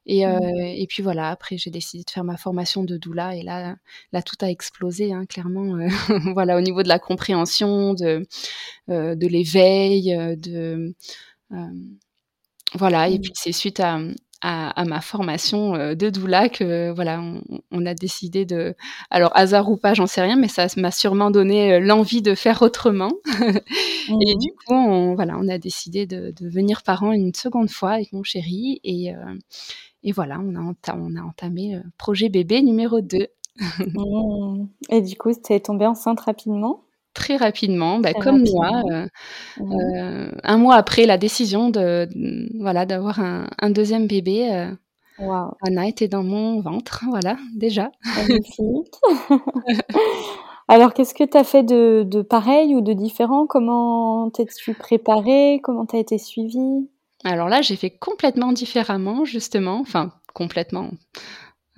Et, 0.05 0.27
euh, 0.27 0.39
mmh. 0.39 0.59
et 0.59 0.87
puis 0.87 1.03
voilà, 1.03 1.31
après 1.31 1.57
j'ai 1.57 1.71
décidé 1.71 2.05
de 2.05 2.11
faire 2.11 2.25
ma 2.25 2.37
formation 2.37 2.85
de 2.85 2.99
doula 2.99 3.35
et 3.35 3.43
là, 3.43 3.77
là 4.13 4.21
tout 4.21 4.37
a 4.43 4.51
explosé 4.51 5.15
hein, 5.15 5.25
clairement. 5.25 5.77
Euh, 5.77 5.89
voilà 6.35 6.59
au 6.59 6.61
niveau 6.61 6.83
de 6.83 6.89
la 6.89 6.99
compréhension, 6.99 7.95
de 7.95 8.27
de 8.89 9.27
l'éveil, 9.27 10.15
de 10.37 10.95
voilà. 12.75 13.09
Et 13.09 13.19
mmh. 13.19 13.23
puis 13.23 13.33
c'est 13.35 13.53
suite 13.53 13.81
à 13.81 13.99
à, 14.43 14.85
ma 14.85 15.01
formation 15.01 15.75
euh, 15.75 15.95
de 15.95 16.11
doula 16.11 16.49
que 16.49 16.91
voilà, 16.93 17.23
on, 17.71 17.87
a 17.87 17.95
décidé 17.95 18.45
de. 18.45 18.75
Alors 19.11 19.31
hasard 19.35 19.71
ou 19.71 19.77
pas, 19.77 19.95
j'en 19.95 20.07
sais 20.07 20.23
rien, 20.23 20.37
mais 20.37 20.49
ça 20.49 20.67
m'a 20.77 20.91
sûrement 20.91 21.31
donné 21.31 21.75
euh, 21.75 21.81
l'envie 21.81 22.23
de 22.23 22.35
faire 22.35 22.63
autremment. 22.63 23.13
Et 24.09 24.35
mmh. 24.35 24.39
du 24.39 24.53
coup, 24.53 24.75
on, 24.75 25.15
voilà, 25.15 25.37
on 25.39 25.49
a 25.49 25.59
décidé 25.59 26.07
de, 26.07 26.33
de, 26.39 26.49
venir 26.49 26.83
parents 26.83 27.13
une 27.13 27.35
seconde 27.35 27.71
fois 27.71 27.93
avec 27.93 28.13
mon 28.13 28.23
chéri 28.23 28.81
et, 28.85 29.15
euh, 29.15 29.35
et 30.05 30.13
voilà, 30.13 30.39
on 30.41 30.55
a, 30.55 30.75
on 30.95 31.17
a 31.17 31.23
entamé 31.23 31.81
projet 31.99 32.29
bébé 32.29 32.63
numéro 32.63 33.01
2. 33.01 33.29
Mmh. 33.59 34.69
Et 34.91 35.01
du 35.01 35.17
coup, 35.17 35.33
tu 35.33 35.55
es 35.55 35.61
tombée 35.61 35.87
enceinte 35.87 36.21
rapidement? 36.21 36.86
Très 37.17 37.37
rapidement, 37.37 37.99
bah, 37.99 38.13
comme 38.13 38.45
moi, 38.45 38.83
euh, 38.93 39.07
mmh. 39.59 39.73
euh, 39.73 40.31
un 40.45 40.59
mois 40.59 40.77
après 40.77 41.07
la 41.07 41.17
décision 41.17 41.71
de, 41.71 42.07
voilà 42.61 42.85
d'avoir 42.85 43.21
un, 43.21 43.71
deuxième 43.71 44.07
bébé. 44.07 44.53
Euh, 44.53 44.71
Anna 45.67 45.89
était 45.89 46.09
dans 46.09 46.23
mon 46.23 46.61
ventre, 46.61 47.05
voilà, 47.09 47.39
déjà. 47.55 47.91
Alors, 50.69 50.93
qu'est-ce 50.93 51.15
que 51.15 51.25
tu 51.25 51.39
as 51.39 51.45
fait 51.45 51.63
de, 51.63 52.03
de, 52.05 52.23
pareil 52.23 52.75
ou 52.75 52.83
de 52.83 52.93
différent? 52.93 53.47
Comment 53.47 54.31
t'es-tu 54.31 54.75
préparée? 54.75 55.61
Comment 55.63 55.87
tu 55.87 55.97
as 55.97 56.01
été 56.01 56.19
suivie? 56.19 56.91
Alors 57.25 57.49
là, 57.49 57.63
j'ai 57.63 57.77
fait 57.77 57.91
complètement 57.91 58.53
différemment, 58.53 59.25
justement. 59.25 59.81
Enfin, 59.81 60.11
complètement. 60.35 60.91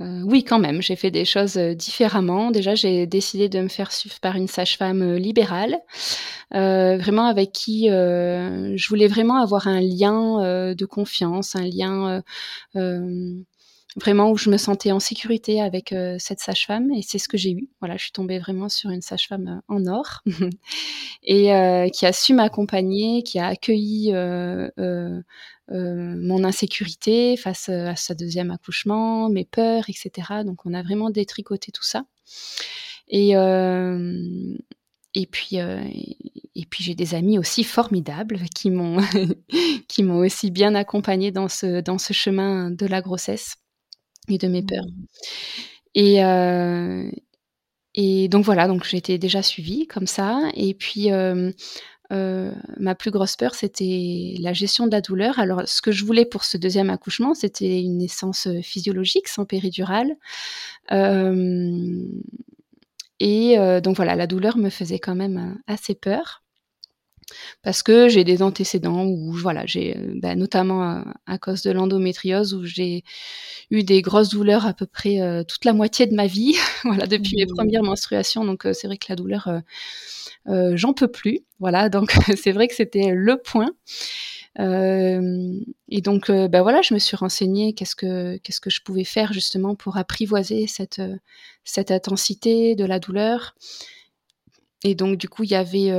Euh, 0.00 0.22
oui, 0.24 0.44
quand 0.44 0.58
même, 0.60 0.80
j'ai 0.80 0.94
fait 0.96 1.10
des 1.10 1.24
choses 1.24 1.56
euh, 1.56 1.74
différemment. 1.74 2.50
Déjà, 2.50 2.74
j'ai 2.74 3.06
décidé 3.06 3.48
de 3.48 3.60
me 3.60 3.68
faire 3.68 3.90
suivre 3.92 4.20
par 4.20 4.36
une 4.36 4.46
sage-femme 4.46 5.02
euh, 5.02 5.18
libérale, 5.18 5.76
vraiment 6.52 7.26
avec 7.26 7.52
qui 7.52 7.88
je 7.88 8.88
voulais 8.88 9.08
vraiment 9.08 9.42
avoir 9.42 9.68
un 9.68 9.80
lien 9.80 10.74
de 10.74 10.84
confiance, 10.86 11.56
un 11.56 11.66
lien 11.66 12.22
vraiment 13.96 14.30
où 14.30 14.36
je 14.38 14.48
me 14.48 14.56
sentais 14.56 14.90
en 14.92 15.00
sécurité 15.00 15.60
avec 15.60 15.94
cette 16.18 16.40
sage-femme 16.40 16.90
et 16.92 17.02
c'est 17.02 17.18
ce 17.18 17.28
que 17.28 17.36
j'ai 17.36 17.50
eu. 17.50 17.68
Voilà, 17.80 17.98
je 17.98 18.04
suis 18.04 18.12
tombée 18.12 18.38
vraiment 18.38 18.70
sur 18.70 18.88
une 18.88 19.02
sage-femme 19.02 19.60
en 19.68 19.86
or 19.86 20.22
et 21.22 21.90
qui 21.92 22.06
a 22.06 22.12
su 22.14 22.32
m'accompagner, 22.32 23.22
qui 23.22 23.38
a 23.38 23.48
accueilli 23.48 24.14
euh, 25.70 26.14
mon 26.16 26.44
insécurité 26.44 27.36
face 27.36 27.68
à 27.68 27.96
ce 27.96 28.12
deuxième 28.12 28.50
accouchement, 28.50 29.28
mes 29.28 29.44
peurs, 29.44 29.84
etc. 29.88 30.44
Donc 30.44 30.66
on 30.66 30.74
a 30.74 30.82
vraiment 30.82 31.10
détricoté 31.10 31.72
tout 31.72 31.84
ça. 31.84 32.04
Et 33.08 33.36
euh, 33.36 34.56
et 35.14 35.26
puis 35.26 35.60
euh, 35.60 35.82
et 36.54 36.66
puis 36.66 36.84
j'ai 36.84 36.94
des 36.94 37.14
amis 37.14 37.38
aussi 37.38 37.64
formidables 37.64 38.40
qui 38.54 38.70
m'ont 38.70 38.98
qui 39.88 40.02
m'ont 40.02 40.18
aussi 40.18 40.50
bien 40.50 40.74
accompagnée 40.74 41.32
dans 41.32 41.48
ce 41.48 41.80
dans 41.80 41.98
ce 41.98 42.12
chemin 42.12 42.70
de 42.70 42.86
la 42.86 43.00
grossesse 43.00 43.56
et 44.28 44.38
de 44.38 44.48
mes 44.48 44.62
peurs. 44.62 44.84
Mmh. 44.84 45.04
Et 45.94 46.22
et 48.00 48.28
donc 48.28 48.44
voilà, 48.44 48.68
donc 48.68 48.94
été 48.94 49.18
déjà 49.18 49.42
suivie 49.42 49.88
comme 49.88 50.06
ça. 50.06 50.50
Et 50.54 50.72
puis 50.72 51.10
euh, 51.10 51.50
ma 52.10 52.94
plus 52.94 53.10
grosse 53.10 53.36
peur, 53.36 53.54
c'était 53.54 54.34
la 54.40 54.52
gestion 54.52 54.86
de 54.86 54.92
la 54.92 55.00
douleur. 55.00 55.38
Alors, 55.38 55.62
ce 55.66 55.82
que 55.82 55.92
je 55.92 56.04
voulais 56.04 56.24
pour 56.24 56.44
ce 56.44 56.56
deuxième 56.56 56.90
accouchement, 56.90 57.34
c'était 57.34 57.80
une 57.80 57.98
naissance 57.98 58.46
euh, 58.46 58.62
physiologique, 58.62 59.28
sans 59.28 59.44
péridurale. 59.44 60.16
Euh, 60.92 62.06
et 63.20 63.56
donc 63.82 63.96
voilà, 63.96 64.14
la 64.14 64.28
douleur 64.28 64.56
me 64.56 64.70
faisait 64.70 65.00
quand 65.00 65.16
même 65.16 65.58
assez 65.66 65.96
peur 65.96 66.44
parce 67.62 67.82
que 67.82 68.08
j'ai 68.08 68.24
des 68.24 68.42
antécédents 68.42 69.06
voilà, 69.30 69.66
j'ai 69.66 69.96
bah, 70.16 70.34
notamment 70.34 71.04
à, 71.26 71.38
cause 71.38 71.62
de 71.62 71.70
l'endométriose 71.70 72.54
où 72.54 72.64
j'ai 72.64 73.04
eu 73.70 73.82
des 73.82 74.02
grosses 74.02 74.30
douleurs 74.30 74.66
à 74.66 74.74
peu 74.74 74.86
près 74.86 75.44
toute 75.46 75.64
la 75.64 75.72
moitié 75.72 76.06
de 76.06 76.14
ma 76.14 76.26
vie, 76.26 76.56
voilà, 76.84 77.06
depuis 77.06 77.36
mes 77.36 77.44
mmh. 77.44 77.54
premières 77.54 77.82
menstruations. 77.82 78.44
Donc 78.44 78.66
c'est 78.72 78.86
vrai 78.86 78.98
que 78.98 79.06
la 79.08 79.16
douleur 79.16 79.48
euh, 80.48 80.72
j'en 80.76 80.92
peux 80.92 81.08
plus. 81.08 81.40
Voilà, 81.58 81.88
donc 81.88 82.12
c'est 82.36 82.52
vrai 82.52 82.68
que 82.68 82.74
c'était 82.74 83.12
le 83.14 83.36
point. 83.36 83.70
Euh, 84.58 85.52
et 85.88 86.00
donc, 86.00 86.30
euh, 86.30 86.48
ben 86.48 86.62
voilà, 86.62 86.82
je 86.82 86.94
me 86.94 86.98
suis 86.98 87.16
renseignée 87.16 87.74
qu'est-ce 87.74 87.94
que 87.94 88.38
qu'est-ce 88.38 88.60
que 88.60 88.70
je 88.70 88.82
pouvais 88.82 89.04
faire 89.04 89.32
justement 89.32 89.74
pour 89.76 89.96
apprivoiser 89.96 90.66
cette 90.66 91.02
cette 91.64 91.90
intensité 91.90 92.74
de 92.74 92.84
la 92.84 92.98
douleur. 92.98 93.54
Et 94.84 94.94
donc, 94.94 95.18
du 95.18 95.28
coup, 95.28 95.42
il 95.42 95.50
y 95.50 95.56
avait, 95.56 95.92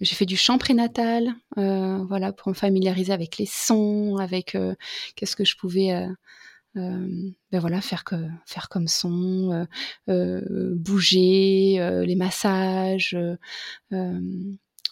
j'ai 0.00 0.14
fait 0.14 0.26
du 0.26 0.36
chant 0.36 0.58
prénatal, 0.58 1.34
voilà, 1.56 2.32
pour 2.32 2.48
me 2.48 2.54
familiariser 2.54 3.12
avec 3.12 3.36
les 3.38 3.46
sons, 3.46 4.16
avec 4.16 4.56
qu'est-ce 5.16 5.36
que 5.36 5.44
je 5.44 5.56
pouvais 5.56 6.08
ben 6.74 7.34
voilà, 7.52 7.80
faire, 7.80 8.04
que, 8.04 8.16
faire 8.46 8.68
comme 8.68 8.88
son, 8.88 9.66
bouger, 10.08 12.04
les 12.06 12.16
massages. 12.16 13.16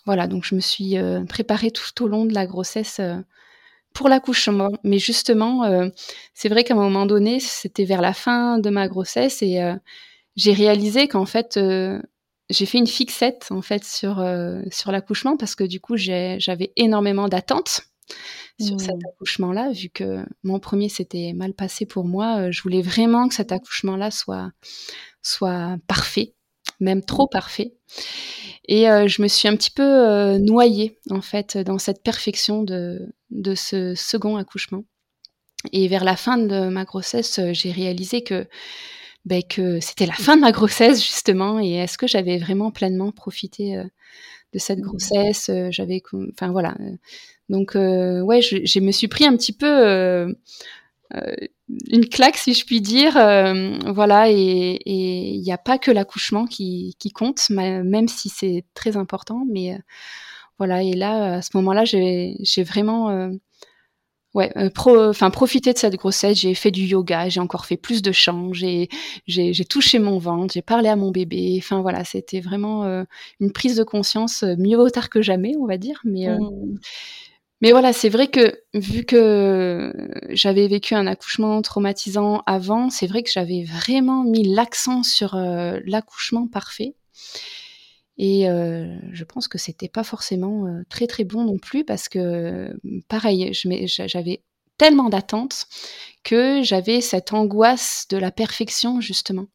voilà, 0.04 0.26
donc 0.26 0.44
je 0.44 0.54
me 0.54 0.60
suis 0.60 0.96
préparée 1.28 1.70
tout 1.70 2.04
au 2.04 2.08
long 2.08 2.26
de 2.26 2.34
la 2.34 2.46
grossesse 2.46 3.00
pour 3.94 4.08
l'accouchement. 4.08 4.70
Mais 4.84 4.98
justement, 4.98 5.90
c'est 6.34 6.48
vrai 6.50 6.62
qu'à 6.62 6.74
un 6.74 6.76
moment 6.76 7.06
donné, 7.06 7.40
c'était 7.40 7.84
vers 7.84 8.02
la 8.02 8.12
fin 8.12 8.58
de 8.58 8.68
ma 8.68 8.86
grossesse 8.86 9.42
et 9.42 9.60
j'ai 10.36 10.52
réalisé 10.52 11.08
qu'en 11.08 11.26
fait, 11.26 11.58
j'ai 12.52 12.66
fait 12.66 12.78
une 12.78 12.86
fixette 12.86 13.48
en 13.50 13.62
fait 13.62 13.84
sur 13.84 14.24
sur 14.70 14.92
l'accouchement 14.92 15.36
parce 15.36 15.54
que 15.54 15.64
du 15.64 15.80
coup, 15.80 15.96
j'avais 15.96 16.72
énormément 16.76 17.28
d'attentes 17.28 17.82
sur 18.60 18.80
cet 18.80 18.96
mmh. 18.96 19.08
accouchement-là, 19.14 19.72
vu 19.72 19.88
que 19.88 20.24
mon 20.42 20.60
premier 20.60 20.88
s'était 20.88 21.32
mal 21.34 21.54
passé 21.54 21.86
pour 21.86 22.04
moi. 22.04 22.38
Euh, 22.38 22.52
je 22.52 22.62
voulais 22.62 22.82
vraiment 22.82 23.28
que 23.28 23.34
cet 23.34 23.52
accouchement-là 23.52 24.10
soit, 24.10 24.50
soit 25.22 25.76
parfait, 25.86 26.34
même 26.80 27.04
trop 27.04 27.26
parfait. 27.26 27.74
Et 28.68 28.88
euh, 28.88 29.08
je 29.08 29.22
me 29.22 29.28
suis 29.28 29.48
un 29.48 29.56
petit 29.56 29.70
peu 29.70 29.82
euh, 29.82 30.38
noyée, 30.38 30.98
en 31.10 31.20
fait, 31.20 31.58
dans 31.58 31.78
cette 31.78 32.02
perfection 32.02 32.62
de, 32.62 33.12
de 33.30 33.54
ce 33.54 33.94
second 33.94 34.36
accouchement. 34.36 34.84
Et 35.72 35.88
vers 35.88 36.04
la 36.04 36.16
fin 36.16 36.38
de 36.38 36.68
ma 36.68 36.84
grossesse, 36.84 37.40
j'ai 37.52 37.70
réalisé 37.70 38.22
que, 38.22 38.48
ben, 39.24 39.42
que 39.42 39.80
c'était 39.80 40.06
la 40.06 40.14
fin 40.14 40.36
de 40.36 40.40
ma 40.40 40.52
grossesse, 40.52 41.02
justement, 41.02 41.60
et 41.60 41.74
est-ce 41.74 41.98
que 41.98 42.06
j'avais 42.06 42.38
vraiment 42.38 42.70
pleinement 42.70 43.12
profité 43.12 43.82
de 44.52 44.58
cette 44.58 44.78
mmh. 44.78 44.82
grossesse 44.82 45.50
J'avais, 45.70 46.02
enfin 46.32 46.50
voilà, 46.50 46.74
donc 47.52 47.76
euh, 47.76 48.20
ouais, 48.22 48.40
je, 48.40 48.64
je, 48.64 48.80
me 48.80 48.92
suis 48.92 49.08
pris 49.08 49.26
un 49.26 49.36
petit 49.36 49.52
peu 49.52 49.66
euh, 49.66 50.32
euh, 51.14 51.34
une 51.90 52.08
claque, 52.08 52.38
si 52.38 52.54
je 52.54 52.64
puis 52.64 52.80
dire. 52.80 53.12
voilà, 53.92 54.30
et 54.30 54.78
il 54.86 55.40
n'y 55.42 55.52
a 55.52 55.58
pas 55.58 55.78
que 55.78 55.90
l'accouchement 55.90 56.46
qui, 56.46 56.96
qui, 56.98 57.10
compte, 57.10 57.50
même 57.50 58.08
si 58.08 58.30
c'est 58.30 58.64
très 58.74 58.96
important. 58.96 59.44
Mais 59.50 59.78
voilà, 60.58 60.82
et 60.82 60.94
là, 60.94 61.34
à 61.34 61.42
ce 61.42 61.50
moment-là, 61.54 61.84
j'ai 61.84 62.62
vraiment 62.64 63.30
ouais, 64.34 64.52
enfin 64.76 65.30
profité 65.30 65.72
de 65.72 65.78
cette 65.78 65.96
grossesse. 65.96 66.38
J'ai 66.38 66.54
fait 66.54 66.70
du 66.70 66.84
yoga, 66.84 67.28
j'ai 67.28 67.40
encore 67.40 67.66
fait 67.66 67.76
plus 67.76 68.02
de 68.02 68.12
chants, 68.12 68.52
j'ai 68.52 68.88
touché 69.68 69.98
mon 69.98 70.18
ventre, 70.18 70.54
j'ai 70.54 70.62
parlé 70.62 70.88
à 70.88 70.96
mon 70.96 71.10
bébé. 71.10 71.56
Enfin 71.58 71.80
voilà, 71.80 72.04
c'était 72.04 72.40
vraiment 72.40 73.04
une 73.40 73.52
prise 73.52 73.76
de 73.76 73.84
conscience 73.84 74.42
mieux 74.58 74.76
vaut 74.76 74.90
tard 74.90 75.10
que 75.10 75.22
jamais, 75.22 75.52
on 75.58 75.66
va 75.66 75.78
dire. 75.78 76.00
Mais 76.04 76.28
mmh. 76.28 76.78
Mais 77.62 77.70
voilà, 77.70 77.92
c'est 77.92 78.08
vrai 78.08 78.26
que 78.26 78.60
vu 78.74 79.04
que 79.04 79.92
j'avais 80.30 80.66
vécu 80.66 80.96
un 80.96 81.06
accouchement 81.06 81.62
traumatisant 81.62 82.42
avant, 82.44 82.90
c'est 82.90 83.06
vrai 83.06 83.22
que 83.22 83.30
j'avais 83.30 83.62
vraiment 83.62 84.24
mis 84.24 84.42
l'accent 84.42 85.04
sur 85.04 85.36
euh, 85.36 85.78
l'accouchement 85.86 86.48
parfait. 86.48 86.96
Et 88.18 88.48
euh, 88.48 88.94
je 89.12 89.24
pense 89.24 89.48
que 89.48 89.58
c'était 89.58 89.88
pas 89.88 90.04
forcément 90.04 90.66
euh, 90.66 90.82
très 90.88 91.06
très 91.06 91.24
bon 91.24 91.44
non 91.44 91.58
plus 91.58 91.84
parce 91.84 92.08
que 92.08 92.76
pareil, 93.08 93.50
j'avais 93.52 94.42
tellement 94.76 95.08
d'attentes 95.08 95.66
que 96.22 96.62
j'avais 96.62 97.00
cette 97.00 97.32
angoisse 97.32 98.06
de 98.10 98.16
la 98.16 98.30
perfection 98.30 99.00
justement 99.00 99.46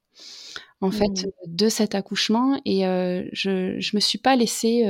en 0.82 0.91
fait 0.91 1.26
mmh. 1.26 1.32
de 1.47 1.70
cet 1.70 1.95
accouchement 1.95 2.60
et 2.66 2.82
je 3.34 3.78
je 3.80 3.95
me 3.95 3.99
suis 3.99 4.20
pas 4.20 4.36
laissé 4.36 4.86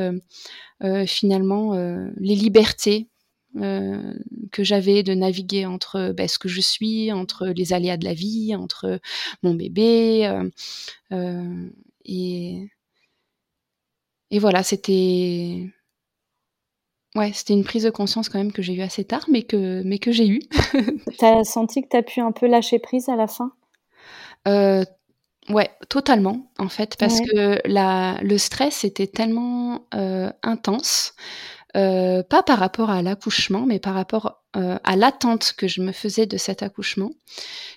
finalement 1.05 1.74
les 2.18 2.36
libertés 2.36 3.07
que 3.55 4.63
j'avais 4.63 5.01
de 5.01 5.13
naviguer 5.13 5.65
entre 5.65 6.13
ben, 6.15 6.28
ce 6.28 6.38
que 6.39 6.49
je 6.49 6.61
suis, 6.61 7.11
entre 7.11 7.47
les 7.47 7.74
aléas 7.74 7.97
de 7.97 8.05
la 8.05 8.13
vie, 8.13 8.53
entre 8.53 8.99
mon 9.43 9.55
bébé. 9.55 10.30
et, 12.05 12.68
et 14.32 14.39
voilà, 14.39 14.63
c'était 14.63 15.69
Ouais, 17.15 17.32
c'était 17.34 17.53
une 17.53 17.63
prise 17.63 17.84
de 17.84 17.89
conscience 17.89 18.30
quand 18.30 18.38
même 18.38 18.51
que 18.51 18.61
j'ai 18.61 18.73
eue 18.73 18.82
assez 18.82 19.03
tard, 19.03 19.25
mais 19.30 19.41
que, 19.43 19.82
mais 19.84 19.97
que 19.97 20.11
j'ai 20.11 20.28
eue. 20.28 20.41
tu 21.19 21.25
as 21.25 21.43
senti 21.43 21.82
que 21.82 21.88
tu 21.89 21.97
as 21.97 22.03
pu 22.03 22.21
un 22.21 22.32
peu 22.32 22.47
lâcher 22.47 22.80
prise 22.80 23.09
à 23.09 23.15
la 23.15 23.28
fin? 23.28 23.51
Euh, 24.47 24.84
Ouais, 25.49 25.69
totalement, 25.89 26.51
en 26.59 26.69
fait, 26.69 26.97
parce 26.99 27.21
que 27.21 27.61
la, 27.65 28.19
le 28.21 28.38
stress 28.38 28.84
était 28.84 29.07
tellement 29.07 29.88
euh, 29.93 30.30
intense, 30.43 31.15
euh, 31.78 32.23
pas 32.23 32.43
par 32.43 32.59
rapport 32.59 32.89
à 32.89 33.01
l'accouchement, 33.01 33.65
mais 33.65 33.80
par 33.80 33.93
rapport 33.93 34.43
euh, 34.55 34.78
à 34.84 34.95
l'attente 34.95 35.53
que 35.57 35.67
je 35.67 35.82
me 35.82 35.91
faisais 35.91 36.25
de 36.25 36.38
cet 36.38 36.63
accouchement. 36.63 37.11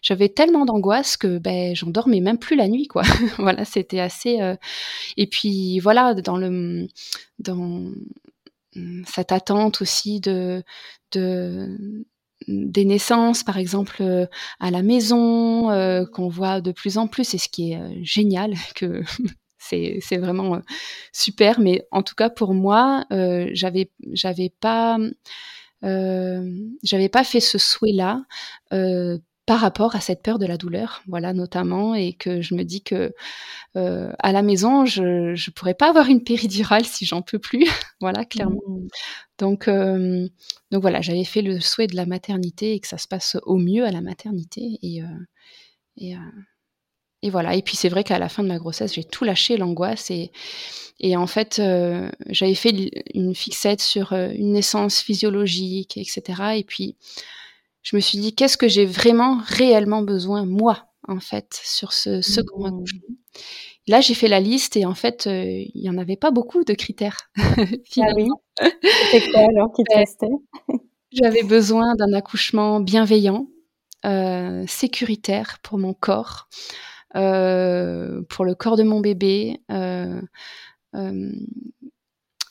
J'avais 0.02 0.28
tellement 0.28 0.64
d'angoisse 0.64 1.16
que 1.16 1.38
ben, 1.38 1.74
j'en 1.74 1.90
dormais 1.90 2.20
même 2.20 2.38
plus 2.38 2.56
la 2.56 2.68
nuit, 2.68 2.88
quoi. 2.88 3.02
voilà, 3.38 3.64
c'était 3.64 4.00
assez. 4.00 4.38
Et 5.16 5.26
puis 5.26 5.78
voilà, 5.80 6.14
dans 6.14 6.36
le 6.36 6.88
dans 7.38 7.92
cette 9.06 9.32
attente 9.32 9.82
aussi 9.82 10.20
de, 10.20 10.62
de 11.12 12.04
des 12.48 12.84
naissances, 12.84 13.44
par 13.44 13.58
exemple, 13.58 13.98
euh, 14.00 14.26
à 14.60 14.70
la 14.70 14.82
maison, 14.82 15.70
euh, 15.70 16.04
qu'on 16.06 16.28
voit 16.28 16.60
de 16.60 16.72
plus 16.72 16.98
en 16.98 17.06
plus, 17.06 17.34
et 17.34 17.38
ce 17.38 17.48
qui 17.48 17.72
est 17.72 17.76
euh, 17.76 17.90
génial, 18.02 18.54
que 18.74 19.02
c'est, 19.60 20.00
vraiment 20.18 20.60
super. 21.12 21.60
Mais 21.60 21.86
en 21.92 22.02
tout 22.02 22.14
cas, 22.14 22.30
pour 22.30 22.54
moi, 22.54 23.04
j'avais, 23.52 23.90
j'avais 24.12 24.52
pas, 24.60 24.98
j'avais 25.82 27.08
pas 27.08 27.24
fait 27.24 27.40
ce 27.40 27.58
souhait-là 27.58 28.22
par 29.50 29.58
rapport 29.58 29.96
à 29.96 30.00
cette 30.00 30.22
peur 30.22 30.38
de 30.38 30.46
la 30.46 30.56
douleur, 30.56 31.02
voilà 31.08 31.32
notamment, 31.32 31.96
et 31.96 32.12
que 32.12 32.40
je 32.40 32.54
me 32.54 32.62
dis 32.62 32.84
que 32.84 33.12
euh, 33.76 34.12
à 34.20 34.30
la 34.30 34.42
maison, 34.42 34.84
je 34.84 35.32
ne 35.32 35.50
pourrais 35.50 35.74
pas 35.74 35.88
avoir 35.88 36.06
une 36.08 36.22
péridurale 36.22 36.84
si 36.84 37.04
j'en 37.04 37.20
peux 37.20 37.40
plus, 37.40 37.64
voilà 38.00 38.24
clairement. 38.24 38.60
Mmh. 38.68 38.88
Donc 39.40 39.66
euh, 39.66 40.28
donc 40.70 40.82
voilà, 40.82 41.00
j'avais 41.00 41.24
fait 41.24 41.42
le 41.42 41.58
souhait 41.58 41.88
de 41.88 41.96
la 41.96 42.06
maternité 42.06 42.74
et 42.74 42.78
que 42.78 42.86
ça 42.86 42.96
se 42.96 43.08
passe 43.08 43.38
au 43.42 43.56
mieux 43.56 43.84
à 43.84 43.90
la 43.90 44.02
maternité 44.02 44.78
et 44.82 45.02
euh, 45.02 45.06
et, 45.96 46.14
et 47.22 47.30
voilà. 47.30 47.54
Et 47.54 47.62
puis 47.62 47.76
c'est 47.76 47.88
vrai 47.88 48.04
qu'à 48.04 48.18
la 48.18 48.28
fin 48.28 48.42
de 48.42 48.48
ma 48.48 48.58
grossesse, 48.58 48.94
j'ai 48.94 49.04
tout 49.04 49.24
lâché, 49.24 49.56
l'angoisse 49.56 50.10
et 50.10 50.30
et 51.02 51.16
en 51.16 51.26
fait, 51.26 51.62
j'avais 52.28 52.54
fait 52.54 52.74
une 53.14 53.34
fixette 53.34 53.80
sur 53.80 54.12
une 54.12 54.52
naissance 54.52 55.00
physiologique, 55.00 55.96
etc. 55.96 56.42
Et 56.56 56.64
puis 56.64 56.96
je 57.82 57.96
me 57.96 58.00
suis 58.00 58.18
dit 58.18 58.34
qu'est-ce 58.34 58.58
que 58.58 58.68
j'ai 58.68 58.84
vraiment 58.84 59.40
réellement 59.46 60.02
besoin 60.02 60.44
moi 60.44 60.88
en 61.08 61.18
fait 61.18 61.58
sur 61.64 61.94
ce 61.94 62.20
second 62.20 62.64
mmh. 62.64 62.66
accouchement? 62.66 63.14
Là, 63.90 64.00
j'ai 64.00 64.14
fait 64.14 64.28
la 64.28 64.40
liste 64.40 64.76
et 64.76 64.86
en 64.86 64.94
fait, 64.94 65.26
euh, 65.26 65.42
il 65.42 65.80
n'y 65.80 65.90
en 65.90 65.98
avait 65.98 66.16
pas 66.16 66.30
beaucoup 66.30 66.64
de 66.64 66.74
critères. 66.74 67.30
finalement. 67.84 68.40
Ah 68.62 68.66
oui? 68.66 68.90
C'était 69.10 69.30
quoi 69.30 69.40
alors 69.40 69.72
qui 69.72 69.82
te 69.90 69.96
restait 69.96 70.26
J'avais 71.12 71.42
besoin 71.42 71.94
d'un 71.94 72.12
accouchement 72.12 72.78
bienveillant, 72.78 73.46
euh, 74.04 74.64
sécuritaire 74.66 75.60
pour 75.62 75.78
mon 75.78 75.94
corps, 75.94 76.48
euh, 76.50 76.99
pour 77.12 78.44
le 78.44 78.54
corps 78.54 78.76
de 78.76 78.82
mon 78.82 79.00
bébé. 79.00 79.60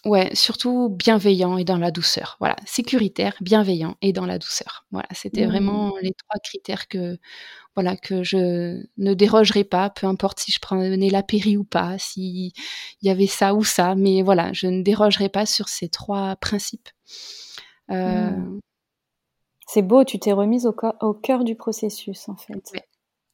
Ouais, 0.05 0.33
surtout 0.33 0.89
bienveillant 0.89 1.57
et 1.57 1.65
dans 1.65 1.77
la 1.77 1.91
douceur. 1.91 2.37
Voilà, 2.39 2.55
sécuritaire, 2.65 3.35
bienveillant 3.41 3.97
et 4.01 4.13
dans 4.13 4.25
la 4.25 4.39
douceur. 4.39 4.85
Voilà, 4.91 5.07
c'était 5.11 5.45
mmh. 5.45 5.49
vraiment 5.49 5.93
les 6.01 6.13
trois 6.13 6.39
critères 6.41 6.87
que 6.87 7.17
voilà 7.75 7.97
que 7.97 8.23
je 8.23 8.81
ne 8.97 9.13
dérogerai 9.13 9.65
pas, 9.65 9.89
peu 9.89 10.07
importe 10.07 10.39
si 10.39 10.53
je 10.53 10.59
prenais 10.59 11.09
la 11.09 11.21
péri 11.21 11.57
ou 11.57 11.65
pas, 11.65 11.97
s'il 11.97 12.53
y 13.01 13.09
avait 13.09 13.27
ça 13.27 13.53
ou 13.53 13.65
ça, 13.65 13.95
mais 13.95 14.21
voilà, 14.21 14.53
je 14.53 14.67
ne 14.67 14.83
dérogerai 14.83 15.27
pas 15.27 15.45
sur 15.45 15.67
ces 15.67 15.89
trois 15.89 16.37
principes. 16.37 16.89
Euh 17.91 18.29
mmh. 18.29 18.59
C'est 19.67 19.81
beau, 19.81 20.05
tu 20.05 20.17
t'es 20.17 20.31
remise 20.31 20.65
au, 20.65 20.75
au, 21.01 21.13
cœur 21.13 21.43
du 21.43 21.55
processus 21.55 22.29
en 22.29 22.37
fait. 22.37 22.71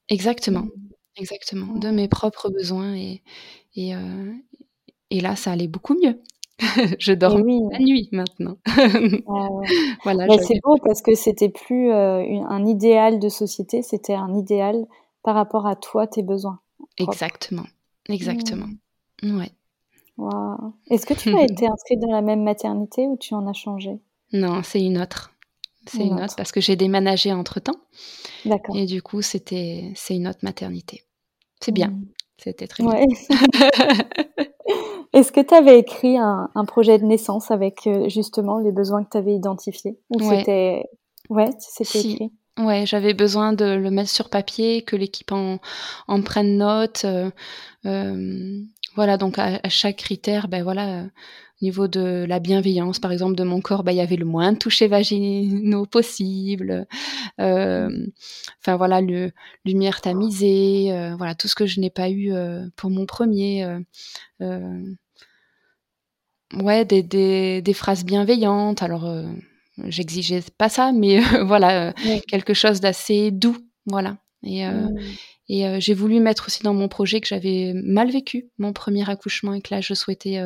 Exactement, 0.10 0.64
mmh. 0.64 0.95
Exactement, 1.18 1.74
de 1.74 1.90
mes 1.90 2.08
propres 2.08 2.50
besoins 2.50 2.96
et 2.96 3.22
et, 3.76 3.96
euh, 3.96 4.34
et 5.10 5.20
là 5.22 5.36
ça 5.36 5.52
allait 5.52 5.68
beaucoup 5.68 5.96
mieux. 5.96 6.22
je 7.00 7.12
dors 7.12 7.38
la 7.38 7.80
nuit 7.80 8.08
maintenant. 8.14 8.58
Ah 8.66 8.88
voilà, 10.04 10.26
c'est 10.40 10.60
beau 10.64 10.78
parce 10.86 11.02
que 11.02 11.14
c'était 11.14 11.50
plus 11.50 11.92
euh, 11.92 12.24
un 12.48 12.66
idéal 12.66 13.20
de 13.20 13.28
société, 13.28 13.82
c'était 13.82 14.14
un 14.14 14.34
idéal 14.34 14.86
par 15.22 15.36
rapport 15.36 15.68
à 15.68 15.76
toi, 15.76 16.08
tes 16.08 16.24
besoins. 16.24 16.60
Exactement, 16.98 17.66
exactement. 18.08 18.68
Mmh. 19.22 19.40
Ouais. 19.40 19.52
Est-ce 20.90 21.06
que 21.06 21.14
tu 21.14 21.36
as 21.36 21.44
été 21.52 21.68
inscrite 21.68 22.00
dans 22.00 22.12
la 22.12 22.22
même 22.22 22.44
maternité 22.44 23.08
ou 23.08 23.18
tu 23.18 23.34
en 23.34 23.48
as 23.48 23.54
changé? 23.54 24.00
Non, 24.32 24.64
c'est 24.64 24.82
une 24.82 24.98
autre. 24.98 25.35
C'est 25.88 26.06
une, 26.06 26.22
autre. 26.22 26.36
parce 26.36 26.52
que 26.52 26.62
j'ai 26.62 26.76
déménagé 26.76 27.32
entre 27.32 27.60
temps. 27.60 27.80
D'accord. 28.46 28.76
Et 28.76 28.86
du 28.86 29.02
coup, 29.02 29.22
c'était 29.22 29.92
c'est 29.96 30.16
une 30.16 30.28
autre 30.28 30.40
maternité. 30.44 31.04
C'est 31.62 31.72
bien. 31.72 31.90
Mmh. 31.90 32.06
C'était 32.38 32.68
très 32.68 32.84
bien. 32.84 32.94
Est-ce 35.14 35.32
que 35.32 35.40
tu 35.40 35.54
avais 35.54 35.80
écrit 35.80 36.18
un, 36.18 36.50
projet 36.68 37.00
de 37.00 37.06
naissance 37.06 37.50
avec 37.50 37.88
euh, 37.88 38.10
justement 38.10 38.60
les 38.60 38.74
besoins 38.74 39.04
que 39.04 39.10
tu 39.12 39.18
avais 39.18 39.34
identifiés 39.34 39.98
Ou 40.10 40.20
c'était 40.20 40.84
ouais, 41.30 41.50
c'était 41.60 42.00
écrit? 42.00 42.32
Ouais, 42.58 42.86
j'avais 42.86 43.14
besoin 43.14 43.54
de 43.54 43.66
le 43.66 43.92
mettre 43.92 44.10
sur 44.10 44.30
papier, 44.30 44.82
que 44.84 44.96
l'équipe 44.96 45.32
en, 45.32 45.60
en, 46.08 46.22
prenne 46.22 46.58
note. 46.58 47.04
Euh, 47.06 47.30
euh, 47.86 48.62
voilà, 48.96 49.18
donc 49.18 49.38
à, 49.38 49.60
chaque 49.68 49.98
critère, 49.98 50.48
ben 50.48 50.64
voilà, 50.64 51.06
niveau 51.66 51.88
de 51.88 52.26
la 52.28 52.40
bienveillance, 52.40 53.00
par 53.00 53.12
exemple, 53.12 53.36
de 53.36 53.44
mon 53.44 53.62
corps, 53.62 53.84
ben, 53.84 53.92
il 53.92 53.98
y 53.98 54.02
avait 54.02 54.16
le 54.16 54.26
moins 54.26 54.54
de 54.54 54.58
touchés 54.58 54.88
vaginaux 54.88 55.86
possible. 55.86 56.88
Enfin 57.38 58.78
voilà, 58.78 59.02
le, 59.02 59.32
lumière 59.66 60.02
tamisée, 60.02 60.92
voilà, 61.18 61.36
tout 61.36 61.48
ce 61.48 61.56
que 61.56 61.66
je 61.66 61.80
n'ai 61.80 61.90
pas 61.90 62.10
eu 62.10 62.32
pour 62.76 62.90
mon 62.90 63.06
premier 63.06 63.66
ouais, 66.54 66.86
des, 66.86 67.04
des, 67.04 67.62
des, 67.62 67.74
phrases 67.74 68.06
bienveillantes. 68.06 68.82
Alors, 68.84 69.06
euh, 69.06 69.26
j'exigeais 69.86 70.44
pas 70.58 70.70
ça, 70.70 70.92
mais 70.92 71.20
euh, 71.20 71.44
voilà, 71.46 71.90
euh, 71.90 72.20
quelque 72.28 72.54
chose 72.54 72.82
d'assez 72.82 73.32
doux, 73.32 73.58
voilà. 73.86 74.18
Et, 74.44 74.66
mmh. 74.66 74.96
Et 75.48 75.80
j'ai 75.80 75.94
voulu 75.94 76.20
mettre 76.20 76.48
aussi 76.48 76.64
dans 76.64 76.74
mon 76.74 76.88
projet 76.88 77.22
que 77.22 77.28
j'avais 77.28 77.74
mal 77.76 78.10
vécu 78.10 78.50
mon 78.58 78.74
premier 78.74 79.10
accouchement 79.10 79.54
et 79.54 79.62
que 79.62 79.74
là, 79.74 79.82
je 79.82 79.94
souhaitais 79.94 80.38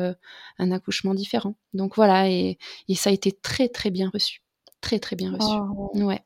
un 0.58 0.72
accouchement 0.72 1.14
différent. 1.14 1.54
Donc 1.74 1.96
voilà, 1.96 2.28
et, 2.28 2.58
et, 2.88 2.94
ça 2.94 3.10
a 3.10 3.12
été 3.12 3.32
très 3.32 3.68
très 3.68 3.90
bien 3.90 4.10
reçu, 4.12 4.42
très 4.80 4.98
très 4.98 5.16
bien 5.16 5.32
reçu. 5.32 5.56
Oh. 5.76 5.90
Ouais. 6.04 6.20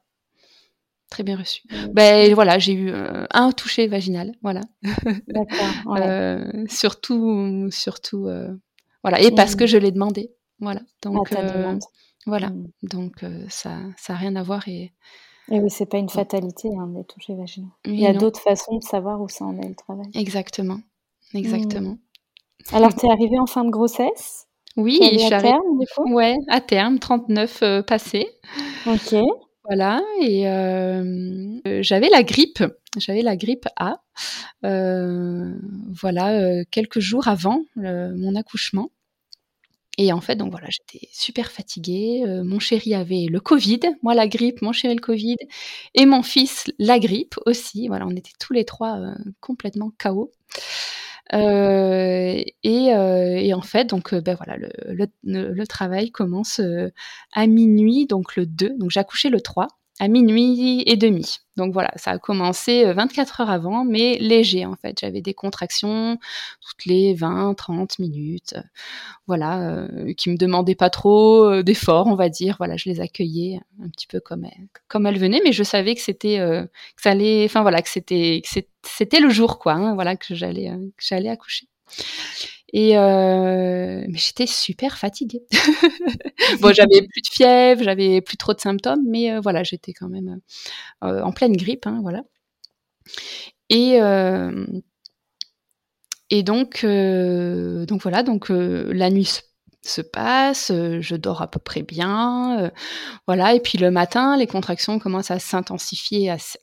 Très 1.11 1.23
bien 1.23 1.37
reçu. 1.37 1.63
Mmh. 1.71 1.87
Ben 1.93 2.35
voilà, 2.35 2.59
j'ai 2.59 2.73
eu 2.73 2.93
un 3.31 3.53
toucher 3.53 3.87
vaginal, 3.87 4.33
voilà. 4.43 4.63
D'accord. 5.29 5.69
Ouais. 5.87 6.65
surtout, 6.69 7.69
surtout 7.71 8.29
voilà, 9.05 9.21
et 9.21 9.31
parce 9.31 9.55
que 9.55 9.67
je 9.67 9.77
l'ai 9.77 9.93
demandé. 9.93 10.33
Voilà. 10.61 10.81
Donc, 11.03 11.31
euh, 11.33 11.79
voilà. 12.27 12.49
Mmh. 12.49 12.67
Donc, 12.85 13.23
euh, 13.23 13.45
ça 13.49 13.81
n'a 14.09 14.15
rien 14.15 14.35
à 14.35 14.43
voir. 14.43 14.67
Et, 14.67 14.93
et 15.51 15.61
oui, 15.61 15.71
c'est 15.71 15.87
pas 15.87 15.99
une 15.99 16.09
fatalité 16.09 16.69
hein, 16.79 16.87
d'être 16.89 17.15
touché 17.15 17.35
vaginaux. 17.35 17.73
Il 17.85 17.99
y 17.99 18.07
a 18.07 18.15
d'autres 18.15 18.41
façons 18.41 18.79
de 18.79 18.83
savoir 18.83 19.21
où 19.21 19.29
ça 19.29 19.45
en 19.45 19.59
est 19.59 19.69
le 19.69 19.75
travail. 19.75 20.07
Exactement. 20.15 20.81
Exactement. 21.35 21.91
Mmh. 21.93 22.75
Alors, 22.77 22.95
tu 22.95 23.07
es 23.07 23.11
arrivée 23.11 23.39
en 23.39 23.47
fin 23.47 23.65
de 23.65 23.71
grossesse? 23.71 24.47
Oui, 24.77 24.99
je 25.01 25.19
suis 25.19 25.35
à 25.35 25.41
terme, 25.41 25.79
du 25.79 25.87
coup? 25.95 26.13
Ouais, 26.13 26.37
à 26.49 26.61
terme, 26.61 26.99
39 26.99 27.63
euh, 27.63 27.83
passés. 27.83 28.27
Ok. 28.87 29.15
Voilà, 29.67 30.03
et 30.21 30.47
euh, 30.47 31.59
j'avais 31.81 32.11
la 32.11 32.23
grippe, 32.23 32.63
j'avais 32.99 33.23
la 33.23 33.35
grippe 33.35 33.67
A, 33.77 34.03
euh, 34.63 35.55
voilà, 35.89 36.33
euh, 36.33 36.65
quelques 36.71 37.01
jours 37.01 37.29
avant 37.29 37.63
mon 37.77 38.35
accouchement. 38.35 38.91
Et 39.97 40.13
en 40.13 40.21
fait, 40.21 40.37
donc 40.37 40.51
voilà, 40.51 40.67
j'étais 40.71 41.09
super 41.13 41.53
fatiguée. 41.53 42.25
mon 42.45 42.59
chéri 42.59 42.95
avait 42.95 43.27
le 43.31 43.41
Covid, 43.41 43.81
moi 44.03 44.15
la 44.15 44.27
grippe, 44.27 44.61
mon 44.61 44.73
chéri 44.73 44.95
le 44.95 45.01
Covid, 45.01 45.37
et 45.95 46.05
mon 46.05 46.23
fils 46.23 46.73
la 46.79 46.99
grippe 46.99 47.37
aussi. 47.47 47.87
Voilà, 47.87 48.07
on 48.07 48.11
était 48.11 48.33
tous 48.41 48.53
les 48.53 48.65
trois 48.65 48.99
complètement 49.41 49.93
KO. 50.03 50.33
Euh, 51.33 52.43
et, 52.63 52.95
euh, 52.95 53.37
et, 53.37 53.55
en 53.55 53.63
fait, 53.63 53.87
donc, 53.87 54.13
euh, 54.13 54.21
ben 54.21 54.37
voilà, 54.37 54.57
le, 55.23 55.67
travail 55.67 56.11
commence 56.11 56.61
à 57.33 57.47
minuit, 57.47 58.07
donc 58.07 58.37
le 58.37 58.47
2. 58.47 58.77
Donc, 58.79 58.91
j'ai 58.91 59.01
accouché 59.01 59.31
le 59.31 59.41
3. 59.41 59.69
À 60.01 60.09
minuit 60.09 60.83
et 60.87 60.97
demi. 60.97 61.39
Donc 61.57 61.73
voilà, 61.73 61.93
ça 61.97 62.11
a 62.11 62.19
commencé 62.19 62.85
24 62.93 63.41
heures 63.43 63.51
avant, 63.51 63.85
mais 63.85 64.19
léger 64.19 64.67
en 64.67 64.75
fait. 64.75 64.99
J'avais 65.01 65.21
des 65.21 65.35
contractions 65.35 66.19
toutes 66.61 66.85
les 66.87 67.15
20, 67.15 67.55
30 67.55 68.01
minutes, 68.01 68.55
voilà, 69.29 69.87
qui 70.17 70.31
me 70.31 70.37
demandaient 70.37 70.75
pas 70.75 70.91
trop 70.91 71.63
d'efforts, 71.63 72.09
on 72.09 72.17
va 72.17 72.29
dire. 72.29 72.57
Voilà, 72.59 72.77
je 72.77 72.89
les 72.89 73.01
accueillais 73.01 73.61
un 73.83 73.89
petit 73.89 74.09
peu 74.09 74.19
comme 74.19 74.45
elles, 74.45 74.69
comme 74.89 75.09
venaient, 75.09 75.41
mais 75.45 75.53
je 75.53 75.63
savais 75.63 75.95
que 75.95 76.01
c'était, 76.01 76.39
que 76.39 77.03
ça 77.03 77.11
allait, 77.11 77.45
enfin 77.45 77.63
voilà, 77.63 77.81
que 77.81 77.89
c'était, 77.89 78.43
c'était 78.83 79.21
le 79.21 79.31
jour 79.31 79.61
quoi, 79.61 79.75
hein, 79.75 79.95
voilà, 79.95 80.17
que 80.17 80.35
j'allais, 80.35 80.71
que 80.97 81.05
j'allais 81.05 81.29
accoucher. 81.29 81.69
Et 82.77 82.99
euh, 82.99 84.05
mais 84.09 84.19
j'étais 84.19 84.49
super 84.49 84.99
fatiguée. 84.99 85.45
bon, 86.61 86.73
j'avais 86.75 87.07
plus 87.07 87.23
de 87.23 87.29
fièvre, 87.31 87.85
j'avais 87.85 88.21
plus 88.21 88.37
trop 88.37 88.53
de 88.53 88.61
symptômes, 88.61 89.05
mais 89.09 89.31
euh, 89.33 89.41
voilà, 89.41 89.63
j'étais 89.63 89.93
quand 89.93 90.09
même 90.09 90.41
euh, 91.05 91.23
en 91.23 91.31
pleine 91.33 91.57
grippe, 91.57 91.87
hein, 91.87 92.01
voilà. 92.03 92.25
Et 93.71 93.99
et 96.31 96.43
donc 96.43 96.85
donc 96.85 98.03
voilà, 98.03 98.23
donc 98.23 98.49
la 98.51 99.11
nuit 99.11 99.41
se 99.89 100.01
passe, 100.01 100.71
euh, 100.71 101.01
je 101.01 101.17
dors 101.17 101.43
à 101.43 101.51
peu 101.51 101.59
près 101.59 101.83
bien, 101.83 102.59
euh, 102.59 102.71
voilà. 103.27 103.55
Et 103.55 103.61
puis 103.61 103.79
le 103.79 103.91
matin, 103.91 104.37
les 104.37 104.47
contractions 104.47 104.99
commencent 104.99 105.31
à 105.31 105.39
s'intensifier 105.39 106.31
assez, 106.31 106.59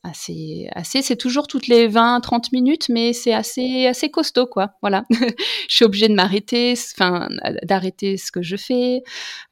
assez. 0.74 1.02
C'est 1.02 1.16
toujours 1.16 1.48
toutes 1.48 1.68
les 1.68 1.88
20-30 1.88 2.50
minutes, 2.52 2.90
mais 2.90 3.14
c'est 3.14 3.34
assez, 3.34 3.88
assez 3.88 4.10
costaud, 4.10 4.48
quoi. 4.48 4.72
Voilà. 4.82 5.04
je 5.70 5.76
suis 5.76 5.86
obligée 5.86 6.08
de 6.08 6.14
m'arrêter, 6.16 6.74
enfin, 6.96 7.30
d'arrêter 7.64 8.18
ce 8.18 8.32
que 8.32 8.42
je 8.42 8.56
fais. 8.56 9.04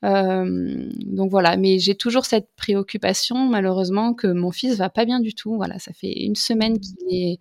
Euh, 0.04 0.90
donc 1.06 1.32
voilà. 1.32 1.58
Mais 1.58 1.80
j'ai 1.80 1.96
toujours 1.96 2.26
cette 2.26 2.50
préoccupation, 2.56 3.38
malheureusement, 3.38 4.14
que 4.14 4.28
mon 4.28 4.52
fils 4.52 4.78
va 4.78 4.90
pas 4.90 5.06
bien 5.06 5.20
du 5.20 5.36
tout. 5.36 5.56
Voilà. 5.56 5.80
Ça 5.80 5.94
fait 5.94 6.12
une 6.12 6.36
semaine 6.36 6.80
qu'il 6.80 6.96
est 7.12 7.40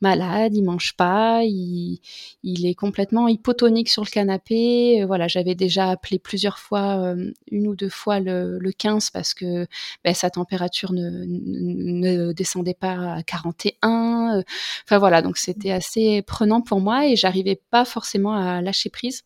malade, 0.00 0.54
il 0.54 0.62
mange 0.62 0.94
pas, 0.96 1.42
il, 1.44 2.00
il 2.42 2.66
est 2.66 2.74
complètement 2.74 3.28
hypotonique 3.28 3.88
sur 3.88 4.02
le 4.04 4.10
canapé. 4.10 5.04
voilà. 5.06 5.28
J'avais 5.28 5.54
déjà 5.54 5.90
appelé 5.90 6.18
plusieurs 6.18 6.58
fois, 6.58 6.98
euh, 6.98 7.32
une 7.50 7.66
ou 7.68 7.74
deux 7.74 7.88
fois 7.88 8.20
le, 8.20 8.58
15 8.78 9.10
parce 9.10 9.34
que 9.34 9.66
ben, 10.04 10.14
sa 10.14 10.30
température 10.30 10.92
ne, 10.92 11.24
ne, 11.26 12.32
descendait 12.32 12.74
pas 12.74 13.14
à 13.14 13.22
41. 13.22 14.38
Euh, 14.38 14.42
enfin 14.84 14.98
voilà, 14.98 15.22
donc 15.22 15.38
c'était 15.38 15.70
assez 15.70 16.22
prenant 16.22 16.60
pour 16.60 16.80
moi 16.80 17.06
et 17.06 17.16
j'arrivais 17.16 17.60
pas 17.70 17.84
forcément 17.84 18.34
à 18.34 18.60
lâcher 18.60 18.90
prise 18.90 19.22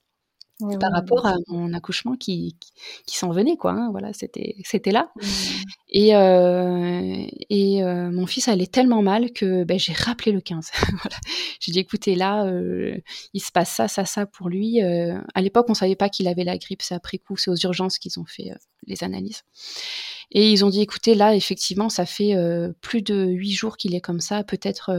par 0.80 0.92
rapport 0.92 1.26
à 1.26 1.34
mon 1.48 1.72
accouchement 1.72 2.16
qui, 2.16 2.56
qui, 3.06 3.16
s'en 3.16 3.30
venait 3.30 3.56
quoi 3.56 3.72
hein, 3.72 3.88
voilà 3.90 4.12
c'était 4.12 4.56
c'était 4.64 4.90
là. 4.90 5.12
Et 5.88 6.14
euh, 6.14 7.26
et 7.48 7.82
euh, 7.82 8.10
mon 8.10 8.26
fils 8.26 8.48
allait 8.48 8.66
tellement 8.66 9.02
mal 9.02 9.32
que 9.32 9.64
ben, 9.64 9.78
j'ai 9.78 9.92
rappelé 9.92 10.32
le 10.32 10.40
15 10.40 10.70
voilà. 11.02 11.16
j'ai 11.60 11.72
dit 11.72 11.78
écoutez 11.80 12.14
là 12.14 12.44
euh, 12.46 12.96
il 13.34 13.40
se 13.40 13.50
passe 13.50 13.70
ça 13.74 13.88
ça 13.88 14.04
ça 14.04 14.26
pour 14.26 14.48
lui. 14.48 14.80
À 14.80 15.40
l'époque 15.40 15.66
on 15.68 15.74
savait 15.74 15.96
pas 15.96 16.08
qu'il 16.08 16.28
avait 16.28 16.44
la 16.44 16.58
grippe. 16.58 16.82
C'est 16.82 16.94
après 16.94 17.18
coup 17.18 17.36
c'est 17.36 17.50
aux 17.50 17.56
urgences 17.56 17.98
qu'ils 17.98 18.18
ont 18.20 18.24
fait 18.24 18.52
les 18.86 19.02
analyses. 19.04 19.42
Et 20.32 20.52
ils 20.52 20.64
ont 20.64 20.70
dit 20.70 20.80
écoutez 20.80 21.14
là 21.14 21.34
effectivement 21.34 21.88
ça 21.88 22.06
fait 22.06 22.34
plus 22.80 23.02
de 23.02 23.26
huit 23.26 23.52
jours 23.52 23.76
qu'il 23.76 23.94
est 23.94 24.00
comme 24.00 24.20
ça. 24.20 24.44
Peut-être 24.44 24.92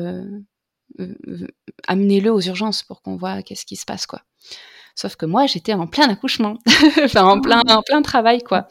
amenez-le 1.87 2.31
aux 2.31 2.41
urgences 2.41 2.83
pour 2.83 3.01
qu'on 3.01 3.15
voit 3.15 3.41
qu'est-ce 3.43 3.65
qui 3.65 3.75
se 3.75 3.85
passe 3.85 4.05
quoi 4.05 4.21
Sauf 4.95 5.15
que 5.15 5.25
moi, 5.25 5.45
j'étais 5.45 5.73
en 5.73 5.87
plein 5.87 6.09
accouchement, 6.09 6.57
enfin 7.03 7.23
en 7.23 7.39
plein, 7.41 7.61
en 7.67 7.81
plein 7.81 8.01
travail, 8.01 8.41
quoi. 8.43 8.67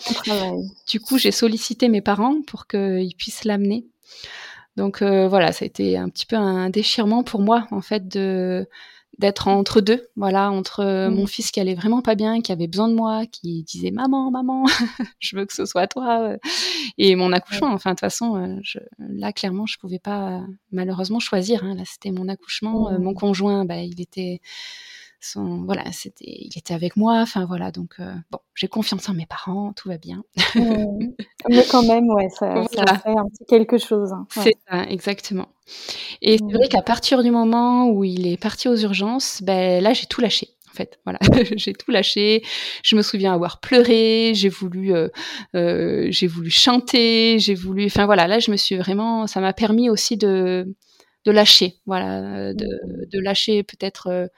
Du 0.88 1.00
coup, 1.00 1.18
j'ai 1.18 1.32
sollicité 1.32 1.88
mes 1.88 2.02
parents 2.02 2.42
pour 2.46 2.66
qu'ils 2.66 3.14
puissent 3.16 3.44
l'amener. 3.44 3.86
Donc 4.76 5.02
euh, 5.02 5.28
voilà, 5.28 5.52
ça 5.52 5.64
a 5.64 5.66
été 5.66 5.96
un 5.96 6.08
petit 6.08 6.26
peu 6.26 6.36
un 6.36 6.70
déchirement 6.70 7.22
pour 7.22 7.40
moi, 7.40 7.66
en 7.70 7.80
fait, 7.80 8.08
de 8.08 8.66
d'être 9.18 9.48
entre 9.48 9.82
deux, 9.82 10.08
voilà, 10.16 10.50
entre 10.50 10.80
euh, 10.80 11.10
mon 11.10 11.24
mm. 11.24 11.28
fils 11.28 11.50
qui 11.50 11.60
allait 11.60 11.74
vraiment 11.74 12.00
pas 12.00 12.14
bien, 12.14 12.40
qui 12.40 12.52
avait 12.52 12.68
besoin 12.68 12.88
de 12.88 12.94
moi, 12.94 13.26
qui 13.26 13.64
disait 13.64 13.90
maman, 13.90 14.30
maman, 14.30 14.64
je 15.18 15.36
veux 15.36 15.44
que 15.44 15.52
ce 15.52 15.66
soit 15.66 15.86
toi, 15.86 16.36
et 16.96 17.14
mon 17.16 17.30
accouchement. 17.32 17.68
Enfin, 17.68 17.90
de 17.90 17.96
toute 17.96 18.00
façon, 18.00 18.36
euh, 18.36 18.58
je, 18.62 18.78
là 18.98 19.34
clairement, 19.34 19.66
je 19.66 19.78
pouvais 19.78 19.98
pas 19.98 20.40
malheureusement 20.72 21.18
choisir. 21.20 21.64
Hein. 21.64 21.74
Là, 21.74 21.82
c'était 21.84 22.12
mon 22.12 22.28
accouchement. 22.28 22.90
mon 22.98 23.10
mm. 23.10 23.14
conjoint, 23.14 23.64
bah, 23.66 23.80
il 23.80 24.00
était 24.00 24.40
voilà, 25.34 25.84
c'était, 25.92 26.24
il 26.26 26.56
était 26.56 26.74
avec 26.74 26.96
moi. 26.96 27.20
Enfin 27.20 27.44
voilà, 27.44 27.70
donc 27.70 27.94
euh, 28.00 28.12
bon, 28.30 28.38
j'ai 28.54 28.68
confiance 28.68 29.08
en 29.08 29.14
mes 29.14 29.26
parents, 29.26 29.72
tout 29.74 29.88
va 29.88 29.98
bien. 29.98 30.22
Mais 31.48 31.64
quand 31.70 31.82
même, 31.82 32.08
ouais, 32.10 32.28
ça, 32.30 32.64
fait 32.74 33.10
un 33.10 33.26
petit 33.26 33.44
quelque 33.48 33.78
chose. 33.78 34.12
Hein, 34.12 34.26
c'est 34.30 34.56
ça, 34.68 34.84
exactement. 34.84 35.48
Et 36.22 36.38
c'est 36.38 36.56
vrai 36.56 36.68
qu'à 36.68 36.82
partir 36.82 37.22
du 37.22 37.30
moment 37.30 37.88
où 37.90 38.04
il 38.04 38.26
est 38.26 38.36
parti 38.36 38.68
aux 38.68 38.76
urgences, 38.76 39.42
ben 39.42 39.82
là 39.82 39.92
j'ai 39.92 40.06
tout 40.06 40.20
lâché. 40.20 40.48
En 40.70 40.72
fait, 40.72 41.00
voilà, 41.04 41.18
j'ai 41.56 41.72
tout 41.74 41.90
lâché. 41.90 42.42
Je 42.82 42.96
me 42.96 43.02
souviens 43.02 43.34
avoir 43.34 43.60
pleuré, 43.60 44.32
j'ai 44.34 44.48
voulu, 44.48 44.94
euh, 44.94 45.08
euh, 45.54 46.06
j'ai 46.10 46.28
voulu 46.28 46.50
chanter, 46.50 47.38
j'ai 47.38 47.54
voulu, 47.54 47.86
enfin 47.86 48.06
voilà, 48.06 48.26
là 48.26 48.38
je 48.38 48.50
me 48.50 48.56
suis 48.56 48.76
vraiment, 48.76 49.26
ça 49.26 49.40
m'a 49.40 49.52
permis 49.52 49.90
aussi 49.90 50.16
de 50.16 50.74
de 51.26 51.32
lâcher, 51.32 51.74
voilà, 51.84 52.54
de, 52.54 52.66
de 53.12 53.20
lâcher 53.20 53.62
peut-être 53.62 54.30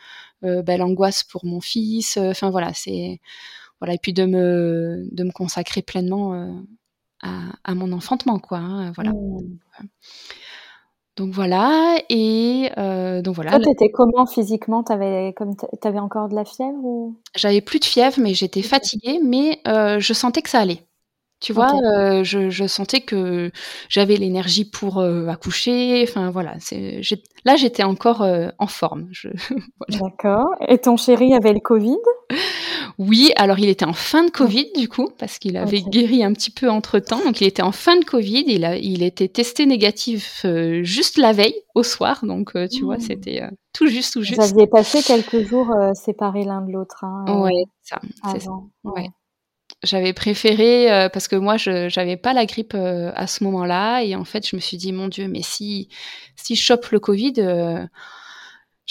bah, 0.43 0.77
l'angoisse 0.77 1.25
pour 1.25 1.45
mon 1.45 1.61
fils. 1.61 2.17
Euh, 2.17 2.31
enfin 2.31 2.51
voilà, 2.51 2.73
c'est 2.75 3.21
voilà 3.81 3.95
et 3.95 3.99
puis 3.99 4.13
de 4.13 4.25
me 4.25 5.09
de 5.11 5.25
me 5.25 5.33
consacrer 5.33 5.83
pleinement 5.83 6.35
euh, 6.35 6.51
à, 7.23 7.75
mon 7.75 7.93
enfantement 7.93 8.39
quoi. 8.39 8.59
Hein, 8.59 8.93
voilà. 8.93 9.13
Mmh. 9.13 9.87
Donc 11.17 11.35
voilà, 11.35 11.99
et 12.09 12.71
donc 13.23 13.35
voilà. 13.35 13.51
Toi, 13.51 13.61
t'étais 13.61 13.91
comment 13.91 14.25
physiquement? 14.25 14.83
T'avais 14.83 15.35
comme 15.37 15.55
t'avais 15.81 15.99
encore 15.99 16.29
de 16.31 16.35
la 16.35 16.45
fièvre 16.47 16.83
ou? 16.83 17.19
J'avais 17.37 17.61
plus 17.61 17.81
de 17.81 17.85
fièvre, 17.85 18.19
mais 18.19 18.33
j'étais 18.33 18.63
fatiguée, 18.63 19.21
mais 19.23 19.61
je 19.67 20.13
sentais 20.15 20.41
que 20.41 20.49
ça 20.49 20.61
allait. 20.61 20.83
Tu 21.43 21.53
vois, 21.53 21.73
euh, 21.75 22.23
je, 22.23 22.51
je, 22.51 22.69
sentais 22.69 23.01
que 23.01 23.51
j'avais 23.89 24.15
l'énergie 24.15 24.65
pour 24.65 25.01
euh, 25.01 25.27
accoucher. 25.27 26.05
Enfin 26.09 26.31
voilà, 26.31 26.55
là 27.45 27.57
j'étais 27.57 27.83
encore 27.83 28.23
euh, 28.23 28.51
en 28.61 28.69
forme. 28.69 29.09
Je, 29.11 29.29
D'accord. 29.89 30.55
Et 30.69 30.79
ton 30.79 30.97
chéri 30.97 31.35
avait 31.35 31.53
le 31.53 31.59
Covid? 31.59 31.99
Oui, 32.97 33.33
alors 33.35 33.59
il 33.59 33.69
était 33.69 33.85
en 33.85 33.93
fin 33.93 34.25
de 34.25 34.31
Covid 34.31 34.71
du 34.77 34.89
coup, 34.89 35.09
parce 35.19 35.41
qu'il 35.41 35.57
avait 35.57 35.83
guéri 35.83 36.23
un 36.23 36.33
petit 36.33 36.53
peu 36.53 36.71
entre 36.71 37.01
temps. 37.01 37.25
Donc 37.25 37.41
il 37.41 37.49
était 37.49 37.63
en 37.63 37.73
fin 37.73 37.97
de 37.97 38.05
Covid. 38.05 38.45
Il 38.47 38.65
a, 38.65 38.77
il 38.77 39.03
était 39.03 39.29
testé 39.29 39.67
négatif 39.67 40.47
juste 40.83 41.19
la 41.19 41.33
veille 41.33 41.57
au 41.75 41.83
soir. 41.83 42.25
Donc 42.25 42.53
tu 42.71 42.85
vois, 42.85 42.99
mmh. 42.99 43.01
c'était 43.01 43.43
tout 43.73 43.89
juste, 43.89 44.13
tout 44.13 44.23
juste. 44.23 44.41
Vous 44.41 44.45
aviez 44.45 44.69
passé 44.69 45.03
quelques 45.03 45.45
jours 45.49 45.75
séparés 45.95 46.45
l'un 46.45 46.61
de 46.61 46.71
l'autre. 46.71 47.03
Hein, 47.03 47.41
ouais, 47.41 47.65
ça, 47.83 47.99
c'est 48.31 48.43
ça. 48.43 48.53
Ouais 48.85 49.09
j'avais 49.83 50.13
préféré 50.13 50.93
euh, 50.93 51.09
parce 51.09 51.29
que 51.29 51.37
moi 51.37 51.57
je 51.57 51.89
j'avais 51.89 52.17
pas 52.17 52.33
la 52.33 52.47
grippe 52.47 52.75
euh, 52.75 53.11
à 53.15 53.27
ce 53.27 53.45
moment-là. 53.45 54.03
Et 54.03 54.15
en 54.15 54.25
fait 54.25 54.47
je 54.47 54.57
me 54.57 54.61
suis 54.61 54.77
dit 54.77 54.93
mon 54.93 55.09
dieu 55.09 55.29
mais 55.29 55.43
si 55.43 55.89
si 56.37 56.55
je 56.55 56.63
chope 56.63 56.87
le 56.89 57.01
Covid 57.01 57.35
euh, 57.39 57.85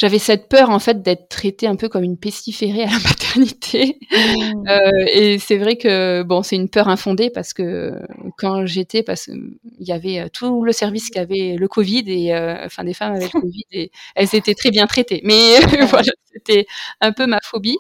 j'avais 0.02 0.20
cette 0.20 0.50
peur 0.50 0.72
en 0.72 0.80
fait 0.80 1.04
d'être 1.04 1.30
traitée 1.30 1.68
un 1.68 1.76
peu 1.76 1.90
comme 1.90 2.04
une 2.04 2.18
pestiférée 2.18 2.84
à 2.84 2.88
la 2.88 3.00
maternité 3.06 4.00
mmh. 4.12 4.68
euh, 4.68 5.06
et 5.14 5.38
c'est 5.38 5.58
vrai 5.58 5.78
que 5.78 6.24
bon 6.24 6.42
c'est 6.42 6.56
une 6.56 6.70
peur 6.70 6.88
infondée 6.88 7.30
parce 7.30 7.54
que 7.54 7.94
quand 8.38 8.66
j'étais 8.66 9.04
parce 9.04 9.26
qu'il 9.26 9.60
y 9.80 9.92
avait 9.92 10.30
tout 10.30 10.64
le 10.64 10.72
service 10.72 11.10
qui 11.10 11.20
avait 11.20 11.56
le 11.58 11.68
Covid 11.68 12.04
et 12.08 12.36
enfin 12.66 12.84
des 12.84 12.94
femmes 12.94 13.14
avec 13.14 13.34
le 13.34 13.42
Covid 13.42 13.66
et 13.72 13.92
elles 14.16 14.34
étaient 14.34 14.56
très 14.56 14.72
bien 14.72 14.88
traitées 14.88 15.22
mais 15.24 15.60
voilà 15.90 16.12
c'était 16.34 16.66
un 17.00 17.12
peu 17.12 17.28
ma 17.28 17.40
phobie. 17.44 17.78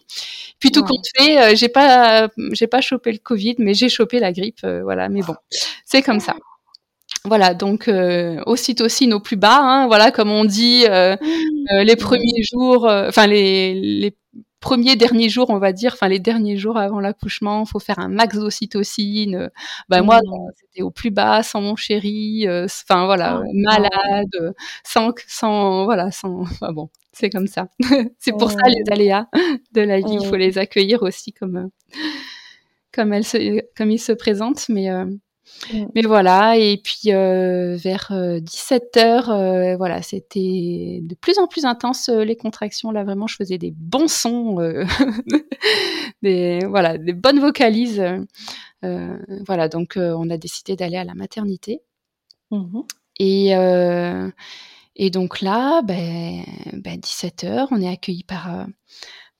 Puis 0.59 0.71
tout 0.71 0.83
compte 0.83 1.05
fait, 1.17 1.41
euh, 1.41 1.55
j'ai 1.55 1.69
pas, 1.69 2.29
j'ai 2.51 2.67
pas 2.67 2.81
chopé 2.81 3.11
le 3.11 3.17
Covid, 3.17 3.55
mais 3.59 3.73
j'ai 3.73 3.89
chopé 3.89 4.19
la 4.19 4.31
grippe, 4.31 4.59
euh, 4.63 4.83
voilà. 4.83 5.09
Mais 5.09 5.21
bon, 5.21 5.35
c'est 5.85 6.01
comme 6.01 6.19
ça. 6.19 6.35
Voilà, 7.25 7.53
donc 7.53 7.87
euh, 7.87 8.41
ocytocine 8.47 9.13
au 9.13 9.19
plus 9.19 9.35
bas, 9.35 9.59
hein, 9.61 9.87
voilà, 9.87 10.11
comme 10.11 10.31
on 10.31 10.43
dit, 10.43 10.85
euh, 10.89 11.15
les 11.83 11.95
premiers 11.95 12.41
jours, 12.41 12.85
enfin 12.85 13.27
les, 13.27 13.75
les 13.75 14.17
premiers 14.59 14.95
derniers 14.95 15.29
jours, 15.29 15.51
on 15.51 15.59
va 15.59 15.71
dire, 15.71 15.91
enfin 15.93 16.07
les 16.07 16.17
derniers 16.17 16.57
jours 16.57 16.77
avant 16.77 16.99
l'accouchement, 16.99 17.63
faut 17.65 17.79
faire 17.79 17.99
un 17.99 18.07
max 18.07 18.37
d'ocytocine. 18.37 19.51
Ben 19.87 20.01
moi, 20.01 20.19
c'était 20.55 20.81
au 20.81 20.89
plus 20.89 21.11
bas, 21.11 21.43
sans 21.43 21.61
mon 21.61 21.75
chéri, 21.75 22.47
enfin 22.47 23.05
voilà, 23.05 23.43
ah. 23.43 23.49
malade, 23.53 24.55
sans, 24.83 25.11
sans, 25.27 25.85
voilà, 25.85 26.09
sans. 26.09 26.41
Enfin 26.51 26.73
bon, 26.73 26.89
c'est 27.11 27.29
comme 27.29 27.47
ça. 27.47 27.67
c'est 28.17 28.31
pour 28.31 28.49
ça 28.49 28.67
les 28.67 28.91
aléas 28.91 29.27
de 29.73 29.81
la 29.81 29.99
vie, 29.99 30.17
il 30.19 30.25
faut 30.25 30.37
les 30.37 30.57
accueillir 30.57 31.03
aussi 31.03 31.33
comme 31.33 31.69
comme 32.91 33.13
elles 33.13 33.25
se, 33.25 33.61
comme 33.77 33.91
ils 33.91 33.99
se 33.99 34.11
présentent, 34.11 34.67
mais 34.69 34.89
Mm. 35.73 35.85
Mais 35.95 36.01
voilà, 36.03 36.57
et 36.57 36.77
puis 36.77 37.13
euh, 37.13 37.75
vers 37.75 38.11
17 38.41 38.97
euh, 38.97 38.99
heures, 38.99 39.29
euh, 39.29 39.75
voilà, 39.77 40.01
c'était 40.01 40.99
de 41.03 41.15
plus 41.15 41.39
en 41.39 41.47
plus 41.47 41.65
intense 41.65 42.09
les 42.09 42.35
contractions. 42.35 42.91
Là, 42.91 43.03
vraiment, 43.03 43.27
je 43.27 43.35
faisais 43.35 43.57
des 43.57 43.71
bons 43.71 44.07
sons, 44.07 44.57
des, 46.21 46.59
voilà, 46.67 46.97
des 46.97 47.13
bonnes 47.13 47.39
vocalises. 47.39 48.03
voilà, 48.81 49.67
donc 49.67 49.93
on 49.97 50.29
a 50.29 50.37
décidé 50.37 50.75
d'aller 50.75 50.97
à 50.97 51.03
la 51.03 51.15
maternité. 51.15 51.81
Mmh 52.51 52.81
et, 53.19 53.51
et 54.95 55.09
donc 55.11 55.41
là, 55.41 55.83
ben, 55.83 56.43
ben 56.73 56.97
17h, 56.97 57.67
on 57.69 57.79
est 57.79 57.87
accueilli 57.87 58.23
par, 58.23 58.65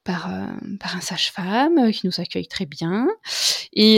par, 0.04 0.30
par 0.80 0.96
un 0.96 1.02
sage-femme 1.02 1.92
qui 1.92 2.08
nous 2.08 2.20
accueille 2.20 2.48
très 2.48 2.66
bien. 2.66 3.08
Et, 3.74 3.98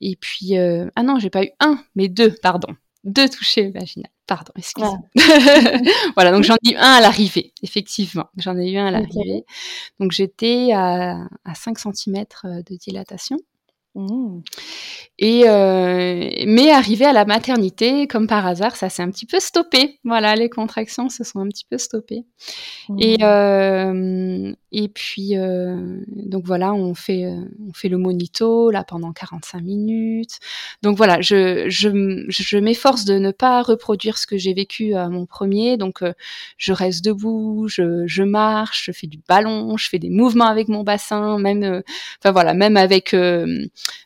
et 0.00 0.16
puis, 0.16 0.56
ah 0.56 1.02
non, 1.02 1.18
j'ai 1.18 1.30
pas 1.30 1.44
eu 1.44 1.50
un, 1.60 1.78
mais 1.94 2.08
deux, 2.08 2.34
pardon. 2.42 2.74
Deux 3.04 3.28
touchés 3.28 3.70
vaginales. 3.70 4.10
Pardon, 4.26 4.52
excusez-moi. 4.56 4.98
voilà, 6.14 6.32
donc 6.32 6.44
j'en 6.44 6.56
ai 6.64 6.72
eu 6.72 6.76
un 6.76 6.94
à 6.94 7.00
l'arrivée, 7.02 7.52
effectivement. 7.62 8.30
J'en 8.38 8.56
ai 8.56 8.70
eu 8.70 8.78
un 8.78 8.86
à 8.86 8.90
l'arrivée. 8.90 9.44
Donc 10.00 10.12
j'étais 10.12 10.72
à, 10.72 11.18
à 11.44 11.54
5 11.54 11.78
cm 11.78 12.24
de 12.44 12.76
dilatation. 12.76 13.36
Mmh. 13.94 14.40
Et 15.20 15.48
euh, 15.48 16.28
mais 16.48 16.72
arrivé 16.72 17.04
à 17.04 17.12
la 17.12 17.24
maternité, 17.24 18.08
comme 18.08 18.26
par 18.26 18.44
hasard, 18.44 18.74
ça 18.74 18.88
s'est 18.88 19.02
un 19.02 19.10
petit 19.12 19.26
peu 19.26 19.38
stoppé. 19.38 20.00
Voilà, 20.02 20.34
les 20.34 20.50
contractions 20.50 21.08
se 21.08 21.22
sont 21.22 21.38
un 21.38 21.46
petit 21.46 21.64
peu 21.70 21.78
stoppées. 21.78 22.24
Et 22.98 23.18
mmh. 23.18 23.22
euh, 23.22 24.52
et 24.72 24.88
puis 24.88 25.36
euh, 25.36 26.00
donc 26.08 26.44
voilà, 26.44 26.74
on 26.74 26.94
fait 26.94 27.26
on 27.26 27.72
fait 27.72 27.88
le 27.88 27.96
monito 27.96 28.72
là 28.72 28.82
pendant 28.82 29.12
45 29.12 29.62
minutes. 29.62 30.40
Donc 30.82 30.96
voilà, 30.96 31.20
je 31.20 31.66
je, 31.68 32.24
je 32.28 32.58
m'efforce 32.58 33.04
de 33.04 33.14
ne 33.14 33.30
pas 33.30 33.62
reproduire 33.62 34.18
ce 34.18 34.26
que 34.26 34.36
j'ai 34.36 34.52
vécu 34.52 34.94
à 34.94 35.08
mon 35.08 35.26
premier. 35.26 35.76
Donc 35.76 36.02
je 36.56 36.72
reste 36.72 37.04
debout, 37.04 37.68
je, 37.68 38.04
je 38.06 38.24
marche, 38.24 38.86
je 38.86 38.90
fais 38.90 39.06
du 39.06 39.20
ballon, 39.28 39.76
je 39.76 39.88
fais 39.88 40.00
des 40.00 40.10
mouvements 40.10 40.48
avec 40.48 40.66
mon 40.66 40.82
bassin, 40.82 41.38
même 41.38 41.82
enfin 42.18 42.32
voilà, 42.32 42.52
même 42.52 42.76
avec 42.76 43.14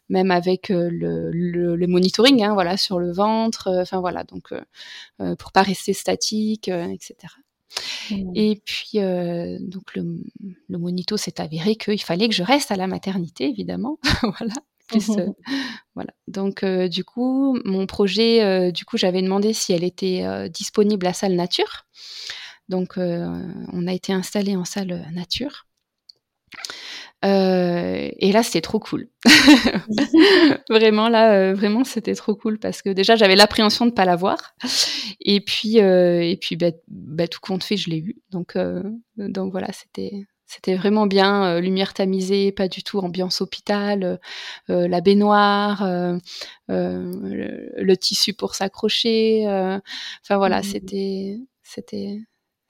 même 0.09 0.31
avec 0.31 0.71
euh, 0.71 0.89
le, 0.91 1.31
le, 1.77 1.87
monitoring, 1.87 2.43
hein, 2.43 2.55
voilà, 2.55 2.77
sur 2.77 2.99
le 2.99 3.13
ventre. 3.13 3.69
Euh, 3.69 3.83
enfin 3.83 4.01
voilà, 4.01 4.25
donc 4.25 4.53
euh, 4.53 5.37
pour 5.37 5.53
pas 5.53 5.63
rester 5.63 5.93
statique, 5.93 6.69
etc. 6.69 7.17
Mmh. 8.11 8.33
Et 8.35 8.63
puis, 8.65 8.99
donc 9.61 9.95
le, 9.95 10.23
le 10.69 10.79
monito 10.79 11.17
s'est 11.17 11.41
avéré 11.41 11.77
qu'il 11.77 12.03
fallait 12.03 12.29
que 12.29 12.35
je 12.35 12.43
reste 12.43 12.71
à 12.71 12.77
la 12.77 12.87
maternité, 12.87 13.49
évidemment. 13.49 13.99
voilà. 14.23 14.55
Plus, 14.87 15.11
voilà. 15.95 16.15
Donc, 16.29 16.65
du 16.65 17.05
coup, 17.05 17.59
mon 17.67 17.87
projet, 17.87 18.73
du 18.73 18.87
coup, 18.87 18.97
j'avais 18.97 19.21
demandé 19.21 19.53
si 19.53 19.75
elle 19.75 19.85
était 19.85 20.49
disponible 20.49 21.07
à 21.07 21.13
salle 21.13 21.35
nature. 21.35 21.85
Donc, 22.71 22.95
on 22.97 23.87
a 23.87 23.93
été 23.93 24.15
installé 24.15 24.57
en 24.57 24.65
salle 24.65 25.07
nature. 25.13 25.67
Euh, 27.25 28.11
et 28.17 28.33
là, 28.33 28.43
c'était 28.43 28.61
trop 28.61 28.79
cool. 28.79 29.09
vraiment, 30.71 31.09
là, 31.09 31.33
euh, 31.35 31.55
vraiment, 31.55 31.85
c'était 31.85 32.15
trop 32.15 32.35
cool 32.35 32.59
parce 32.59 32.83
que 32.83 32.91
déjà, 32.91 33.17
j'avais 33.17 33.37
l'appréhension 33.37 33.87
de 33.87 33.91
pas 33.91 34.05
l'avoir. 34.05 34.55
Et 35.21 35.41
puis, 35.41 35.81
euh, 35.81 36.23
et 36.23 36.37
puis, 36.37 36.57
bah, 36.57 36.71
bah, 36.89 37.29
tout 37.29 37.41
compte 37.41 37.65
fait, 37.65 37.77
je 37.77 37.91
l'ai 37.91 37.99
eu. 37.99 38.17
Donc, 38.31 38.57
donc 39.17 39.53
voilà, 39.53 39.73
c'était. 39.73 40.27
C'était 40.51 40.77
vraiment 40.77 41.07
bien, 41.07 41.61
lumière 41.61 41.93
tamisée, 41.93 42.53
pas 42.53 42.69
du 42.69 42.83
tout 42.83 42.99
ambiance 43.01 43.43
hôpital, 43.43 44.19
la 44.69 45.01
baignoire, 45.03 45.87
le, 46.69 47.95
tissu 47.97 48.33
pour 48.33 48.55
s'accrocher. 48.55 49.45
Enfin 49.47 50.39
voilà, 50.39 50.61
mmh. 50.61 50.63
c'était, 50.63 51.39
c'était, 51.63 52.19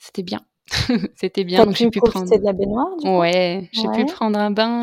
c'était 0.00 0.24
bien. 0.24 0.44
C'était 1.16 1.44
bien, 1.44 1.64
donc 1.64 1.76
j'ai 1.76 1.90
pu 1.90 2.00
prendre. 2.00 2.28
de 2.28 2.44
la 2.44 2.52
baignoire. 2.52 2.96
Du 3.02 3.08
ouais, 3.08 3.68
j'ai 3.72 3.88
pu 3.88 4.04
prendre 4.06 4.38
un 4.38 4.50
bain. 4.50 4.82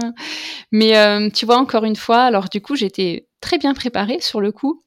Mais 0.72 0.98
euh, 0.98 1.30
tu 1.30 1.46
vois, 1.46 1.58
encore 1.58 1.84
une 1.84 1.96
fois, 1.96 2.24
alors 2.24 2.50
du 2.50 2.62
coup, 2.62 2.76
j'étais 2.76 3.28
très 3.42 3.58
bien 3.58 3.74
préparée 3.74 4.20
sur 4.20 4.42
le 4.42 4.52
coup. 4.52 4.84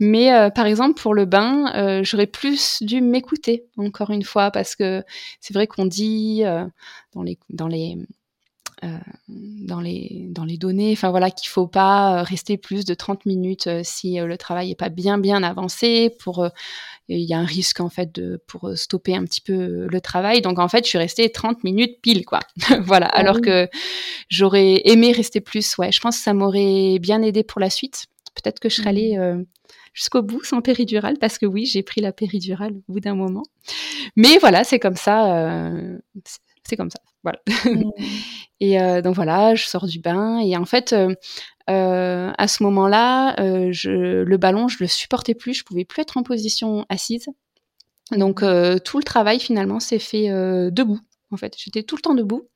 Mais 0.00 0.32
euh, 0.32 0.50
par 0.50 0.66
exemple, 0.66 1.00
pour 1.00 1.14
le 1.14 1.24
bain, 1.24 1.72
euh, 1.74 2.02
j'aurais 2.04 2.26
plus 2.26 2.82
dû 2.82 3.00
m'écouter, 3.00 3.64
encore 3.76 4.10
une 4.10 4.24
fois, 4.24 4.50
parce 4.50 4.76
que 4.76 5.02
c'est 5.40 5.54
vrai 5.54 5.66
qu'on 5.66 5.86
dit 5.86 6.42
dans 7.14 7.22
les 7.22 7.38
dans 7.50 7.68
les 7.68 7.96
dans 9.28 9.80
les 9.80 10.26
dans 10.30 10.44
les 10.44 10.56
données, 10.56 10.92
enfin 10.92 11.10
voilà, 11.10 11.30
qu'il 11.30 11.48
faut 11.48 11.66
pas 11.66 12.22
rester 12.22 12.56
plus 12.56 12.84
de 12.84 12.94
30 12.94 13.26
minutes 13.26 13.68
si 13.82 14.18
le 14.18 14.36
travail 14.36 14.70
est 14.70 14.76
pas 14.76 14.88
bien 14.88 15.18
bien 15.18 15.42
avancé 15.42 16.14
pour 16.20 16.48
il 17.08 17.20
y 17.20 17.34
a 17.34 17.38
un 17.38 17.44
risque 17.44 17.80
en 17.80 17.90
fait 17.90 18.14
de 18.14 18.42
pour 18.46 18.70
stopper 18.76 19.14
un 19.14 19.24
petit 19.24 19.40
peu 19.40 19.86
le 19.90 20.00
travail. 20.00 20.40
Donc 20.40 20.58
en 20.58 20.68
fait, 20.68 20.84
je 20.84 20.88
suis 20.88 20.98
restée 20.98 21.30
30 21.30 21.64
minutes 21.64 22.00
pile 22.00 22.24
quoi. 22.24 22.40
voilà, 22.82 23.06
ah 23.06 23.18
alors 23.18 23.40
que 23.40 23.68
j'aurais 24.28 24.82
aimé 24.84 25.12
rester 25.12 25.40
plus. 25.40 25.76
Ouais, 25.78 25.92
je 25.92 26.00
pense 26.00 26.16
que 26.16 26.22
ça 26.22 26.34
m'aurait 26.34 26.98
bien 27.00 27.22
aidé 27.22 27.42
pour 27.42 27.60
la 27.60 27.70
suite. 27.70 28.06
Peut-être 28.34 28.60
que 28.60 28.68
je 28.68 28.76
serais 28.76 28.90
allée 28.90 29.16
mmh. 29.16 29.20
euh, 29.20 29.44
jusqu'au 29.92 30.22
bout 30.22 30.42
sans 30.44 30.60
péridurale 30.60 31.18
parce 31.18 31.38
que 31.38 31.46
oui, 31.46 31.66
j'ai 31.66 31.82
pris 31.82 32.00
la 32.00 32.12
péridurale 32.12 32.74
au 32.88 32.94
bout 32.94 33.00
d'un 33.00 33.14
moment. 33.14 33.44
Mais 34.16 34.38
voilà, 34.38 34.64
c'est 34.64 34.78
comme 34.78 34.96
ça. 34.96 35.36
Euh, 35.36 35.98
c'est 36.68 36.76
comme 36.76 36.90
ça. 36.90 37.00
Voilà. 37.22 37.40
Mmh. 37.64 37.90
et 38.60 38.80
euh, 38.80 39.02
donc 39.02 39.14
voilà, 39.14 39.54
je 39.54 39.64
sors 39.66 39.86
du 39.86 40.00
bain 40.00 40.38
et 40.40 40.56
en 40.56 40.64
fait, 40.64 40.94
euh, 41.70 42.30
à 42.36 42.46
ce 42.46 42.62
moment-là, 42.64 43.40
euh, 43.40 43.72
le 43.84 44.36
ballon, 44.36 44.68
je 44.68 44.76
le 44.80 44.86
supportais 44.86 45.34
plus, 45.34 45.54
je 45.54 45.64
pouvais 45.64 45.84
plus 45.84 46.02
être 46.02 46.16
en 46.16 46.22
position 46.22 46.84
assise. 46.88 47.26
Donc 48.12 48.42
euh, 48.42 48.78
tout 48.78 48.98
le 48.98 49.02
travail 49.04 49.40
finalement 49.40 49.80
s'est 49.80 49.98
fait 49.98 50.28
debout. 50.70 51.00
En 51.30 51.36
fait, 51.36 51.54
j'étais 51.56 51.82
tout 51.82 51.96
le 51.96 52.02
temps 52.02 52.14
debout, 52.14 52.48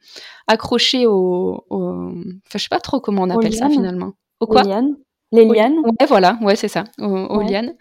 accrochée 0.46 1.06
au, 1.06 1.64
au... 1.68 2.10
enfin 2.10 2.58
je 2.58 2.58
sais 2.58 2.68
pas 2.68 2.78
trop 2.78 3.00
comment 3.00 3.22
on 3.22 3.30
appelle 3.30 3.54
ça 3.54 3.68
finalement. 3.68 4.12
Au 4.40 4.46
quoi? 4.46 4.62
Les 4.62 4.68
lianes. 4.68 4.96
Les 5.32 5.44
lianes. 5.44 5.78
Ouais, 5.78 6.06
voilà, 6.06 6.38
ouais 6.42 6.54
c'est 6.54 6.68
ça, 6.68 6.84
aux, 6.98 7.40
lianes. 7.40 7.74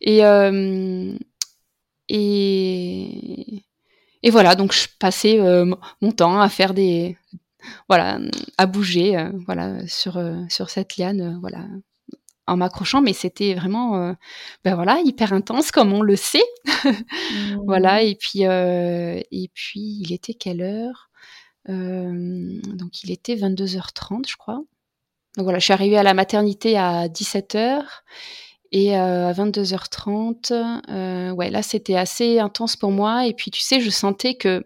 Et 0.00 0.22
et 2.10 3.62
et 4.22 4.30
voilà, 4.30 4.54
donc 4.54 4.72
je 4.72 4.86
passais 4.98 5.38
mon 6.00 6.12
temps 6.12 6.40
à 6.40 6.48
faire 6.48 6.74
des 6.74 7.16
voilà, 7.88 8.18
à 8.56 8.66
bouger, 8.66 9.16
euh, 9.16 9.30
voilà, 9.46 9.86
sur 9.86 10.16
euh, 10.16 10.42
sur 10.48 10.70
cette 10.70 10.96
liane, 10.96 11.20
euh, 11.20 11.38
voilà, 11.40 11.66
en 12.46 12.56
m'accrochant, 12.56 13.02
mais 13.02 13.12
c'était 13.12 13.54
vraiment, 13.54 14.14
ben 14.64 14.74
voilà, 14.74 15.00
hyper 15.04 15.32
intense 15.34 15.70
comme 15.70 15.92
on 15.92 16.00
le 16.02 16.16
sait, 16.16 16.44
voilà. 17.66 18.02
Mmh. 18.02 18.06
Et 18.06 18.14
puis 18.14 18.40
et 18.42 19.50
puis 19.52 19.80
il 20.00 20.12
était 20.12 20.34
quelle 20.34 20.62
heure? 20.62 21.10
Donc 21.66 23.02
il 23.02 23.10
était 23.10 23.36
22h30, 23.36 24.26
je 24.28 24.36
crois. 24.36 24.62
Donc 25.36 25.44
voilà, 25.44 25.58
je 25.58 25.64
suis 25.64 25.74
arrivée 25.74 25.98
à 25.98 26.02
la 26.02 26.14
maternité 26.14 26.78
à 26.78 27.08
17h. 27.08 27.82
Et 28.72 28.94
à 28.94 29.32
22h30, 29.32 31.34
ouais, 31.34 31.50
là 31.50 31.62
c'était 31.62 31.96
assez 31.96 32.38
intense 32.38 32.76
pour 32.76 32.90
moi. 32.90 33.26
Et 33.26 33.34
puis 33.34 33.50
tu 33.50 33.60
sais, 33.60 33.80
je 33.80 33.90
sentais 33.90 34.34
que 34.34 34.64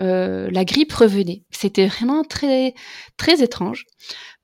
euh, 0.00 0.50
la 0.50 0.64
grippe 0.64 0.92
revenait. 0.92 1.42
C'était 1.50 1.86
vraiment 1.86 2.24
très 2.24 2.74
très 3.16 3.42
étrange 3.42 3.84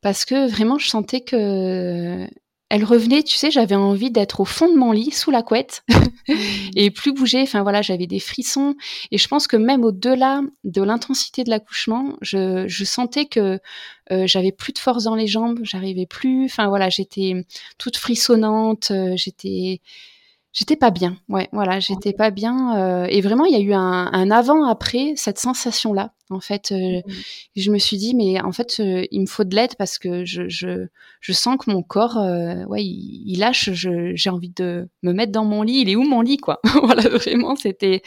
parce 0.02 0.24
que 0.24 0.48
vraiment 0.48 0.78
je 0.78 0.88
sentais 0.88 1.22
que 1.22 2.28
elle 2.70 2.84
revenait, 2.84 3.22
tu 3.22 3.36
sais, 3.36 3.50
j'avais 3.50 3.74
envie 3.74 4.10
d'être 4.10 4.40
au 4.40 4.44
fond 4.44 4.70
de 4.70 4.76
mon 4.76 4.92
lit, 4.92 5.10
sous 5.10 5.30
la 5.30 5.42
couette, 5.42 5.84
et 6.76 6.90
plus 6.90 7.12
bouger. 7.12 7.40
Enfin 7.40 7.62
voilà, 7.62 7.80
j'avais 7.80 8.06
des 8.06 8.20
frissons. 8.20 8.74
Et 9.10 9.16
je 9.18 9.26
pense 9.26 9.46
que 9.46 9.56
même 9.56 9.84
au-delà 9.84 10.42
de 10.64 10.82
l'intensité 10.82 11.44
de 11.44 11.50
l'accouchement, 11.50 12.16
je, 12.20 12.66
sentais 12.84 13.26
que 13.26 13.58
euh, 14.12 14.26
j'avais 14.26 14.52
plus 14.52 14.72
de 14.72 14.78
force 14.78 15.04
dans 15.04 15.14
les 15.14 15.26
jambes, 15.26 15.60
j'arrivais 15.62 16.06
plus. 16.06 16.44
Enfin 16.44 16.68
voilà, 16.68 16.90
j'étais 16.90 17.46
toute 17.78 17.96
frissonnante, 17.96 18.90
euh, 18.90 19.14
j'étais 19.16 19.80
J'étais 20.54 20.76
pas 20.76 20.90
bien, 20.90 21.18
ouais, 21.28 21.48
voilà, 21.52 21.78
j'étais 21.78 22.14
pas 22.14 22.30
bien. 22.30 22.78
Euh, 22.78 23.06
et 23.10 23.20
vraiment, 23.20 23.44
il 23.44 23.52
y 23.52 23.56
a 23.56 23.60
eu 23.60 23.74
un, 23.74 24.30
avant-après 24.30 25.12
cette 25.14 25.38
sensation-là. 25.38 26.14
En 26.30 26.40
fait, 26.40 26.72
euh, 26.72 26.98
mmh 26.98 27.12
je 27.56 27.70
me 27.70 27.78
suis 27.78 27.96
dit, 27.98 28.14
mais 28.14 28.40
en 28.40 28.52
fait, 28.52 28.76
euh, 28.80 29.04
il 29.10 29.20
me 29.20 29.26
faut 29.26 29.44
de 29.44 29.54
l'aide 29.54 29.74
parce 29.76 29.98
que 29.98 30.24
je, 30.24 30.48
je, 30.48 30.86
je 31.20 31.32
sens 31.32 31.58
que 31.58 31.70
mon 31.70 31.82
corps, 31.82 32.16
ouais, 32.68 32.82
il, 32.82 33.38
lâche. 33.38 33.70
J'ai 33.72 34.30
envie 34.30 34.50
de 34.50 34.88
me 35.02 35.12
mettre 35.12 35.32
dans 35.32 35.44
mon 35.44 35.62
lit. 35.62 35.82
Il 35.82 35.90
est 35.90 35.96
où 35.96 36.02
mon 36.02 36.22
lit, 36.22 36.38
quoi? 36.38 36.60
Voilà, 36.82 37.08
vraiment, 37.08 37.54
c'était, 37.54 38.02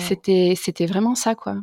c'était, 0.00 0.54
c'était 0.56 0.86
vraiment 0.86 1.14
ça, 1.14 1.34
quoi. 1.34 1.56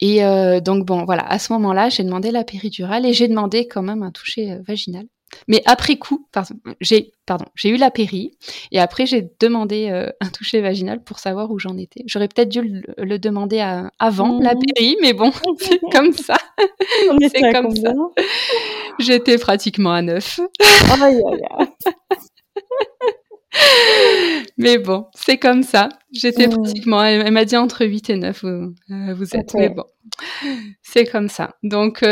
et 0.00 0.20
donc 0.60 0.84
bon, 0.84 1.04
voilà, 1.04 1.26
à 1.26 1.38
ce 1.38 1.52
moment-là, 1.54 1.88
j'ai 1.88 2.04
demandé 2.04 2.30
la 2.30 2.44
péridurale 2.44 3.06
et 3.06 3.14
j'ai 3.14 3.28
demandé 3.28 3.66
quand 3.68 3.82
même 3.82 4.02
un 4.02 4.10
toucher 4.10 4.58
vaginal. 4.66 5.06
Mais 5.48 5.62
après 5.66 5.96
coup, 5.96 6.26
pardon, 6.32 6.54
j'ai 6.80 7.12
pardon, 7.26 7.46
j'ai 7.54 7.70
eu 7.70 7.76
la 7.76 7.90
péri 7.90 8.36
et 8.70 8.78
après 8.78 9.06
j'ai 9.06 9.30
demandé 9.40 9.88
euh, 9.90 10.10
un 10.20 10.28
toucher 10.28 10.60
vaginal 10.60 11.02
pour 11.02 11.18
savoir 11.18 11.50
où 11.50 11.58
j'en 11.58 11.76
étais. 11.76 12.02
J'aurais 12.06 12.28
peut-être 12.28 12.48
dû 12.48 12.84
le, 12.96 13.18
demander 13.18 13.60
avant 13.98 14.38
la 14.40 14.54
mmh. 14.54 14.60
péri, 14.74 14.96
mais 15.00 15.12
bon, 15.12 15.32
c'est 15.58 15.80
comme 15.90 16.12
ça. 16.12 16.36
c'est 16.58 17.52
comme 17.52 17.74
ça. 17.74 17.92
J'étais 18.98 19.38
pratiquement 19.38 19.92
à 19.92 20.02
neuf. 20.02 20.40
Mais 24.56 24.78
bon, 24.78 25.06
c'est 25.14 25.36
comme 25.36 25.62
ça. 25.62 25.90
J'étais 26.10 26.46
mmh. 26.46 26.50
pratiquement, 26.50 27.04
elle, 27.04 27.30
m'a 27.32 27.44
dit 27.44 27.56
entre 27.56 27.84
8 27.84 28.10
et 28.10 28.16
9, 28.16 28.44
vous, 28.44 28.74
vous 29.14 29.36
êtes. 29.36 29.52
Mais 29.54 29.68
bon, 29.68 29.84
c'est 30.82 31.04
comme 31.04 31.28
ça. 31.28 31.54
Donc, 31.62 32.02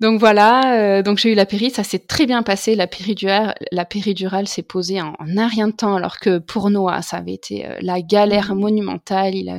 donc 0.00 0.18
voilà, 0.18 0.98
euh, 0.98 1.02
donc 1.02 1.18
j'ai 1.18 1.30
eu 1.32 1.34
la 1.36 1.46
péri, 1.46 1.70
ça 1.70 1.84
s'est 1.84 2.00
très 2.00 2.26
bien 2.26 2.42
passé. 2.42 2.74
La 2.74 2.88
péridurale, 2.88 3.54
la 3.70 3.84
péridurale 3.84 4.48
s'est 4.48 4.62
posée 4.62 5.00
en, 5.00 5.14
un 5.20 5.46
rien 5.46 5.68
de 5.68 5.72
temps, 5.72 5.94
alors 5.94 6.18
que 6.18 6.38
pour 6.38 6.68
Noah, 6.68 7.00
ça 7.02 7.18
avait 7.18 7.32
été 7.32 7.66
euh, 7.66 7.78
la 7.80 8.02
galère 8.02 8.54
mmh. 8.54 8.58
monumentale. 8.58 9.34
Il, 9.36 9.48
a, 9.48 9.58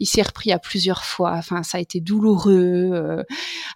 il 0.00 0.06
s'est 0.06 0.22
repris 0.22 0.52
à 0.52 0.58
plusieurs 0.58 1.04
fois. 1.04 1.32
Enfin, 1.34 1.62
ça 1.62 1.76
a 1.78 1.80
été 1.82 2.00
douloureux. 2.00 2.90
Euh, 2.94 3.22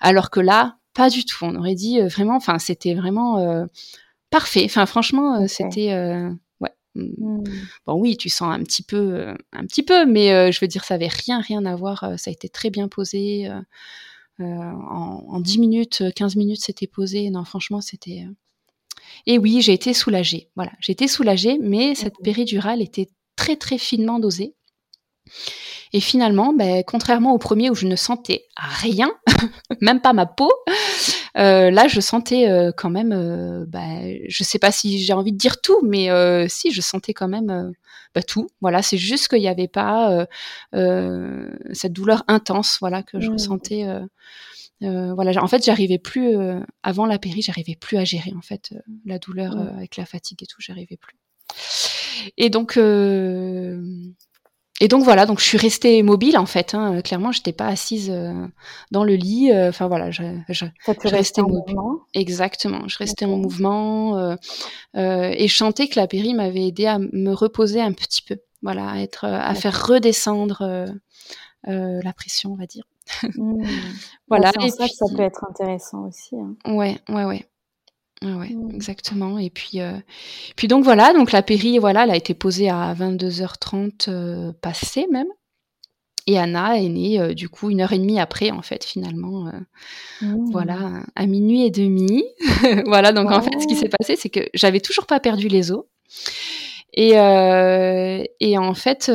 alors 0.00 0.30
que 0.30 0.40
là, 0.40 0.78
pas 0.94 1.10
du 1.10 1.26
tout. 1.26 1.44
On 1.44 1.54
aurait 1.56 1.74
dit 1.74 2.00
vraiment, 2.00 2.36
enfin, 2.36 2.58
c'était 2.58 2.94
vraiment 2.94 3.66
parfait. 4.30 4.62
Enfin, 4.64 4.86
franchement, 4.86 5.46
c'était 5.46 5.92
ouais. 6.60 6.72
Mmh. 6.94 7.02
Mmh. 7.18 7.44
Bon, 7.86 7.94
oui, 8.00 8.16
tu 8.16 8.30
sens 8.30 8.50
un 8.50 8.62
petit 8.64 8.82
peu, 8.82 9.34
un 9.52 9.66
petit 9.66 9.82
peu, 9.82 10.06
mais 10.06 10.50
je 10.52 10.58
veux 10.60 10.68
dire, 10.68 10.84
ça 10.84 10.94
avait 10.94 11.08
rien, 11.08 11.40
rien 11.40 11.66
à 11.66 11.76
voir. 11.76 12.14
ça 12.16 12.30
a 12.30 12.32
été 12.32 12.48
très 12.48 12.70
bien 12.70 12.88
posé. 12.88 13.48
Euh, 13.48 13.60
en, 14.40 15.24
en, 15.28 15.40
10 15.40 15.58
minutes, 15.58 16.02
15 16.14 16.36
minutes, 16.36 16.62
c'était 16.62 16.86
posé. 16.86 17.30
Non, 17.30 17.44
franchement, 17.44 17.80
c'était. 17.80 18.24
Euh, 18.28 18.32
et 19.26 19.38
oui, 19.38 19.60
j'ai 19.62 19.72
été 19.72 19.94
soulagée. 19.94 20.50
Voilà, 20.56 20.72
j'ai 20.80 20.92
été 20.92 21.08
soulagée, 21.08 21.58
mais 21.60 21.94
cette 21.94 22.18
péridurale 22.22 22.82
était 22.82 23.08
très 23.36 23.56
très 23.56 23.78
finement 23.78 24.18
dosée. 24.18 24.54
Et 25.92 26.00
finalement, 26.00 26.52
ben, 26.52 26.82
contrairement 26.86 27.32
au 27.32 27.38
premier 27.38 27.70
où 27.70 27.74
je 27.74 27.86
ne 27.86 27.96
sentais 27.96 28.44
rien, 28.56 29.10
même 29.80 30.00
pas 30.00 30.12
ma 30.12 30.26
peau, 30.26 30.52
euh, 31.36 31.70
là 31.70 31.88
je 31.88 32.00
sentais 32.00 32.50
euh, 32.50 32.72
quand 32.76 32.90
même, 32.90 33.12
euh, 33.12 33.64
ben, 33.66 34.18
je 34.28 34.44
sais 34.44 34.58
pas 34.58 34.70
si 34.70 34.98
j'ai 34.98 35.12
envie 35.12 35.32
de 35.32 35.38
dire 35.38 35.60
tout, 35.60 35.80
mais 35.82 36.10
euh, 36.10 36.46
si 36.48 36.72
je 36.72 36.80
sentais 36.80 37.14
quand 37.14 37.28
même 37.28 37.72
ben, 38.14 38.22
tout. 38.22 38.48
Voilà, 38.60 38.82
c'est 38.82 38.98
juste 38.98 39.28
qu'il 39.28 39.40
n'y 39.40 39.48
avait 39.48 39.68
pas 39.68 40.26
cette 40.72 41.92
douleur 41.92 42.24
intense, 42.28 42.78
voilà, 42.80 43.02
que 43.02 43.20
je 43.20 43.28
mmh. 43.28 43.32
ressentais. 43.32 43.86
voilà, 44.80 45.42
en 45.42 45.48
fait, 45.48 45.64
j'arrivais 45.64 45.98
plus 45.98 46.36
avant 46.82 47.06
la 47.06 47.18
péri, 47.18 47.42
j'arrivais 47.42 47.76
plus 47.76 47.96
à 47.96 48.04
gérer 48.04 48.32
en 48.36 48.42
fait 48.42 48.74
la 49.04 49.18
douleur 49.18 49.56
mmh. 49.56 49.76
avec 49.76 49.96
la 49.96 50.06
fatigue 50.06 50.42
et 50.42 50.46
tout, 50.46 50.60
j'arrivais 50.60 50.96
plus. 50.96 51.16
Et 52.36 52.50
donc, 52.50 52.78
et 54.80 54.88
donc 54.88 55.02
voilà, 55.02 55.26
donc 55.26 55.40
je 55.40 55.44
suis 55.44 55.58
restée 55.58 56.02
mobile 56.02 56.38
en 56.38 56.46
fait. 56.46 56.74
Hein. 56.74 57.02
Clairement, 57.02 57.32
j'étais 57.32 57.52
pas 57.52 57.66
assise 57.66 58.10
euh, 58.10 58.46
dans 58.92 59.02
le 59.02 59.14
lit. 59.14 59.50
Euh, 59.50 59.70
enfin 59.70 59.88
voilà, 59.88 60.10
je, 60.10 60.22
je, 60.48 60.66
je 60.86 61.08
restais 61.08 61.42
mobile. 61.42 61.76
Exactement, 62.14 62.86
je 62.86 62.98
restais 62.98 63.24
en 63.24 63.36
mouvement 63.36 64.16
euh, 64.16 64.36
euh, 64.96 65.32
et 65.34 65.48
je 65.48 65.56
sentais 65.56 65.88
que 65.88 65.98
la 65.98 66.06
péri 66.06 66.32
m'avait 66.32 66.66
aidé 66.66 66.86
à 66.86 66.98
me 66.98 67.32
reposer 67.32 67.80
un 67.80 67.92
petit 67.92 68.22
peu. 68.22 68.36
Voilà, 68.62 68.88
à 68.88 68.98
être, 68.98 69.24
à 69.24 69.54
faire 69.54 69.86
redescendre 69.86 70.88
la 71.64 72.12
pression, 72.12 72.52
on 72.52 72.56
va 72.56 72.66
dire. 72.66 72.84
Mmh. 73.22 73.64
voilà. 74.28 74.52
Bah, 74.52 74.66
et 74.66 74.70
ça, 74.70 74.86
ça 74.88 75.06
peut 75.14 75.22
être 75.22 75.44
intéressant 75.48 76.06
aussi. 76.06 76.36
Hein. 76.36 76.56
Ouais, 76.66 76.98
ouais, 77.08 77.24
ouais. 77.24 77.46
Ah 78.24 78.36
ouais, 78.36 78.50
mmh. 78.50 78.70
exactement. 78.74 79.38
Et 79.38 79.50
puis, 79.50 79.80
euh, 79.80 79.92
puis 80.56 80.68
donc 80.68 80.84
voilà, 80.84 81.12
donc 81.12 81.32
la 81.32 81.42
péri, 81.42 81.78
voilà, 81.78 82.04
elle 82.04 82.10
a 82.10 82.16
été 82.16 82.34
posée 82.34 82.68
à 82.68 82.94
22h30 82.94 84.08
euh, 84.08 84.52
passée 84.60 85.06
même. 85.10 85.28
Et 86.26 86.38
Anna 86.38 86.78
est 86.78 86.88
née 86.88 87.18
euh, 87.20 87.32
du 87.32 87.48
coup 87.48 87.70
une 87.70 87.80
heure 87.80 87.92
et 87.92 87.98
demie 87.98 88.20
après, 88.20 88.50
en 88.50 88.60
fait, 88.60 88.84
finalement. 88.84 89.50
Mmh. 90.20 90.50
Voilà, 90.50 91.02
à 91.14 91.26
minuit 91.26 91.64
et 91.64 91.70
demi. 91.70 92.24
voilà, 92.86 93.12
donc 93.12 93.30
en 93.30 93.40
fait, 93.40 93.58
ce 93.60 93.66
qui 93.66 93.76
s'est 93.76 93.88
passé, 93.88 94.16
c'est 94.16 94.30
que 94.30 94.40
j'avais 94.52 94.80
toujours 94.80 95.06
pas 95.06 95.20
perdu 95.20 95.48
les 95.48 95.70
os. 95.70 95.84
Et, 96.94 97.12
et 98.40 98.58
en 98.58 98.74
fait, 98.74 99.10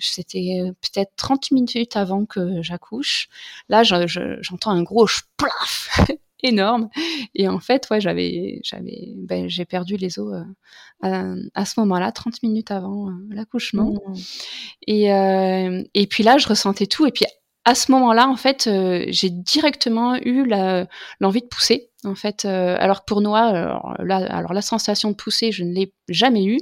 c'était 0.00 0.62
peut-être 0.80 1.10
30 1.16 1.50
minutes 1.50 1.96
avant 1.96 2.24
que 2.24 2.62
j'accouche. 2.62 3.28
Là, 3.68 3.82
j'entends 3.82 4.70
un 4.70 4.84
gros 4.84 5.08
plaf 5.36 6.08
énorme. 6.46 6.88
Et 7.34 7.48
en 7.48 7.60
fait, 7.60 7.86
ouais, 7.90 8.00
j'avais, 8.00 8.60
j'avais, 8.62 9.14
ben, 9.16 9.48
j'ai 9.48 9.64
perdu 9.64 9.96
les 9.96 10.18
os 10.18 10.44
euh, 11.04 11.36
à, 11.54 11.64
ce 11.66 11.78
moment-là, 11.80 12.10
30 12.10 12.42
minutes 12.42 12.70
avant 12.70 13.08
euh, 13.08 13.12
l'accouchement. 13.30 13.92
Mmh. 13.92 14.14
Et, 14.86 15.12
euh, 15.12 15.82
et 15.94 16.06
puis 16.06 16.22
là, 16.22 16.38
je 16.38 16.48
ressentais 16.48 16.86
tout. 16.86 17.06
Et 17.06 17.12
puis 17.12 17.26
à 17.64 17.74
ce 17.74 17.90
moment-là, 17.92 18.28
en 18.28 18.36
fait, 18.36 18.70
j'ai 19.08 19.28
directement 19.28 20.14
eu 20.22 20.48
l'envie 21.18 21.40
de 21.40 21.46
pousser. 21.46 21.90
En 22.04 22.14
fait, 22.14 22.44
alors 22.44 23.04
pour 23.04 23.20
Noah, 23.20 23.46
alors 23.46 23.96
là, 23.98 24.18
alors 24.30 24.52
la 24.52 24.62
sensation 24.62 25.10
de 25.10 25.16
pousser, 25.16 25.50
je 25.50 25.64
ne 25.64 25.72
l'ai 25.74 25.92
jamais 26.08 26.44
eue. 26.44 26.60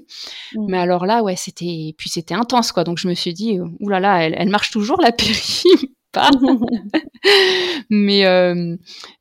Mmh. 0.54 0.66
Mais 0.66 0.78
alors 0.78 1.04
là, 1.04 1.22
ouais, 1.22 1.36
c'était, 1.36 1.94
puis 1.98 2.08
c'était 2.08 2.32
intense, 2.32 2.72
quoi. 2.72 2.84
Donc 2.84 2.96
je 2.96 3.06
me 3.06 3.12
suis 3.12 3.34
dit, 3.34 3.60
oulala, 3.80 4.00
là 4.00 4.18
là, 4.18 4.24
elle, 4.24 4.34
elle 4.38 4.48
marche 4.48 4.70
toujours 4.70 4.98
la 4.98 5.12
péri, 5.12 5.62
pas. 6.14 6.30
mais 7.90 8.24
euh, 8.24 8.76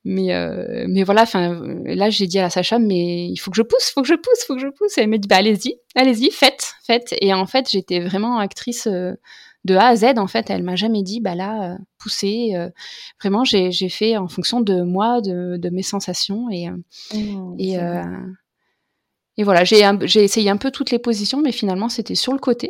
mais 0.06 0.34
euh, 0.34 0.86
mais 0.88 1.04
voilà. 1.04 1.24
Enfin, 1.24 1.62
là, 1.84 2.10
j'ai 2.10 2.28
dit 2.28 2.40
à 2.40 2.50
Sacha, 2.50 2.80
mais 2.80 3.28
il 3.28 3.38
faut 3.38 3.52
que 3.52 3.58
je 3.58 3.64
pousse, 3.64 3.92
faut 3.94 4.02
que 4.02 4.08
je 4.08 4.14
pousse, 4.14 4.46
faut 4.48 4.56
que 4.56 4.62
je 4.62 4.68
pousse. 4.68 4.98
Et 4.98 5.02
elle 5.02 5.10
m'a 5.10 5.18
dit, 5.18 5.28
bah 5.28 5.38
allez-y, 5.38 5.76
allez-y, 5.96 6.32
faites, 6.32 6.76
faites. 6.86 7.14
Et 7.20 7.34
en 7.34 7.46
fait, 7.46 7.70
j'étais 7.70 8.00
vraiment 8.00 8.38
actrice 8.38 8.88
euh, 8.88 9.14
de 9.66 9.76
A 9.76 9.88
à 9.88 9.96
Z. 9.96 10.18
En 10.18 10.28
fait, 10.28 10.50
elle 10.50 10.64
m'a 10.64 10.76
jamais 10.76 11.04
dit, 11.04 11.20
bah 11.20 11.36
là, 11.36 11.78
poussez. 11.98 12.54
vraiment, 13.22 13.44
j'ai 13.44 13.72
j'ai 13.72 13.90
fait 13.90 14.16
en 14.16 14.30
fonction 14.30 14.62
de 14.62 14.82
moi, 14.82 15.20
de, 15.22 15.58
de 15.58 15.70
mes 15.70 15.84
sensations 15.84 16.50
et 16.50 16.70
mmh, 16.70 17.56
et 17.60 17.78
et 19.36 19.44
voilà, 19.44 19.64
j'ai 19.64 20.24
essayé 20.24 20.50
un 20.52 20.58
peu 20.58 20.70
toutes 20.70 20.92
les 20.92 21.00
positions, 21.00 21.42
mais 21.42 21.52
finalement, 21.52 21.90
c'était 21.90 22.14
sur 22.14 22.34
le 22.34 22.40
côté 22.40 22.70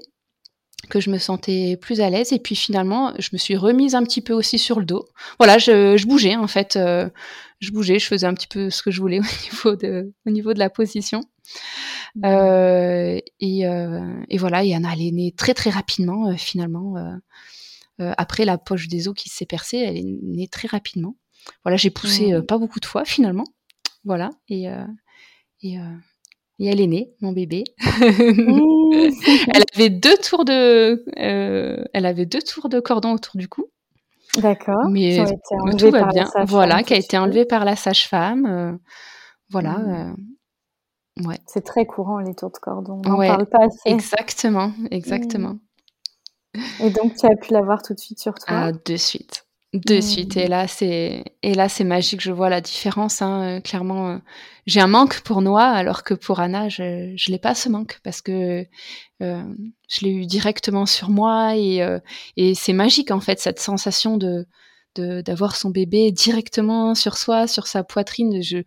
que 0.87 0.99
je 0.99 1.09
me 1.09 1.17
sentais 1.17 1.77
plus 1.77 2.01
à 2.01 2.09
l'aise. 2.09 2.33
Et 2.33 2.39
puis 2.39 2.55
finalement, 2.55 3.13
je 3.19 3.29
me 3.33 3.37
suis 3.37 3.55
remise 3.55 3.95
un 3.95 4.03
petit 4.03 4.21
peu 4.21 4.33
aussi 4.33 4.57
sur 4.57 4.79
le 4.79 4.85
dos. 4.85 5.07
Voilà, 5.39 5.57
je, 5.57 5.97
je 5.97 6.05
bougeais 6.07 6.35
en 6.35 6.47
fait. 6.47 6.75
Euh, 6.75 7.09
je 7.59 7.71
bougeais, 7.71 7.97
je 7.97 8.05
faisais 8.05 8.27
un 8.27 8.33
petit 8.33 8.47
peu 8.47 8.69
ce 8.69 8.83
que 8.83 8.91
je 8.91 8.99
voulais 8.99 9.19
au 9.21 9.23
niveau 9.23 9.75
de, 9.75 10.13
au 10.25 10.29
niveau 10.29 10.53
de 10.53 10.59
la 10.59 10.69
position. 10.69 11.23
Mmh. 12.15 12.25
Euh, 12.25 13.19
et, 13.39 13.67
euh, 13.67 14.23
et, 14.29 14.37
voilà, 14.37 14.63
et 14.63 14.73
Anna, 14.75 14.89
elle 14.93 15.01
est 15.01 15.11
née 15.11 15.33
très 15.35 15.53
très 15.53 15.69
rapidement 15.69 16.29
euh, 16.29 16.35
finalement. 16.35 16.97
Euh, 16.97 18.13
après 18.17 18.43
la 18.43 18.57
poche 18.57 18.87
des 18.87 19.07
os 19.07 19.15
qui 19.15 19.29
s'est 19.29 19.45
percée, 19.45 19.77
elle 19.77 19.97
est 19.97 20.03
née 20.03 20.47
très 20.47 20.67
rapidement. 20.67 21.15
Voilà, 21.63 21.77
j'ai 21.77 21.89
poussé 21.89 22.33
mmh. 22.33 22.45
pas 22.45 22.57
beaucoup 22.57 22.79
de 22.79 22.85
fois 22.85 23.05
finalement. 23.05 23.45
Voilà, 24.03 24.31
et, 24.49 24.65
et 25.61 25.77
et 26.59 26.67
elle 26.67 26.81
est 26.81 26.87
née, 26.87 27.13
mon 27.21 27.31
bébé. 27.31 27.63
Mmh. 28.93 29.09
elle 29.53 29.63
avait 29.73 29.89
deux 29.89 30.15
tours 30.17 30.45
de, 30.45 31.03
euh, 31.17 31.83
elle 31.93 32.05
avait 32.05 32.25
deux 32.25 32.41
tours 32.41 32.69
de 32.69 32.79
cordon 32.79 33.13
autour 33.13 33.37
du 33.37 33.47
cou. 33.47 33.65
D'accord. 34.37 34.87
Mais 34.89 35.25
tout 35.77 35.89
va 35.89 36.05
bien. 36.05 36.29
Voilà, 36.45 36.83
qui 36.83 36.93
a 36.93 36.97
été 36.97 37.17
enlevée 37.17 37.45
par 37.45 37.65
la 37.65 37.75
sage-femme. 37.75 38.45
Euh, 38.45 38.71
voilà. 39.49 39.79
Mmh. 39.79 40.15
Euh, 41.21 41.27
ouais. 41.27 41.39
C'est 41.47 41.63
très 41.63 41.85
courant 41.85 42.19
les 42.19 42.35
tours 42.35 42.51
de 42.51 42.57
cordon. 42.57 43.01
On 43.05 43.15
ouais, 43.15 43.27
parle 43.27 43.47
pas 43.47 43.65
assez. 43.65 43.89
Exactement, 43.89 44.71
exactement. 44.91 45.57
Et 46.79 46.91
donc 46.91 47.15
tu 47.15 47.25
as 47.25 47.35
pu 47.35 47.51
l'avoir 47.51 47.81
tout 47.81 47.93
de 47.93 47.99
suite 47.99 48.19
sur 48.19 48.35
toi? 48.35 48.45
Ah, 48.49 48.71
de 48.71 48.95
suite 48.95 49.45
de 49.73 49.97
mmh. 49.97 50.01
suite. 50.01 50.37
Et 50.37 50.47
là, 50.47 50.67
c'est 50.67 51.23
et 51.41 51.53
là, 51.53 51.67
c'est 51.67 51.83
magique. 51.83 52.21
Je 52.21 52.31
vois 52.31 52.49
la 52.49 52.61
différence. 52.61 53.21
Hein. 53.21 53.59
Clairement, 53.61 54.09
euh, 54.09 54.17
j'ai 54.67 54.79
un 54.79 54.87
manque 54.87 55.21
pour 55.21 55.41
Noah, 55.41 55.69
alors 55.69 56.03
que 56.03 56.13
pour 56.13 56.39
Anna, 56.39 56.69
je 56.69 57.13
je 57.15 57.31
l'ai 57.31 57.39
pas 57.39 57.55
ce 57.55 57.69
manque 57.69 57.99
parce 58.03 58.21
que 58.21 58.65
euh, 59.21 59.43
je 59.89 60.05
l'ai 60.05 60.11
eu 60.11 60.25
directement 60.25 60.85
sur 60.85 61.09
moi 61.09 61.55
et 61.55 61.81
euh, 61.81 61.99
et 62.37 62.53
c'est 62.53 62.73
magique 62.73 63.11
en 63.11 63.19
fait 63.19 63.39
cette 63.39 63.59
sensation 63.59 64.17
de 64.17 64.45
d'avoir 64.95 65.55
son 65.55 65.71
bébé 65.71 66.11
directement 66.11 66.93
sur 66.93 67.17
soi, 67.17 67.47
sur 67.47 67.65
sa 67.65 67.83
poitrine. 67.83 68.43
Je 68.43 68.59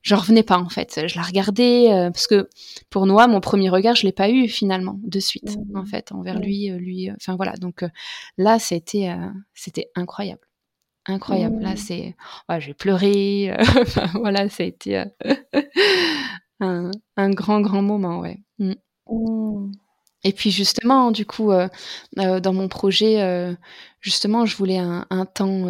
j'en 0.00 0.16
revenais 0.16 0.42
pas 0.42 0.56
en 0.56 0.70
fait. 0.70 1.06
Je 1.06 1.16
la 1.16 1.22
regardais 1.22 1.88
parce 2.10 2.26
que 2.26 2.48
pour 2.88 3.04
Noah, 3.04 3.26
mon 3.26 3.42
premier 3.42 3.68
regard, 3.68 3.94
je 3.94 4.06
l'ai 4.06 4.12
pas 4.12 4.30
eu 4.30 4.48
finalement 4.48 4.98
de 5.02 5.20
suite 5.20 5.58
mmh. 5.58 5.76
en 5.76 5.84
fait 5.84 6.10
envers 6.12 6.40
lui, 6.40 6.70
lui. 6.70 7.10
Enfin 7.12 7.36
voilà. 7.36 7.52
Donc 7.58 7.84
là, 8.38 8.58
c'était 8.58 9.14
c'était 9.52 9.90
incroyable 9.94 10.40
incroyable. 11.06 11.60
Là, 11.60 11.74
mmh. 11.74 11.76
c'est, 11.76 12.16
j'ai 12.58 12.74
pleuré. 12.74 13.50
Euh, 13.50 13.62
voilà, 14.14 14.48
ça 14.48 14.62
a 14.62 14.66
été 14.66 14.98
euh, 14.98 15.04
un, 16.60 16.90
un, 17.16 17.30
grand, 17.30 17.60
grand 17.60 17.82
moment, 17.82 18.20
ouais. 18.20 18.38
Mmh. 18.58 18.72
Mmh. 19.10 19.72
Et 20.24 20.32
puis 20.32 20.50
justement, 20.50 21.10
du 21.10 21.26
coup, 21.26 21.52
euh, 21.52 21.68
dans 22.16 22.52
mon 22.54 22.68
projet, 22.68 23.54
justement, 24.00 24.46
je 24.46 24.56
voulais 24.56 24.78
un, 24.78 25.06
un 25.10 25.26
temps, 25.26 25.66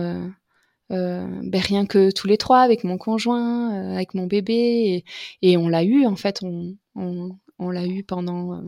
ben, 0.90 1.60
rien 1.60 1.86
que 1.86 2.12
tous 2.12 2.28
les 2.28 2.38
trois, 2.38 2.60
avec 2.60 2.84
mon 2.84 2.96
conjoint, 2.96 3.92
avec 3.92 4.14
mon 4.14 4.26
bébé, 4.26 5.04
et, 5.42 5.50
et 5.50 5.56
on 5.56 5.68
l'a 5.68 5.82
eu 5.82 6.06
en 6.06 6.14
fait, 6.14 6.38
on, 6.44 6.76
on, 6.94 7.36
on 7.58 7.70
l'a 7.70 7.84
eu 7.84 8.04
pendant 8.04 8.62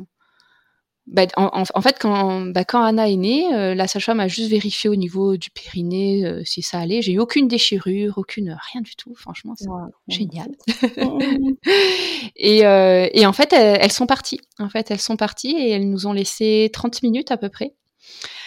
bah, 1.07 1.27
en, 1.37 1.83
fait, 1.83 1.99
quand, 2.01 2.41
bah, 2.47 2.65
quand 2.65 2.83
Anna 2.83 3.09
est 3.09 3.17
née, 3.17 3.55
euh, 3.55 3.77
la 3.77 3.87
sage-femme 3.87 4.19
a 4.19 4.27
juste 4.27 4.51
vérifié 4.51 4.91
au 4.91 4.97
niveau 4.97 5.37
du 5.37 5.51
périnée 5.51 6.27
euh, 6.27 6.43
si 6.45 6.63
ça 6.63 6.81
allait. 6.81 7.01
J'ai 7.01 7.13
eu 7.13 7.21
aucune 7.21 7.47
déchirure, 7.47 8.19
aucune 8.19 8.57
rien 8.73 8.81
du 8.81 8.97
tout. 8.97 9.15
Franchement, 9.15 9.55
c'est 9.57 9.69
génial. 10.09 10.49
et, 12.37 12.67
euh, 12.67 13.09
et, 13.13 13.25
en 13.25 13.33
fait, 13.33 13.53
elles, 13.53 13.93
sont 13.93 14.07
parties. 14.07 14.41
En 14.59 14.69
fait, 14.69 14.91
elles 14.91 15.01
sont 15.01 15.17
parties 15.17 15.55
et 15.57 15.71
elles 15.71 15.89
nous 15.89 16.09
ont 16.09 16.13
laissé 16.13 16.71
30 16.73 17.03
minutes 17.05 17.31
à 17.31 17.37
peu 17.37 17.51
près, 17.51 17.75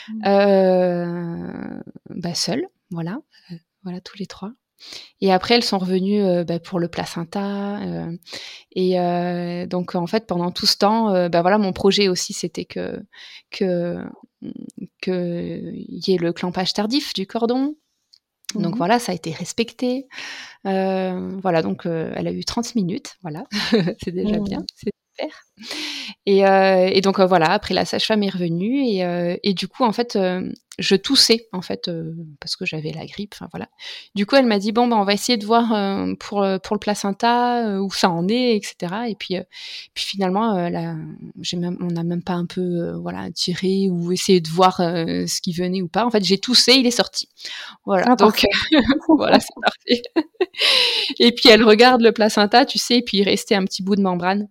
mmh. 0.10 1.82
bah, 2.10 2.34
seules. 2.34 2.68
Voilà, 2.92 3.20
voilà 3.84 4.02
tous 4.02 4.18
les 4.18 4.26
trois. 4.26 4.52
Et 5.22 5.32
après, 5.32 5.56
elles 5.56 5.64
sont 5.64 5.78
revenues 5.78 6.22
euh, 6.22 6.44
bah, 6.44 6.60
pour 6.60 6.80
le 6.80 6.88
placenta. 6.88 7.80
Euh, 7.82 8.12
et 8.72 9.00
euh, 9.00 9.66
donc, 9.66 9.96
en 9.96 10.08
fait, 10.08 10.26
pendant 10.28 10.52
tout 10.52 10.66
ce 10.66 10.78
temps, 10.78 11.30
bah, 11.30 11.42
voilà, 11.42 11.58
mon 11.58 11.74
projet 11.74 12.08
aussi, 12.08 12.34
c'était 12.34 12.66
que 12.66 13.02
que 13.52 13.98
qu'il 15.02 15.86
y 15.88 16.14
ait 16.14 16.18
le 16.18 16.34
clampage 16.34 16.74
tardif 16.74 17.14
du 17.14 17.28
cordon. 17.28 17.76
Donc 18.56 18.74
mmh 18.74 18.78
voilà, 18.78 18.98
ça 18.98 19.12
a 19.12 19.16
été 19.16 19.32
respecté. 19.32 20.08
voilà, 20.64 21.62
donc 21.62 21.86
elle 21.86 22.28
a 22.28 22.32
eu 22.32 22.44
30 22.44 22.74
minutes, 22.74 23.16
voilà, 23.22 23.44
c'est 24.04 24.12
déjà 24.12 24.40
mmh. 24.40 24.44
bien, 24.44 24.66
c'est 24.76 24.92
super. 25.16 25.44
Et, 26.26 26.40
et 26.40 27.02
donc 27.02 27.20
voilà, 27.20 27.52
après 27.52 27.74
la 27.74 27.86
sage-femme 27.86 28.24
est 28.24 28.30
revenue 28.30 28.84
et, 28.86 29.40
et, 29.44 29.54
du 29.54 29.68
coup 29.68 29.84
en 29.84 29.92
fait 29.92 30.18
je 30.80 30.96
toussais 30.96 31.48
en 31.52 31.62
fait 31.62 31.88
euh, 31.88 32.14
parce 32.40 32.56
que 32.56 32.66
j'avais 32.66 32.92
la 32.92 33.06
grippe. 33.06 33.34
Enfin 33.36 33.48
voilà. 33.52 33.68
Du 34.16 34.26
coup, 34.26 34.36
elle 34.36 34.46
m'a 34.46 34.60
dit 34.60 34.72
bon 34.72 34.88
ben 34.88 34.98
on 34.98 35.04
va 35.04 35.14
essayer 35.14 35.38
de 35.38 35.46
voir 35.46 35.74
euh, 35.74 36.14
pour 36.20 36.42
euh, 36.42 36.58
pour 36.58 36.76
le 36.76 36.80
placenta 36.80 37.80
où 37.82 37.92
ça 37.92 38.10
en 38.10 38.28
est, 38.28 38.56
etc. 38.56 38.94
Et 39.08 39.16
puis 39.16 39.36
puis 39.94 40.06
finalement 40.06 40.70
là, 40.70 40.96
j'ai 41.42 41.58
même 41.58 41.78
on 41.82 41.88
n'a 41.88 42.04
même 42.04 42.24
pas 42.24 42.34
un 42.34 42.46
peu 42.46 42.92
voilà 42.94 43.30
tiré 43.32 43.90
ou 43.90 44.12
essayé 44.12 44.42
de 44.42 44.50
voir 44.50 44.78
ce 44.78 45.42
qui 45.42 45.54
venait 45.54 45.82
ou 45.82 45.88
pas. 45.88 46.06
En 46.06 46.10
fait, 46.10 46.24
j'ai 46.24 46.38
toussé, 46.38 46.74
il 46.74 46.88
est 46.88 46.92
sorti. 46.92 47.28
Voilà. 47.86 48.06
Ah, 48.10 48.16
donc 48.16 48.46
voilà, 49.10 49.40
c'est 49.40 49.54
parfait. 49.62 50.02
et 51.20 51.32
puis 51.32 51.50
elle 51.50 51.64
regarde 51.64 52.02
le 52.02 52.12
placenta, 52.12 52.66
tu 52.66 52.80
sais, 52.80 52.98
et 52.98 53.02
puis 53.02 53.18
il 53.18 53.24
restait 53.24 53.56
un 53.56 53.66
petit 53.66 53.84
bout 53.84 53.96
de 53.96 54.02
membrane. 54.02 54.48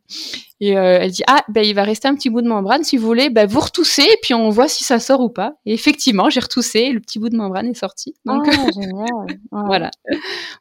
Et 0.60 0.70
elle 0.70 1.10
dit 1.10 1.22
ah 1.26 1.44
ben 1.48 1.64
il 1.64 1.74
va 1.74 1.82
rester 1.82 2.08
un 2.08 2.14
petit 2.14 2.30
bout 2.30 2.42
de 2.42 2.48
membrane 2.48 2.84
si 2.84 2.96
vous 2.96 3.06
voulez, 3.06 3.30
ben 3.30 3.46
vous 3.46 3.60
retoussez 3.60 4.02
et 4.02 4.18
puis 4.22 4.34
on 4.34 4.50
voit 4.50 4.68
si 4.68 4.84
ça 4.84 4.98
sort 4.98 5.20
ou 5.20 5.30
pas. 5.30 5.54
Et 5.64 5.72
effectivement 5.72 6.28
j'ai 6.30 6.40
retoussé, 6.40 6.90
le 6.90 7.00
petit 7.00 7.18
bout 7.18 7.28
de 7.28 7.36
membrane 7.36 7.66
est 7.66 7.74
sorti. 7.74 8.14
Donc, 8.24 8.46
ah, 8.48 8.70
génial. 8.72 9.40
voilà, 9.50 9.90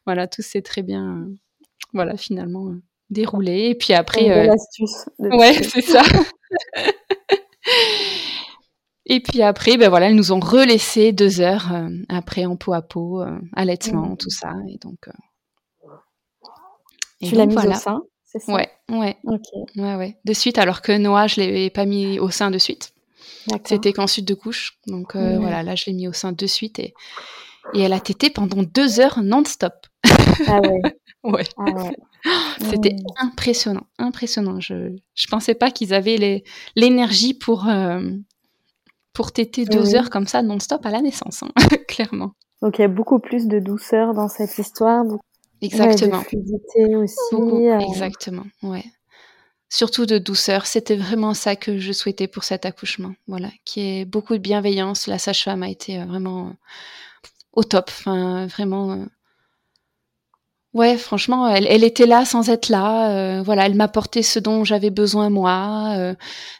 voilà, 0.06 0.26
tout 0.26 0.42
s'est 0.42 0.62
très 0.62 0.82
bien, 0.82 1.26
voilà, 1.92 2.16
finalement 2.16 2.68
euh, 2.68 2.82
déroulé. 3.10 3.68
Et 3.70 3.74
puis 3.74 3.92
après, 3.94 4.30
euh... 4.30 4.52
astuce. 4.52 5.08
Ouais, 5.18 5.62
c'est 5.62 5.82
ça. 5.82 6.02
Et 9.10 9.20
puis 9.20 9.40
après, 9.40 9.78
ben 9.78 9.88
voilà, 9.88 10.08
elles 10.08 10.14
nous 10.14 10.32
ont 10.32 10.40
relaissé 10.40 11.12
deux 11.12 11.40
heures 11.40 11.72
euh, 11.72 11.88
après 12.10 12.44
en 12.44 12.56
peau 12.56 12.74
à 12.74 12.82
peau, 12.82 13.22
euh, 13.22 13.38
allaitement, 13.54 14.10
mmh. 14.10 14.16
tout 14.18 14.28
ça. 14.28 14.52
Et 14.68 14.76
donc. 14.76 15.08
tu 17.22 17.34
l'as 17.34 17.46
mis 17.46 17.56
au 17.56 17.72
sein, 17.72 18.02
c'est 18.30 18.40
ça 18.40 18.52
Ouais, 18.52 18.68
ouais. 18.90 19.16
Ouais, 19.76 19.94
ouais. 19.96 20.18
De 20.24 20.32
suite, 20.34 20.58
alors 20.58 20.82
que 20.82 20.96
Noah, 20.96 21.26
je 21.26 21.40
l'avais 21.40 21.70
pas 21.70 21.86
mis 21.86 22.18
au 22.18 22.30
sein 22.30 22.50
de 22.50 22.58
suite. 22.58 22.92
C'était 23.64 23.94
qu'ensuite 23.94 24.28
de 24.28 24.34
couche. 24.34 24.78
Donc 24.86 25.16
euh, 25.16 25.38
voilà, 25.38 25.62
là, 25.62 25.74
je 25.74 25.86
l'ai 25.86 25.94
mis 25.94 26.06
au 26.06 26.12
sein 26.12 26.32
de 26.32 26.46
suite 26.46 26.78
et, 26.78 26.92
et 27.72 27.80
elle 27.80 27.94
a 27.94 28.00
tété 28.00 28.28
pendant 28.28 28.62
deux 28.62 29.00
heures 29.00 29.22
non-stop. 29.22 29.74
Ah 30.46 30.60
ouais. 30.60 30.82
ouais. 31.24 31.44
Ah 31.56 31.64
C'était 32.60 32.96
impressionnant, 33.16 33.86
impressionnant. 33.98 34.60
Je 34.60 34.74
ne 34.74 35.30
pensais 35.30 35.54
pas 35.54 35.70
qu'ils 35.70 35.94
avaient 35.94 36.42
l'énergie 36.76 37.32
pour, 37.32 37.66
euh, 37.68 38.10
pour 39.14 39.32
téter 39.32 39.64
deux 39.64 39.94
heures 39.94 40.10
comme 40.10 40.26
ça 40.26 40.42
non-stop 40.42 40.84
à 40.84 40.90
la 40.90 41.00
naissance, 41.00 41.42
hein, 41.42 41.48
clairement. 41.88 42.32
Donc 42.60 42.78
il 42.78 42.82
y 42.82 42.84
a 42.84 42.88
beaucoup 42.88 43.20
plus 43.20 43.46
de 43.46 43.60
douceur 43.60 44.14
dans 44.14 44.28
cette 44.28 44.58
histoire. 44.58 45.04
Exactement. 45.60 46.20
de 46.20 46.24
fluidité 46.24 46.96
aussi. 46.96 47.34
Euh. 47.34 47.78
Exactement, 47.80 48.44
ouais 48.62 48.84
surtout 49.68 50.06
de 50.06 50.18
douceur. 50.18 50.66
C'était 50.66 50.96
vraiment 50.96 51.34
ça 51.34 51.56
que 51.56 51.78
je 51.78 51.92
souhaitais 51.92 52.28
pour 52.28 52.44
cet 52.44 52.66
accouchement. 52.66 53.14
Voilà, 53.26 53.50
qui 53.64 53.80
est 53.80 54.04
beaucoup 54.04 54.34
de 54.34 54.38
bienveillance. 54.38 55.06
La 55.06 55.18
sage-femme 55.18 55.62
a 55.62 55.68
été 55.68 56.00
euh, 56.00 56.04
vraiment 56.04 56.54
au 57.52 57.64
top. 57.64 57.86
Enfin, 57.88 58.46
vraiment. 58.46 58.92
Euh, 58.92 59.04
ouais, 60.74 60.96
franchement, 60.96 61.48
elle, 61.48 61.84
était 61.84 62.06
là 62.06 62.24
sans 62.24 62.48
être 62.50 62.68
là. 62.68 63.38
Euh, 63.38 63.42
voilà, 63.42 63.66
elle 63.66 63.74
m'apportait 63.74 64.22
ce 64.22 64.38
dont 64.38 64.64
j'avais 64.64 64.90
besoin 64.90 65.30
moi. 65.30 66.14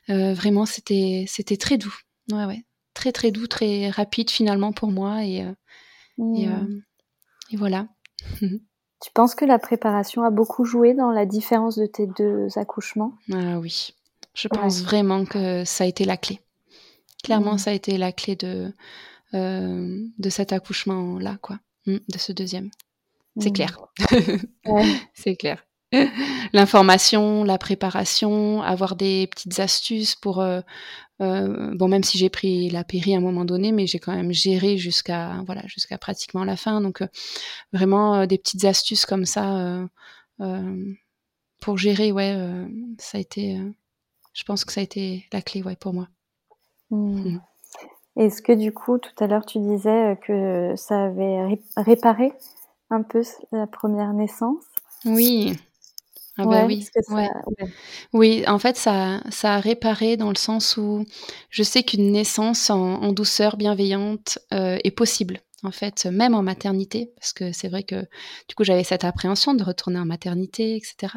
vraiment, 0.08 0.66
c'était 0.66 1.24
c'était 1.28 1.56
très 1.56 1.78
doux. 1.78 1.94
Ouais, 2.30 2.44
ouais, 2.44 2.64
très 2.94 3.12
très 3.12 3.30
doux, 3.30 3.46
très 3.46 3.88
rapide 3.90 4.30
finalement 4.30 4.72
pour 4.72 4.90
moi 4.90 5.24
et, 5.24 5.44
mmh. 6.18 6.80
et 7.50 7.56
voilà. 7.56 7.88
Tu 9.00 9.10
penses 9.12 9.34
que 9.34 9.44
la 9.44 9.58
préparation 9.58 10.22
a 10.24 10.30
beaucoup 10.30 10.64
joué 10.64 10.94
dans 10.94 11.10
la 11.10 11.24
différence 11.24 11.76
de 11.76 11.86
tes 11.86 12.06
deux 12.06 12.46
accouchements? 12.56 13.12
Ah 13.32 13.58
oui, 13.58 13.94
je 14.34 14.48
pense 14.48 14.82
vraiment 14.82 15.24
que 15.24 15.64
ça 15.64 15.84
a 15.84 15.86
été 15.86 16.04
la 16.04 16.16
clé. 16.16 16.40
Clairement, 17.22 17.54
mmh. 17.54 17.58
ça 17.58 17.70
a 17.70 17.74
été 17.74 17.96
la 17.96 18.12
clé 18.12 18.36
de, 18.36 18.72
euh, 19.34 20.04
de 20.18 20.30
cet 20.30 20.52
accouchement-là, 20.52 21.38
quoi, 21.42 21.58
mmh, 21.86 21.96
de 22.08 22.18
ce 22.18 22.32
deuxième. 22.32 22.70
C'est 23.38 23.50
mmh. 23.50 23.52
clair. 23.52 23.78
C'est 25.14 25.36
clair. 25.36 25.64
L'information, 26.52 27.44
la 27.44 27.58
préparation, 27.58 28.62
avoir 28.62 28.96
des 28.96 29.26
petites 29.26 29.58
astuces 29.58 30.14
pour 30.14 30.40
euh, 30.40 30.60
euh, 31.20 31.74
bon, 31.74 31.88
même 31.88 32.04
si 32.04 32.18
j'ai 32.18 32.28
pris 32.28 32.68
la 32.70 32.84
péri 32.84 33.14
à 33.14 33.18
un 33.18 33.22
moment 33.22 33.44
donné, 33.44 33.72
mais 33.72 33.86
j'ai 33.86 33.98
quand 33.98 34.14
même 34.14 34.32
géré 34.32 34.76
jusqu'à 34.76 35.42
voilà 35.46 35.62
jusqu'à 35.66 35.98
pratiquement 35.98 36.44
la 36.44 36.56
fin. 36.56 36.80
Donc 36.80 37.02
euh, 37.02 37.08
vraiment 37.72 38.26
des 38.26 38.38
petites 38.38 38.64
astuces 38.64 39.06
comme 39.06 39.24
ça 39.24 39.88
pour 41.60 41.76
gérer, 41.76 42.12
ouais, 42.12 42.36
ça 42.98 43.18
a 43.18 43.20
été. 43.20 43.58
je 44.32 44.44
pense 44.44 44.64
que 44.64 44.72
ça 44.72 44.80
a 44.80 44.84
été 44.84 45.26
la 45.32 45.42
clé, 45.42 45.62
ouais, 45.62 45.74
pour 45.74 45.92
moi. 45.92 46.08
Mmh. 46.90 47.32
Mmh. 47.32 47.40
Est-ce 48.16 48.42
que 48.42 48.52
du 48.52 48.72
coup, 48.72 48.98
tout 48.98 49.12
à 49.18 49.26
l'heure, 49.26 49.46
tu 49.46 49.58
disais 49.58 50.18
que 50.24 50.74
ça 50.76 51.04
avait 51.04 51.58
réparé 51.76 52.32
un 52.90 53.02
peu 53.02 53.22
la 53.52 53.66
première 53.66 54.12
naissance? 54.12 54.64
Oui, 55.04 55.56
ah 56.38 56.46
bah 56.46 56.66
oui, 56.66 56.86
oui, 58.12 58.44
en 58.46 58.60
fait, 58.60 58.76
ça, 58.76 59.20
ça 59.28 59.54
a 59.56 59.60
réparé 59.60 60.16
dans 60.16 60.28
le 60.28 60.36
sens 60.36 60.76
où 60.76 61.04
je 61.50 61.62
sais 61.64 61.82
qu'une 61.82 62.12
naissance 62.12 62.70
en, 62.70 63.12
douceur 63.12 63.56
bienveillante 63.56 64.38
euh, 64.54 64.78
est 64.84 64.92
possible, 64.92 65.40
en 65.64 65.72
fait, 65.72 66.06
même 66.06 66.34
en 66.34 66.42
maternité, 66.42 67.10
parce 67.16 67.32
que 67.32 67.50
c'est 67.50 67.68
vrai 67.68 67.82
que 67.82 68.02
du 68.48 68.54
coup, 68.54 68.62
j'avais 68.62 68.84
cette 68.84 69.02
appréhension 69.02 69.54
de 69.54 69.64
retourner 69.64 69.98
en 69.98 70.04
maternité, 70.04 70.76
etc. 70.76 71.14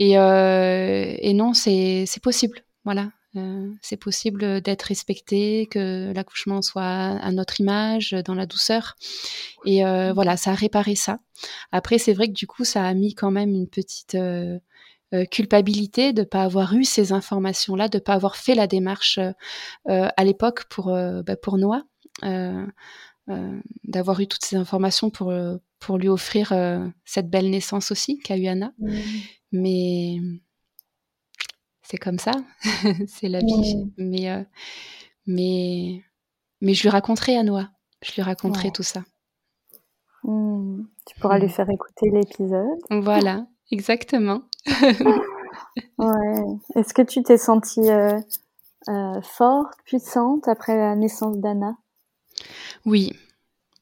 Et, 0.00 0.18
euh, 0.18 1.14
et 1.18 1.32
non, 1.32 1.54
c'est 1.54 2.06
possible, 2.20 2.64
voilà. 2.84 3.10
Euh, 3.36 3.70
c'est 3.82 3.96
possible 3.96 4.60
d'être 4.60 4.82
respecté, 4.82 5.66
que 5.70 6.12
l'accouchement 6.14 6.62
soit 6.62 6.82
à 6.82 7.32
notre 7.32 7.60
image, 7.60 8.12
dans 8.24 8.34
la 8.34 8.46
douceur. 8.46 8.96
Et 9.64 9.84
euh, 9.84 10.12
voilà, 10.12 10.36
ça 10.36 10.52
a 10.52 10.54
réparé 10.54 10.94
ça. 10.94 11.18
Après, 11.72 11.98
c'est 11.98 12.12
vrai 12.12 12.28
que 12.28 12.32
du 12.32 12.46
coup, 12.46 12.64
ça 12.64 12.84
a 12.84 12.94
mis 12.94 13.14
quand 13.14 13.30
même 13.30 13.50
une 13.50 13.68
petite 13.68 14.14
euh, 14.14 14.58
culpabilité 15.30 16.12
de 16.12 16.22
ne 16.22 16.26
pas 16.26 16.42
avoir 16.42 16.74
eu 16.74 16.84
ces 16.84 17.12
informations-là, 17.12 17.88
de 17.88 17.98
ne 17.98 18.02
pas 18.02 18.14
avoir 18.14 18.36
fait 18.36 18.54
la 18.54 18.66
démarche 18.66 19.18
à 19.86 20.24
l'époque 20.24 20.64
pour, 20.68 20.86
bah, 20.86 21.36
pour 21.40 21.58
Noah, 21.58 21.84
d'avoir 23.84 24.20
eu 24.20 24.26
toutes 24.26 24.44
ces 24.44 24.56
informations 24.56 25.10
pour, 25.10 25.32
pour 25.78 25.98
lui 25.98 26.08
offrir 26.08 26.52
cette 27.04 27.30
belle 27.30 27.50
naissance 27.50 27.92
aussi 27.92 28.18
qu'a 28.18 28.36
eu 28.36 28.46
Anna. 28.46 28.72
Mmh. 28.78 28.98
Mais 29.52 30.16
c'est 31.88 31.98
comme 31.98 32.18
ça, 32.18 32.32
c'est 33.06 33.28
la 33.28 33.38
vie. 33.38 33.92
Mais, 33.96 34.30
euh, 34.30 34.42
mais, 35.26 36.02
mais 36.60 36.74
je 36.74 36.82
lui 36.82 36.88
raconterai 36.88 37.36
à 37.36 37.44
Noah. 37.44 37.68
Je 38.02 38.12
lui 38.14 38.22
raconterai 38.22 38.72
tout 38.72 38.82
ça. 38.82 39.04
Mmh. 40.24 40.82
Tu 41.06 41.20
pourras 41.20 41.38
lui 41.38 41.46
mmh. 41.46 41.50
faire 41.50 41.70
écouter 41.70 42.10
l'épisode. 42.10 42.78
Voilà, 42.90 43.46
exactement. 43.70 44.42
ouais. 45.98 46.42
Est-ce 46.74 46.92
que 46.92 47.02
tu 47.02 47.22
t'es 47.22 47.38
sentie 47.38 47.88
euh, 47.88 48.18
euh, 48.88 49.20
forte, 49.22 49.78
puissante 49.84 50.48
après 50.48 50.76
la 50.76 50.96
naissance 50.96 51.38
d'Anna? 51.38 51.76
Oui. 52.84 53.12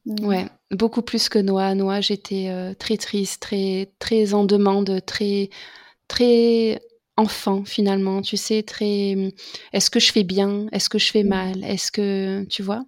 Mmh. 0.05 0.25
Ouais, 0.27 0.45
beaucoup 0.69 1.01
plus 1.01 1.27
que 1.27 1.39
Noah. 1.39 1.73
Noah, 1.73 2.01
j'étais 2.01 2.75
très 2.77 2.97
triste, 2.97 3.41
très, 3.41 3.91
très 3.97 4.35
en 4.35 4.43
demande, 4.43 5.03
très, 5.07 5.49
très 6.07 6.79
enfant 7.17 7.63
finalement, 7.65 8.21
tu 8.21 8.37
sais, 8.37 8.63
très 8.63 9.15
mmh, 9.15 9.31
est-ce 9.73 9.89
que 9.89 9.99
je 9.99 10.11
fais 10.11 10.23
bien, 10.23 10.67
est-ce 10.71 10.89
que 10.89 10.99
je 10.99 11.11
fais 11.11 11.23
mmh. 11.23 11.27
mal, 11.27 11.63
est-ce 11.63 11.91
que 11.91 12.43
tu 12.45 12.63
vois? 12.63 12.85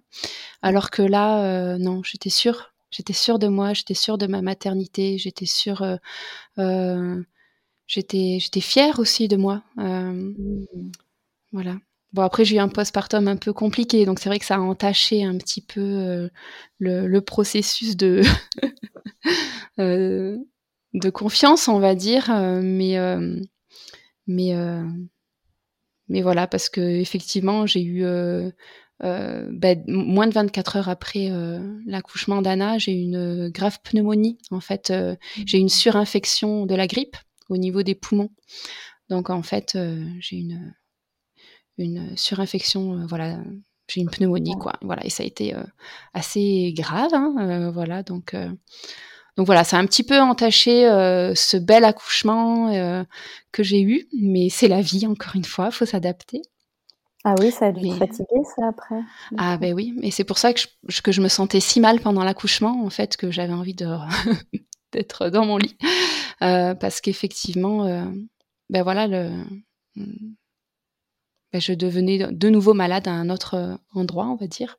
Alors 0.62 0.90
que 0.90 1.02
là, 1.02 1.44
euh, 1.44 1.78
non, 1.78 2.02
j'étais 2.02 2.30
sûre, 2.30 2.74
j'étais 2.90 3.12
sûre 3.12 3.38
de 3.38 3.48
moi, 3.48 3.74
j'étais 3.74 3.94
sûre 3.94 4.18
de 4.18 4.26
ma 4.26 4.42
maternité, 4.42 5.18
j'étais 5.18 5.46
sûre, 5.46 5.82
euh, 5.82 5.96
euh, 6.58 7.22
j'étais 7.86 8.38
j'étais 8.40 8.60
fière 8.60 8.98
aussi 8.98 9.28
de 9.28 9.36
moi, 9.36 9.62
mmh. 9.76 10.34
voilà. 11.52 11.76
Bon, 12.14 12.22
après, 12.22 12.44
j'ai 12.44 12.56
eu 12.56 12.58
un 12.58 12.68
postpartum 12.68 13.28
un 13.28 13.36
peu 13.36 13.52
compliqué, 13.52 14.06
donc 14.06 14.18
c'est 14.18 14.30
vrai 14.30 14.38
que 14.38 14.46
ça 14.46 14.56
a 14.56 14.60
entaché 14.60 15.24
un 15.24 15.36
petit 15.36 15.60
peu 15.60 15.80
euh, 15.80 16.28
le, 16.78 17.20
processus 17.20 17.96
de, 17.96 18.22
de 19.78 21.10
confiance, 21.10 21.68
on 21.68 21.78
va 21.80 21.94
dire. 21.94 22.30
Euh, 22.30 23.40
mais, 24.28 24.54
mais, 24.54 24.82
mais 26.08 26.22
voilà, 26.22 26.46
parce 26.46 26.68
que 26.68 26.80
effectivement, 26.80 27.66
j'ai 27.66 27.82
eu 27.82 28.02
ben, 29.00 29.84
moins 29.88 30.26
de 30.26 30.34
24 30.34 30.76
heures 30.76 30.88
après 30.88 31.30
l'accouchement 31.86 32.42
d'Anna, 32.42 32.78
j'ai 32.78 32.92
eu 32.92 33.02
une 33.02 33.48
grave 33.48 33.78
pneumonie. 33.82 34.38
En 34.50 34.60
fait, 34.60 34.92
j'ai 35.46 35.58
une 35.58 35.68
surinfection 35.68 36.66
de 36.66 36.74
la 36.74 36.86
grippe 36.86 37.16
au 37.48 37.56
niveau 37.56 37.82
des 37.82 37.94
poumons. 37.94 38.30
Donc, 39.08 39.30
en 39.30 39.42
fait, 39.42 39.76
j'ai 40.20 40.36
une 40.36 40.74
une 41.78 42.16
surinfection, 42.16 42.98
euh, 42.98 43.06
voilà, 43.06 43.38
j'ai 43.88 44.00
une 44.00 44.10
pneumonie, 44.10 44.56
quoi. 44.58 44.74
Voilà, 44.82 45.04
et 45.04 45.10
ça 45.10 45.22
a 45.22 45.26
été 45.26 45.54
euh, 45.54 45.62
assez 46.12 46.72
grave, 46.76 47.14
hein, 47.14 47.34
euh, 47.38 47.70
voilà, 47.70 48.02
donc. 48.02 48.36
Donc 49.38 49.46
voilà, 49.46 49.64
ça 49.64 49.78
a 49.78 49.80
un 49.80 49.86
petit 49.86 50.02
peu 50.02 50.20
entaché 50.20 50.82
ce 51.34 51.56
bel 51.56 51.84
accouchement 51.84 52.70
que 53.52 53.62
j'ai 53.62 53.80
eu, 53.80 54.06
mais 54.20 54.48
c'est 54.50 54.68
la 54.68 54.82
vie, 54.82 55.06
encore 55.06 55.36
une 55.36 55.44
fois, 55.44 55.70
faut 55.70 55.86
s'adapter. 55.86 56.42
Ah 57.24 57.34
oui, 57.40 57.50
ça 57.50 57.66
a 57.66 57.72
dû 57.72 57.88
fatiguer, 57.92 58.42
ça, 58.56 58.68
après 58.68 59.00
Ah 59.38 59.56
ben 59.56 59.74
oui, 59.74 59.94
et 60.02 60.10
c'est 60.10 60.24
pour 60.24 60.38
ça 60.38 60.52
que 60.52 60.60
je, 60.88 61.00
que 61.02 61.12
je 61.12 61.20
me 61.20 61.28
sentais 61.28 61.60
si 61.60 61.80
mal 61.80 62.00
pendant 62.00 62.24
l'accouchement, 62.24 62.84
en 62.84 62.90
fait, 62.90 63.16
que 63.16 63.30
j'avais 63.30 63.54
envie 63.54 63.74
de 63.74 63.86
d'être 64.92 65.30
dans 65.30 65.46
mon 65.46 65.56
lit. 65.56 65.76
parce 66.40 67.00
qu'effectivement, 67.00 67.84
ben 68.70 68.82
voilà, 68.82 69.06
le, 69.06 69.30
bah, 71.52 71.60
je 71.60 71.72
devenais 71.72 72.18
de 72.30 72.48
nouveau 72.50 72.74
malade 72.74 73.08
à 73.08 73.12
un 73.12 73.30
autre 73.30 73.54
euh, 73.54 73.76
endroit, 73.94 74.26
on 74.26 74.36
va 74.36 74.46
dire. 74.46 74.78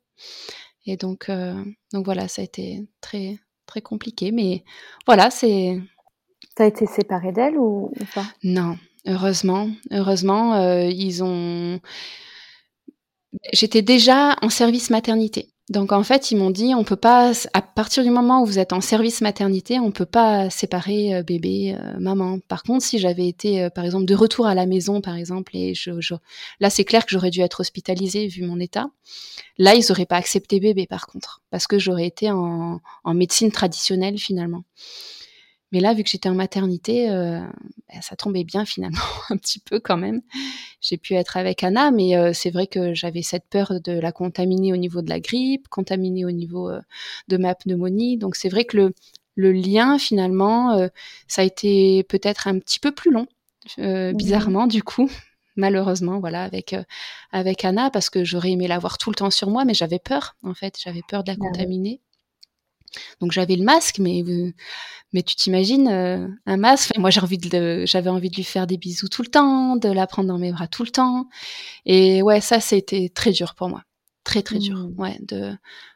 Et 0.86 0.97
donc, 0.97 1.30
euh, 1.30 1.64
donc 1.93 2.05
voilà, 2.05 2.28
ça 2.28 2.41
a 2.41 2.45
été 2.45 2.88
très, 3.01 3.39
très 3.70 3.82
compliqué. 3.82 4.32
Mais 4.32 4.63
voilà, 5.05 5.30
c'est. 5.30 5.80
Tu 6.55 6.63
as 6.63 6.67
été 6.67 6.86
séparée 6.86 7.32
d'elle 7.32 7.57
ou, 7.57 7.91
pas? 8.13 8.26
Non, 8.43 8.78
heureusement. 9.05 9.70
Heureusement, 9.91 10.55
euh, 10.55 10.86
ils 10.86 11.24
ont. 11.24 11.80
J'étais 13.53 13.82
déjà 13.82 14.36
en 14.41 14.49
service 14.49 14.89
maternité. 14.89 15.49
Donc 15.70 15.91
en 15.91 16.03
fait, 16.03 16.32
ils 16.32 16.36
m'ont 16.36 16.49
dit 16.49 16.74
on 16.74 16.84
peut 16.84 16.95
pas 16.95 17.32
à 17.53 17.61
partir 17.61 18.03
du 18.03 18.09
moment 18.09 18.41
où 18.41 18.45
vous 18.45 18.57
êtes 18.57 18.74
en 18.74 18.82
service 18.82 19.22
maternité, 19.22 19.80
on 19.80 19.91
peut 19.91 20.05
pas 20.05 20.49
séparer 20.49 21.13
euh, 21.13 21.24
bébé 21.24 21.78
euh, 21.80 21.99
maman. 21.99 22.39
Par 22.47 22.63
contre, 22.63 22.84
si 22.84 22.97
j'avais 22.97 23.28
été 23.28 23.63
euh, 23.63 23.70
par 23.70 23.86
exemple 23.86 24.05
de 24.05 24.15
retour 24.15 24.47
à 24.47 24.55
la 24.55 24.65
maison 24.65 24.99
par 24.99 25.15
exemple 25.15 25.55
et 25.55 25.76
je, 25.76 25.91
là 26.59 26.72
c'est 26.72 26.86
clair 26.86 27.05
que 27.05 27.11
j'aurais 27.11 27.30
dû 27.30 27.41
être 27.41 27.59
hospitalisée 27.59 28.28
vu 28.28 28.43
mon 28.43 28.59
état. 28.59 28.89
Là, 29.59 29.76
ils 29.76 29.91
auraient 29.91 30.07
pas 30.07 30.15
accepté 30.15 30.59
bébé 30.59 30.88
par 30.88 31.05
contre 31.05 31.41
parce 31.51 31.67
que 31.67 31.78
j'aurais 31.78 32.07
été 32.07 32.32
en, 32.32 32.82
en 33.03 33.13
médecine 33.13 33.51
traditionnelle 33.51 34.17
finalement. 34.17 34.63
Mais 35.72 35.80
là, 35.80 35.93
vu 35.93 36.03
que 36.03 36.09
j'étais 36.09 36.30
en 36.30 36.36
maternité, 36.36 37.09
euh, 37.11 37.39
bah, 37.88 38.01
ça 38.01 38.15
tombait 38.15 38.43
bien 38.43 38.65
finalement, 38.65 38.97
un 39.30 39.38
petit 39.38 39.59
peu 39.59 39.80
quand 39.80 39.97
même. 39.97 40.22
J'ai 40.82 40.97
pu 40.97 41.13
être 41.13 41.38
avec 41.38 41.63
Anna, 41.63 41.91
mais 41.91 42.15
euh, 42.15 42.32
c'est 42.34 42.49
vrai 42.49 42.67
que 42.67 42.93
j'avais 42.93 43.22
cette 43.22 43.45
peur 43.49 43.74
de 43.84 43.91
la 43.91 44.11
contaminer 44.11 44.74
au 44.74 44.78
niveau 44.78 45.01
de 45.01 45.09
la 45.09 45.20
grippe, 45.20 45.67
contaminer 45.67 46.26
au 46.26 46.32
niveau 46.32 46.70
euh, 46.70 46.82
de 47.28 47.38
ma 47.38 47.53
pneumonie. 47.53 48.17
Donc 48.17 48.36
c'est 48.36 48.49
vrai 48.49 48.65
que 48.65 48.78
le, 48.78 48.93
le 49.36 49.51
lien 49.51 49.99
finalement, 49.99 50.89
ça 51.28 51.43
a 51.43 51.45
été 51.45 52.03
peut-être 52.03 52.47
un 52.47 52.59
petit 52.59 52.80
peu 52.80 52.91
plus 52.91 53.11
long, 53.11 53.28
bizarrement 54.13 54.67
du 54.67 54.84
coup. 54.84 55.09
Malheureusement, 55.55 56.20
voilà, 56.20 56.43
avec 56.43 56.76
avec 57.32 57.65
Anna, 57.65 57.89
parce 57.89 58.09
que 58.09 58.24
j'aurais 58.24 58.51
aimé 58.51 58.67
l'avoir 58.67 58.97
tout 58.97 59.09
le 59.09 59.15
temps 59.15 59.32
sur 59.32 59.49
moi, 59.49 59.65
mais 59.65 59.74
j'avais 59.74 59.99
peur, 59.99 60.36
en 60.43 60.53
fait, 60.53 60.78
j'avais 60.82 61.01
peur 61.07 61.24
de 61.24 61.32
la 61.32 61.38
ah 61.39 61.45
contaminer. 61.45 62.01
Donc 63.22 63.32
j'avais 63.32 63.56
le 63.56 63.64
masque, 63.64 64.00
mais 64.00 64.24
mais 65.12 65.24
tu 65.24 65.36
t'imagines 65.36 65.88
euh, 65.88 66.28
un 66.46 66.58
masque? 66.58 66.92
Moi 66.98 67.10
j'ai 67.10 67.22
envie 67.22 67.38
de, 67.38 67.84
j'avais 67.86 68.10
envie 68.10 68.30
de 68.30 68.36
lui 68.36 68.44
faire 68.44 68.68
des 68.68 68.78
bisous 68.78 69.10
tout 69.10 69.24
le 69.24 69.30
temps, 69.30 69.76
de 69.76 69.90
la 69.90 70.08
prendre 70.08 70.28
dans 70.28 70.38
mes 70.38 70.52
bras 70.52 70.68
tout 70.68 70.84
le 70.84 70.92
temps. 70.92 71.28
Et 71.86 72.22
ouais, 72.22 72.42
ça 72.42 72.60
c'était 72.60 73.10
très 73.10 73.32
dur 73.32 73.56
pour 73.56 73.70
moi, 73.70 73.84
très 74.24 74.42
très 74.44 74.60
dur. 74.60 74.78
Mmh. 74.78 75.00
Ouais, 75.00 75.18
de 75.22 75.54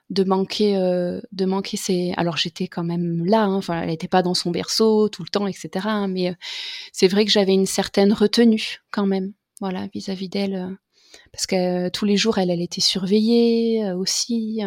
de 0.10 0.24
manquer 0.24 0.78
euh, 0.78 1.22
de 1.32 1.46
manquer 1.46 1.78
ses. 1.78 2.14
Alors 2.18 2.38
j'étais 2.38 2.68
quand 2.68 2.84
même 2.84 3.26
là, 3.26 3.44
hein, 3.44 3.56
enfin 3.56 3.82
elle 3.82 3.89
n'était 3.89 4.08
pas 4.08 4.24
dans 4.24 4.34
son 4.34 4.52
berceau 4.52 5.10
tout 5.10 5.24
le 5.24 5.30
temps, 5.30 5.48
etc. 5.48 5.70
Hein, 5.86 6.08
mais 6.08 6.30
euh, 6.30 6.34
c'est 6.91 7.08
vrai 7.08 7.26
que 7.26 7.32
j'avais 7.32 7.54
une 7.54 7.66
certaine 7.66 8.14
retenue 8.14 8.80
quand 8.91 9.06
même, 9.06 9.34
voilà, 9.62 9.88
vis-à-vis 9.94 10.30
d'elle, 10.30 10.78
parce 11.32 11.46
que 11.48 11.89
tous 11.89 12.06
les 12.06 12.18
jours 12.18 12.38
elle, 12.39 12.50
elle 12.50 12.62
était 12.62 12.82
surveillée 12.82 13.91
aussi 13.94 14.62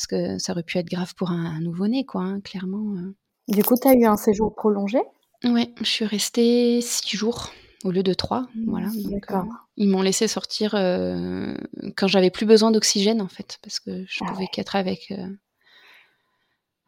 parce 0.00 0.06
que 0.06 0.38
ça 0.38 0.52
aurait 0.52 0.62
pu 0.62 0.78
être 0.78 0.88
grave 0.88 1.14
pour 1.14 1.30
un, 1.30 1.60
nouveau-né, 1.60 2.06
quoi, 2.06 2.22
hein, 2.22 2.40
clairement. 2.40 2.96
Euh. 2.96 3.14
Du 3.48 3.62
coup, 3.62 3.74
tu 3.80 3.86
as 3.86 3.92
eu 3.92 4.06
un 4.06 4.16
séjour 4.16 4.54
prolongé? 4.54 4.98
Oui, 5.44 5.74
je 5.78 5.84
suis 5.84 6.06
restée 6.06 6.80
six 6.80 7.18
jours 7.18 7.52
au 7.84 7.90
lieu 7.90 8.02
de 8.02 8.14
trois. 8.14 8.46
Voilà. 8.66 8.86
Euh, 8.86 9.42
ils 9.76 9.88
m'ont 9.90 10.00
laissé 10.00 10.26
sortir 10.26 10.74
euh, 10.74 11.54
quand 11.98 12.08
j'avais 12.08 12.30
plus 12.30 12.46
besoin 12.46 12.70
d'oxygène, 12.70 13.20
en 13.20 13.28
fait, 13.28 13.58
parce 13.62 13.78
que 13.78 14.04
je 14.06 14.20
ah 14.22 14.32
pouvais 14.32 14.46
qu'être 14.46 14.74
avec, 14.74 15.12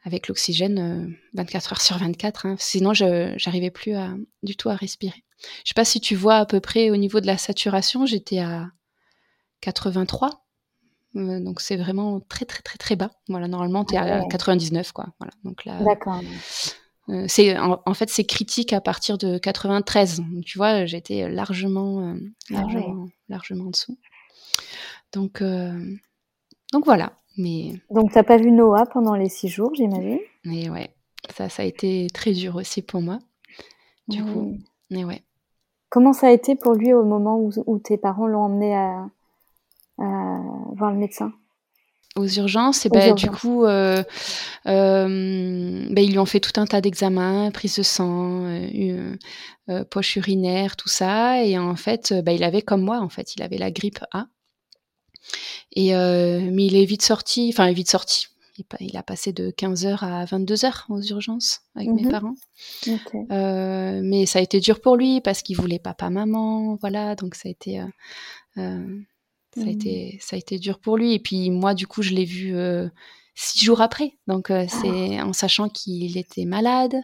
avec 0.05 0.29
l'oxygène 0.29 1.15
24 1.35 1.73
heures 1.73 1.81
sur 1.83 1.99
24. 1.99 2.47
Hein. 2.47 2.57
sinon, 2.59 2.95
je 2.95 3.37
n'arrivais 3.45 3.71
plus 3.71 3.93
à, 3.93 4.15
du 4.43 4.57
tout 4.57 4.71
à 4.71 4.75
respirer. 4.75 5.23
Je 5.65 5.69
sais 5.69 5.75
pas 5.75 5.85
si 5.85 6.01
tu 6.01 6.15
vois 6.15 6.37
à 6.37 6.47
peu 6.47 6.61
près 6.61 6.89
au 6.89 6.97
niveau 6.97 7.21
de 7.21 7.27
la 7.27 7.37
saturation, 7.37 8.07
j'étais 8.07 8.39
à 8.39 8.71
83 9.61 10.29
euh, 10.29 10.33
donc 11.15 11.61
c'est 11.61 11.77
vraiment 11.77 12.21
très 12.21 12.45
très 12.45 12.63
très 12.63 12.79
très 12.79 12.97
bas. 12.97 13.11
Voilà, 13.29 13.49
normalement 13.49 13.85
tu 13.85 13.95
es 13.95 13.99
à 13.99 14.23
99 14.31 14.93
quoi. 14.93 15.07
Voilà. 15.19 15.33
Donc 15.45 15.65
là 15.65 15.79
D'accord. 15.83 16.21
Euh, 17.09 17.25
c'est 17.29 17.59
en, 17.59 17.95
fait 17.95 18.09
c'est 18.09 18.25
critique 18.25 18.73
à 18.73 18.81
partir 18.81 19.19
de 19.19 19.39
93. 19.39 20.23
Tu 20.47 20.59
vois, 20.59 20.87
j'étais 20.87 21.29
largement 21.29 22.01
euh, 22.01 22.15
ah 22.51 22.55
largement, 22.55 23.09
largement 23.29 23.65
en 23.67 23.71
dessous. 23.71 23.99
Donc 25.13 25.43
donc 26.73 26.85
voilà, 26.87 27.13
mais 27.37 27.75
Donc 27.91 28.13
t'as 28.13 28.23
pas 28.23 28.39
vu 28.39 28.51
Noah 28.51 28.87
pendant 28.87 29.15
les 29.15 29.29
six 29.29 29.49
jours, 29.49 29.75
j'imagine? 29.75 30.21
Mais 30.45 30.71
ouais, 30.71 30.95
ça 31.35 31.49
ça 31.49 31.63
a 31.63 31.67
été 31.67 32.07
très 32.15 32.33
dur 32.33 32.57
aussi 32.57 32.81
pour 32.81 33.03
moi. 33.03 33.19
Du 34.09 34.25
coup, 34.25 34.57
mais 34.91 35.05
ouais. 35.05 35.23
Comment 35.91 36.15
ça 36.15 36.29
a 36.29 36.31
été 36.31 36.57
pour 36.57 36.73
lui 36.73 36.95
au 36.95 37.05
moment 37.05 37.39
où, 37.39 37.51
où 37.67 37.79
tes 37.79 37.99
parents 37.99 38.27
l'ont 38.27 38.45
emmené 38.45 38.75
à, 38.75 39.07
voir 39.99 40.93
le 40.93 40.99
médecin 40.99 41.33
aux 42.17 42.27
urgences, 42.27 42.85
et 42.85 42.89
ben, 42.91 43.15
du 43.15 43.31
coup, 43.31 43.65
euh, 43.65 44.03
euh, 44.67 45.87
ben, 45.91 46.05
ils 46.05 46.13
lui 46.13 46.19
ont 46.19 46.27
fait 46.27 46.41
tout 46.41 46.61
un 46.61 46.67
tas 46.67 46.81
d'examens, 46.81 47.51
prise 47.53 47.77
de 47.77 47.83
sang, 47.83 48.45
euh, 48.45 49.85
poche 49.91 50.17
urinaire, 50.17 50.77
tout 50.77 50.89
ça, 50.89 51.43
et 51.43 51.59
en 51.59 51.77
fait, 51.77 52.13
ben, 52.13 52.33
il 52.33 52.45
avait 52.45 52.63
comme 52.63 52.83
moi, 52.83 53.01
en 53.01 53.09
fait, 53.09 53.35
il 53.35 53.43
avait 53.43 53.59
la 53.59 53.71
grippe 53.71 54.01
A. 54.13 54.27
Et 55.75 55.93
mais 55.93 56.67
il 56.67 56.77
est 56.77 56.85
vite 56.85 57.03
sorti, 57.03 57.51
enfin, 57.53 57.67
il 57.67 57.71
est 57.71 57.75
vite 57.75 57.91
sorti. 57.91 58.27
Il, 58.81 58.97
a 58.97 59.03
passé 59.03 59.33
de 59.33 59.51
15 59.51 59.87
h 59.87 60.05
à 60.05 60.25
22 60.27 60.55
h 60.55 60.85
aux 60.91 61.01
urgences 61.01 61.63
avec 61.75 61.89
mes 61.89 62.03
mhm. 62.03 62.11
parents. 62.11 62.35
mais 64.03 64.27
ça 64.27 64.39
a 64.39 64.43
été 64.43 64.61
dur 64.61 64.81
pour 64.81 64.97
lui 64.97 65.21
parce 65.23 65.43
qu'il 65.43 65.57
voulait 65.57 65.79
papa, 65.79 66.11
maman, 66.11 66.77
voilà, 66.81 67.17
donc 67.17 67.35
ça 67.35 67.49
a 67.49 67.51
été 67.51 67.81
ça, 69.55 69.61
a 69.61 69.65
mmh. 69.65 69.69
été, 69.69 70.19
ça 70.21 70.37
a 70.37 70.39
été 70.39 70.59
dur 70.59 70.79
pour 70.79 70.97
lui. 70.97 71.15
Et 71.15 71.19
puis 71.19 71.51
moi, 71.51 71.75
du 71.75 71.87
coup, 71.87 72.03
je 72.03 72.11
l'ai 72.11 72.25
vu 72.25 72.55
euh, 72.57 72.89
six 73.35 73.65
jours 73.65 73.81
après. 73.81 74.15
Donc 74.27 74.51
euh, 74.51 74.67
c'est 74.69 75.19
ah. 75.19 75.27
en 75.27 75.33
sachant 75.33 75.69
qu'il 75.69 76.17
était 76.17 76.45
malade. 76.45 76.95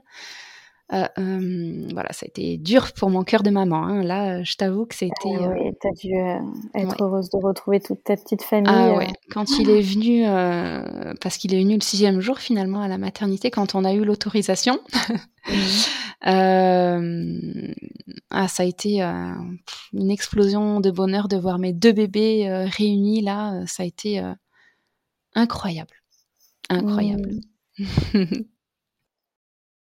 Euh, 0.93 1.89
voilà, 1.93 2.13
ça 2.13 2.25
a 2.25 2.29
été 2.29 2.57
dur 2.57 2.93
pour 2.93 3.11
mon 3.11 3.23
cœur 3.23 3.43
de 3.43 3.51
maman. 3.51 3.85
Hein. 3.85 4.03
Là, 4.03 4.43
je 4.43 4.57
t'avoue 4.57 4.87
que 4.87 4.95
c'était. 4.95 5.13
Eh 5.27 5.47
oui, 5.47 5.73
t'as 5.81 5.93
dû 5.93 6.13
être 6.75 7.03
heureuse 7.03 7.29
de 7.31 7.37
retrouver 7.37 7.81
toute 7.81 8.03
ta 8.05 8.17
petite 8.17 8.43
famille. 8.43 8.73
Ah 8.75 8.97
ouais. 8.97 9.09
Quand 9.31 9.59
il 9.59 9.69
est 9.69 9.83
venu, 9.83 10.25
parce 11.21 11.37
qu'il 11.37 11.55
est 11.55 11.61
venu 11.61 11.75
le 11.75 11.83
sixième 11.83 12.21
jour 12.21 12.39
finalement 12.39 12.81
à 12.81 12.89
la 12.89 12.99
maternité, 12.99 13.51
quand 13.51 13.75
on 13.75 13.85
a 13.85 13.93
eu 13.93 14.05
l'autorisation. 14.05 14.79
Euh, 16.27 17.73
ah, 18.31 18.49
ça 18.49 18.65
a 18.65 18.67
été 18.67 19.03
euh, 19.03 19.35
une 19.93 20.11
explosion 20.11 20.81
de 20.81 20.91
bonheur 20.91 21.29
de 21.29 21.37
voir 21.37 21.59
mes 21.59 21.73
deux 21.73 21.93
bébés 21.93 22.49
euh, 22.49 22.67
réunis 22.67 23.23
là. 23.23 23.65
Ça 23.67 23.85
a 23.85 23.87
été 23.87 24.21
incroyable. 25.35 25.95
Incroyable. 26.69 27.41
Mmh. 27.79 27.85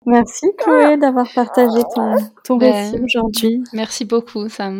Merci 0.06 0.46
Chloé 0.58 0.96
d'avoir 0.96 1.26
partagé 1.34 1.82
ton, 1.94 2.14
ton 2.44 2.56
ben, 2.56 2.72
récit 2.72 3.02
aujourd'hui. 3.02 3.64
Merci 3.72 4.04
beaucoup. 4.04 4.48
Ça 4.48 4.70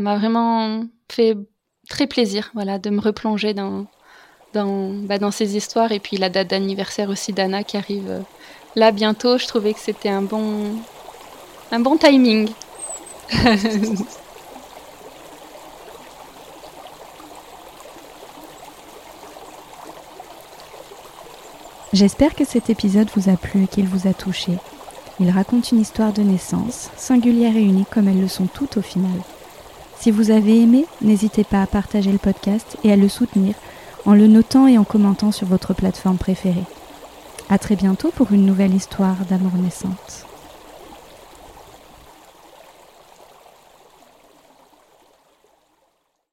m'a 0.00 0.16
vraiment 0.16 0.84
fait 1.10 1.36
très 1.88 2.06
plaisir 2.06 2.50
voilà, 2.54 2.78
de 2.78 2.90
me 2.90 3.00
replonger 3.00 3.54
dans, 3.54 3.86
dans, 4.52 4.90
bah, 4.90 5.18
dans 5.18 5.30
ces 5.30 5.56
histoires. 5.56 5.92
Et 5.92 6.00
puis 6.00 6.16
la 6.16 6.28
date 6.28 6.48
d'anniversaire 6.48 7.10
aussi 7.10 7.32
d'Anna 7.32 7.64
qui 7.64 7.76
arrive 7.76 8.24
là 8.76 8.92
bientôt, 8.92 9.38
je 9.38 9.46
trouvais 9.46 9.74
que 9.74 9.80
c'était 9.80 10.08
un 10.08 10.22
bon, 10.22 10.72
un 11.72 11.80
bon 11.80 11.96
timing. 11.96 12.48
J'espère 21.94 22.34
que 22.34 22.44
cet 22.44 22.70
épisode 22.70 23.08
vous 23.14 23.28
a 23.30 23.36
plu 23.36 23.62
et 23.62 23.66
qu'il 23.68 23.86
vous 23.86 24.08
a 24.08 24.14
touché. 24.14 24.50
Il 25.20 25.30
raconte 25.30 25.70
une 25.70 25.78
histoire 25.78 26.12
de 26.12 26.22
naissance, 26.22 26.90
singulière 26.96 27.56
et 27.56 27.62
unique 27.62 27.88
comme 27.88 28.08
elles 28.08 28.20
le 28.20 28.26
sont 28.26 28.46
toutes 28.46 28.78
au 28.78 28.82
final. 28.82 29.16
Si 30.00 30.10
vous 30.10 30.32
avez 30.32 30.60
aimé, 30.60 30.86
n'hésitez 31.02 31.44
pas 31.44 31.62
à 31.62 31.68
partager 31.68 32.10
le 32.10 32.18
podcast 32.18 32.76
et 32.82 32.90
à 32.90 32.96
le 32.96 33.08
soutenir 33.08 33.54
en 34.06 34.14
le 34.14 34.26
notant 34.26 34.66
et 34.66 34.76
en 34.76 34.82
commentant 34.82 35.30
sur 35.30 35.46
votre 35.46 35.72
plateforme 35.72 36.18
préférée. 36.18 36.64
À 37.48 37.58
très 37.58 37.76
bientôt 37.76 38.10
pour 38.10 38.32
une 38.32 38.44
nouvelle 38.44 38.74
histoire 38.74 39.24
d'amour 39.30 39.52
naissante. 39.62 40.26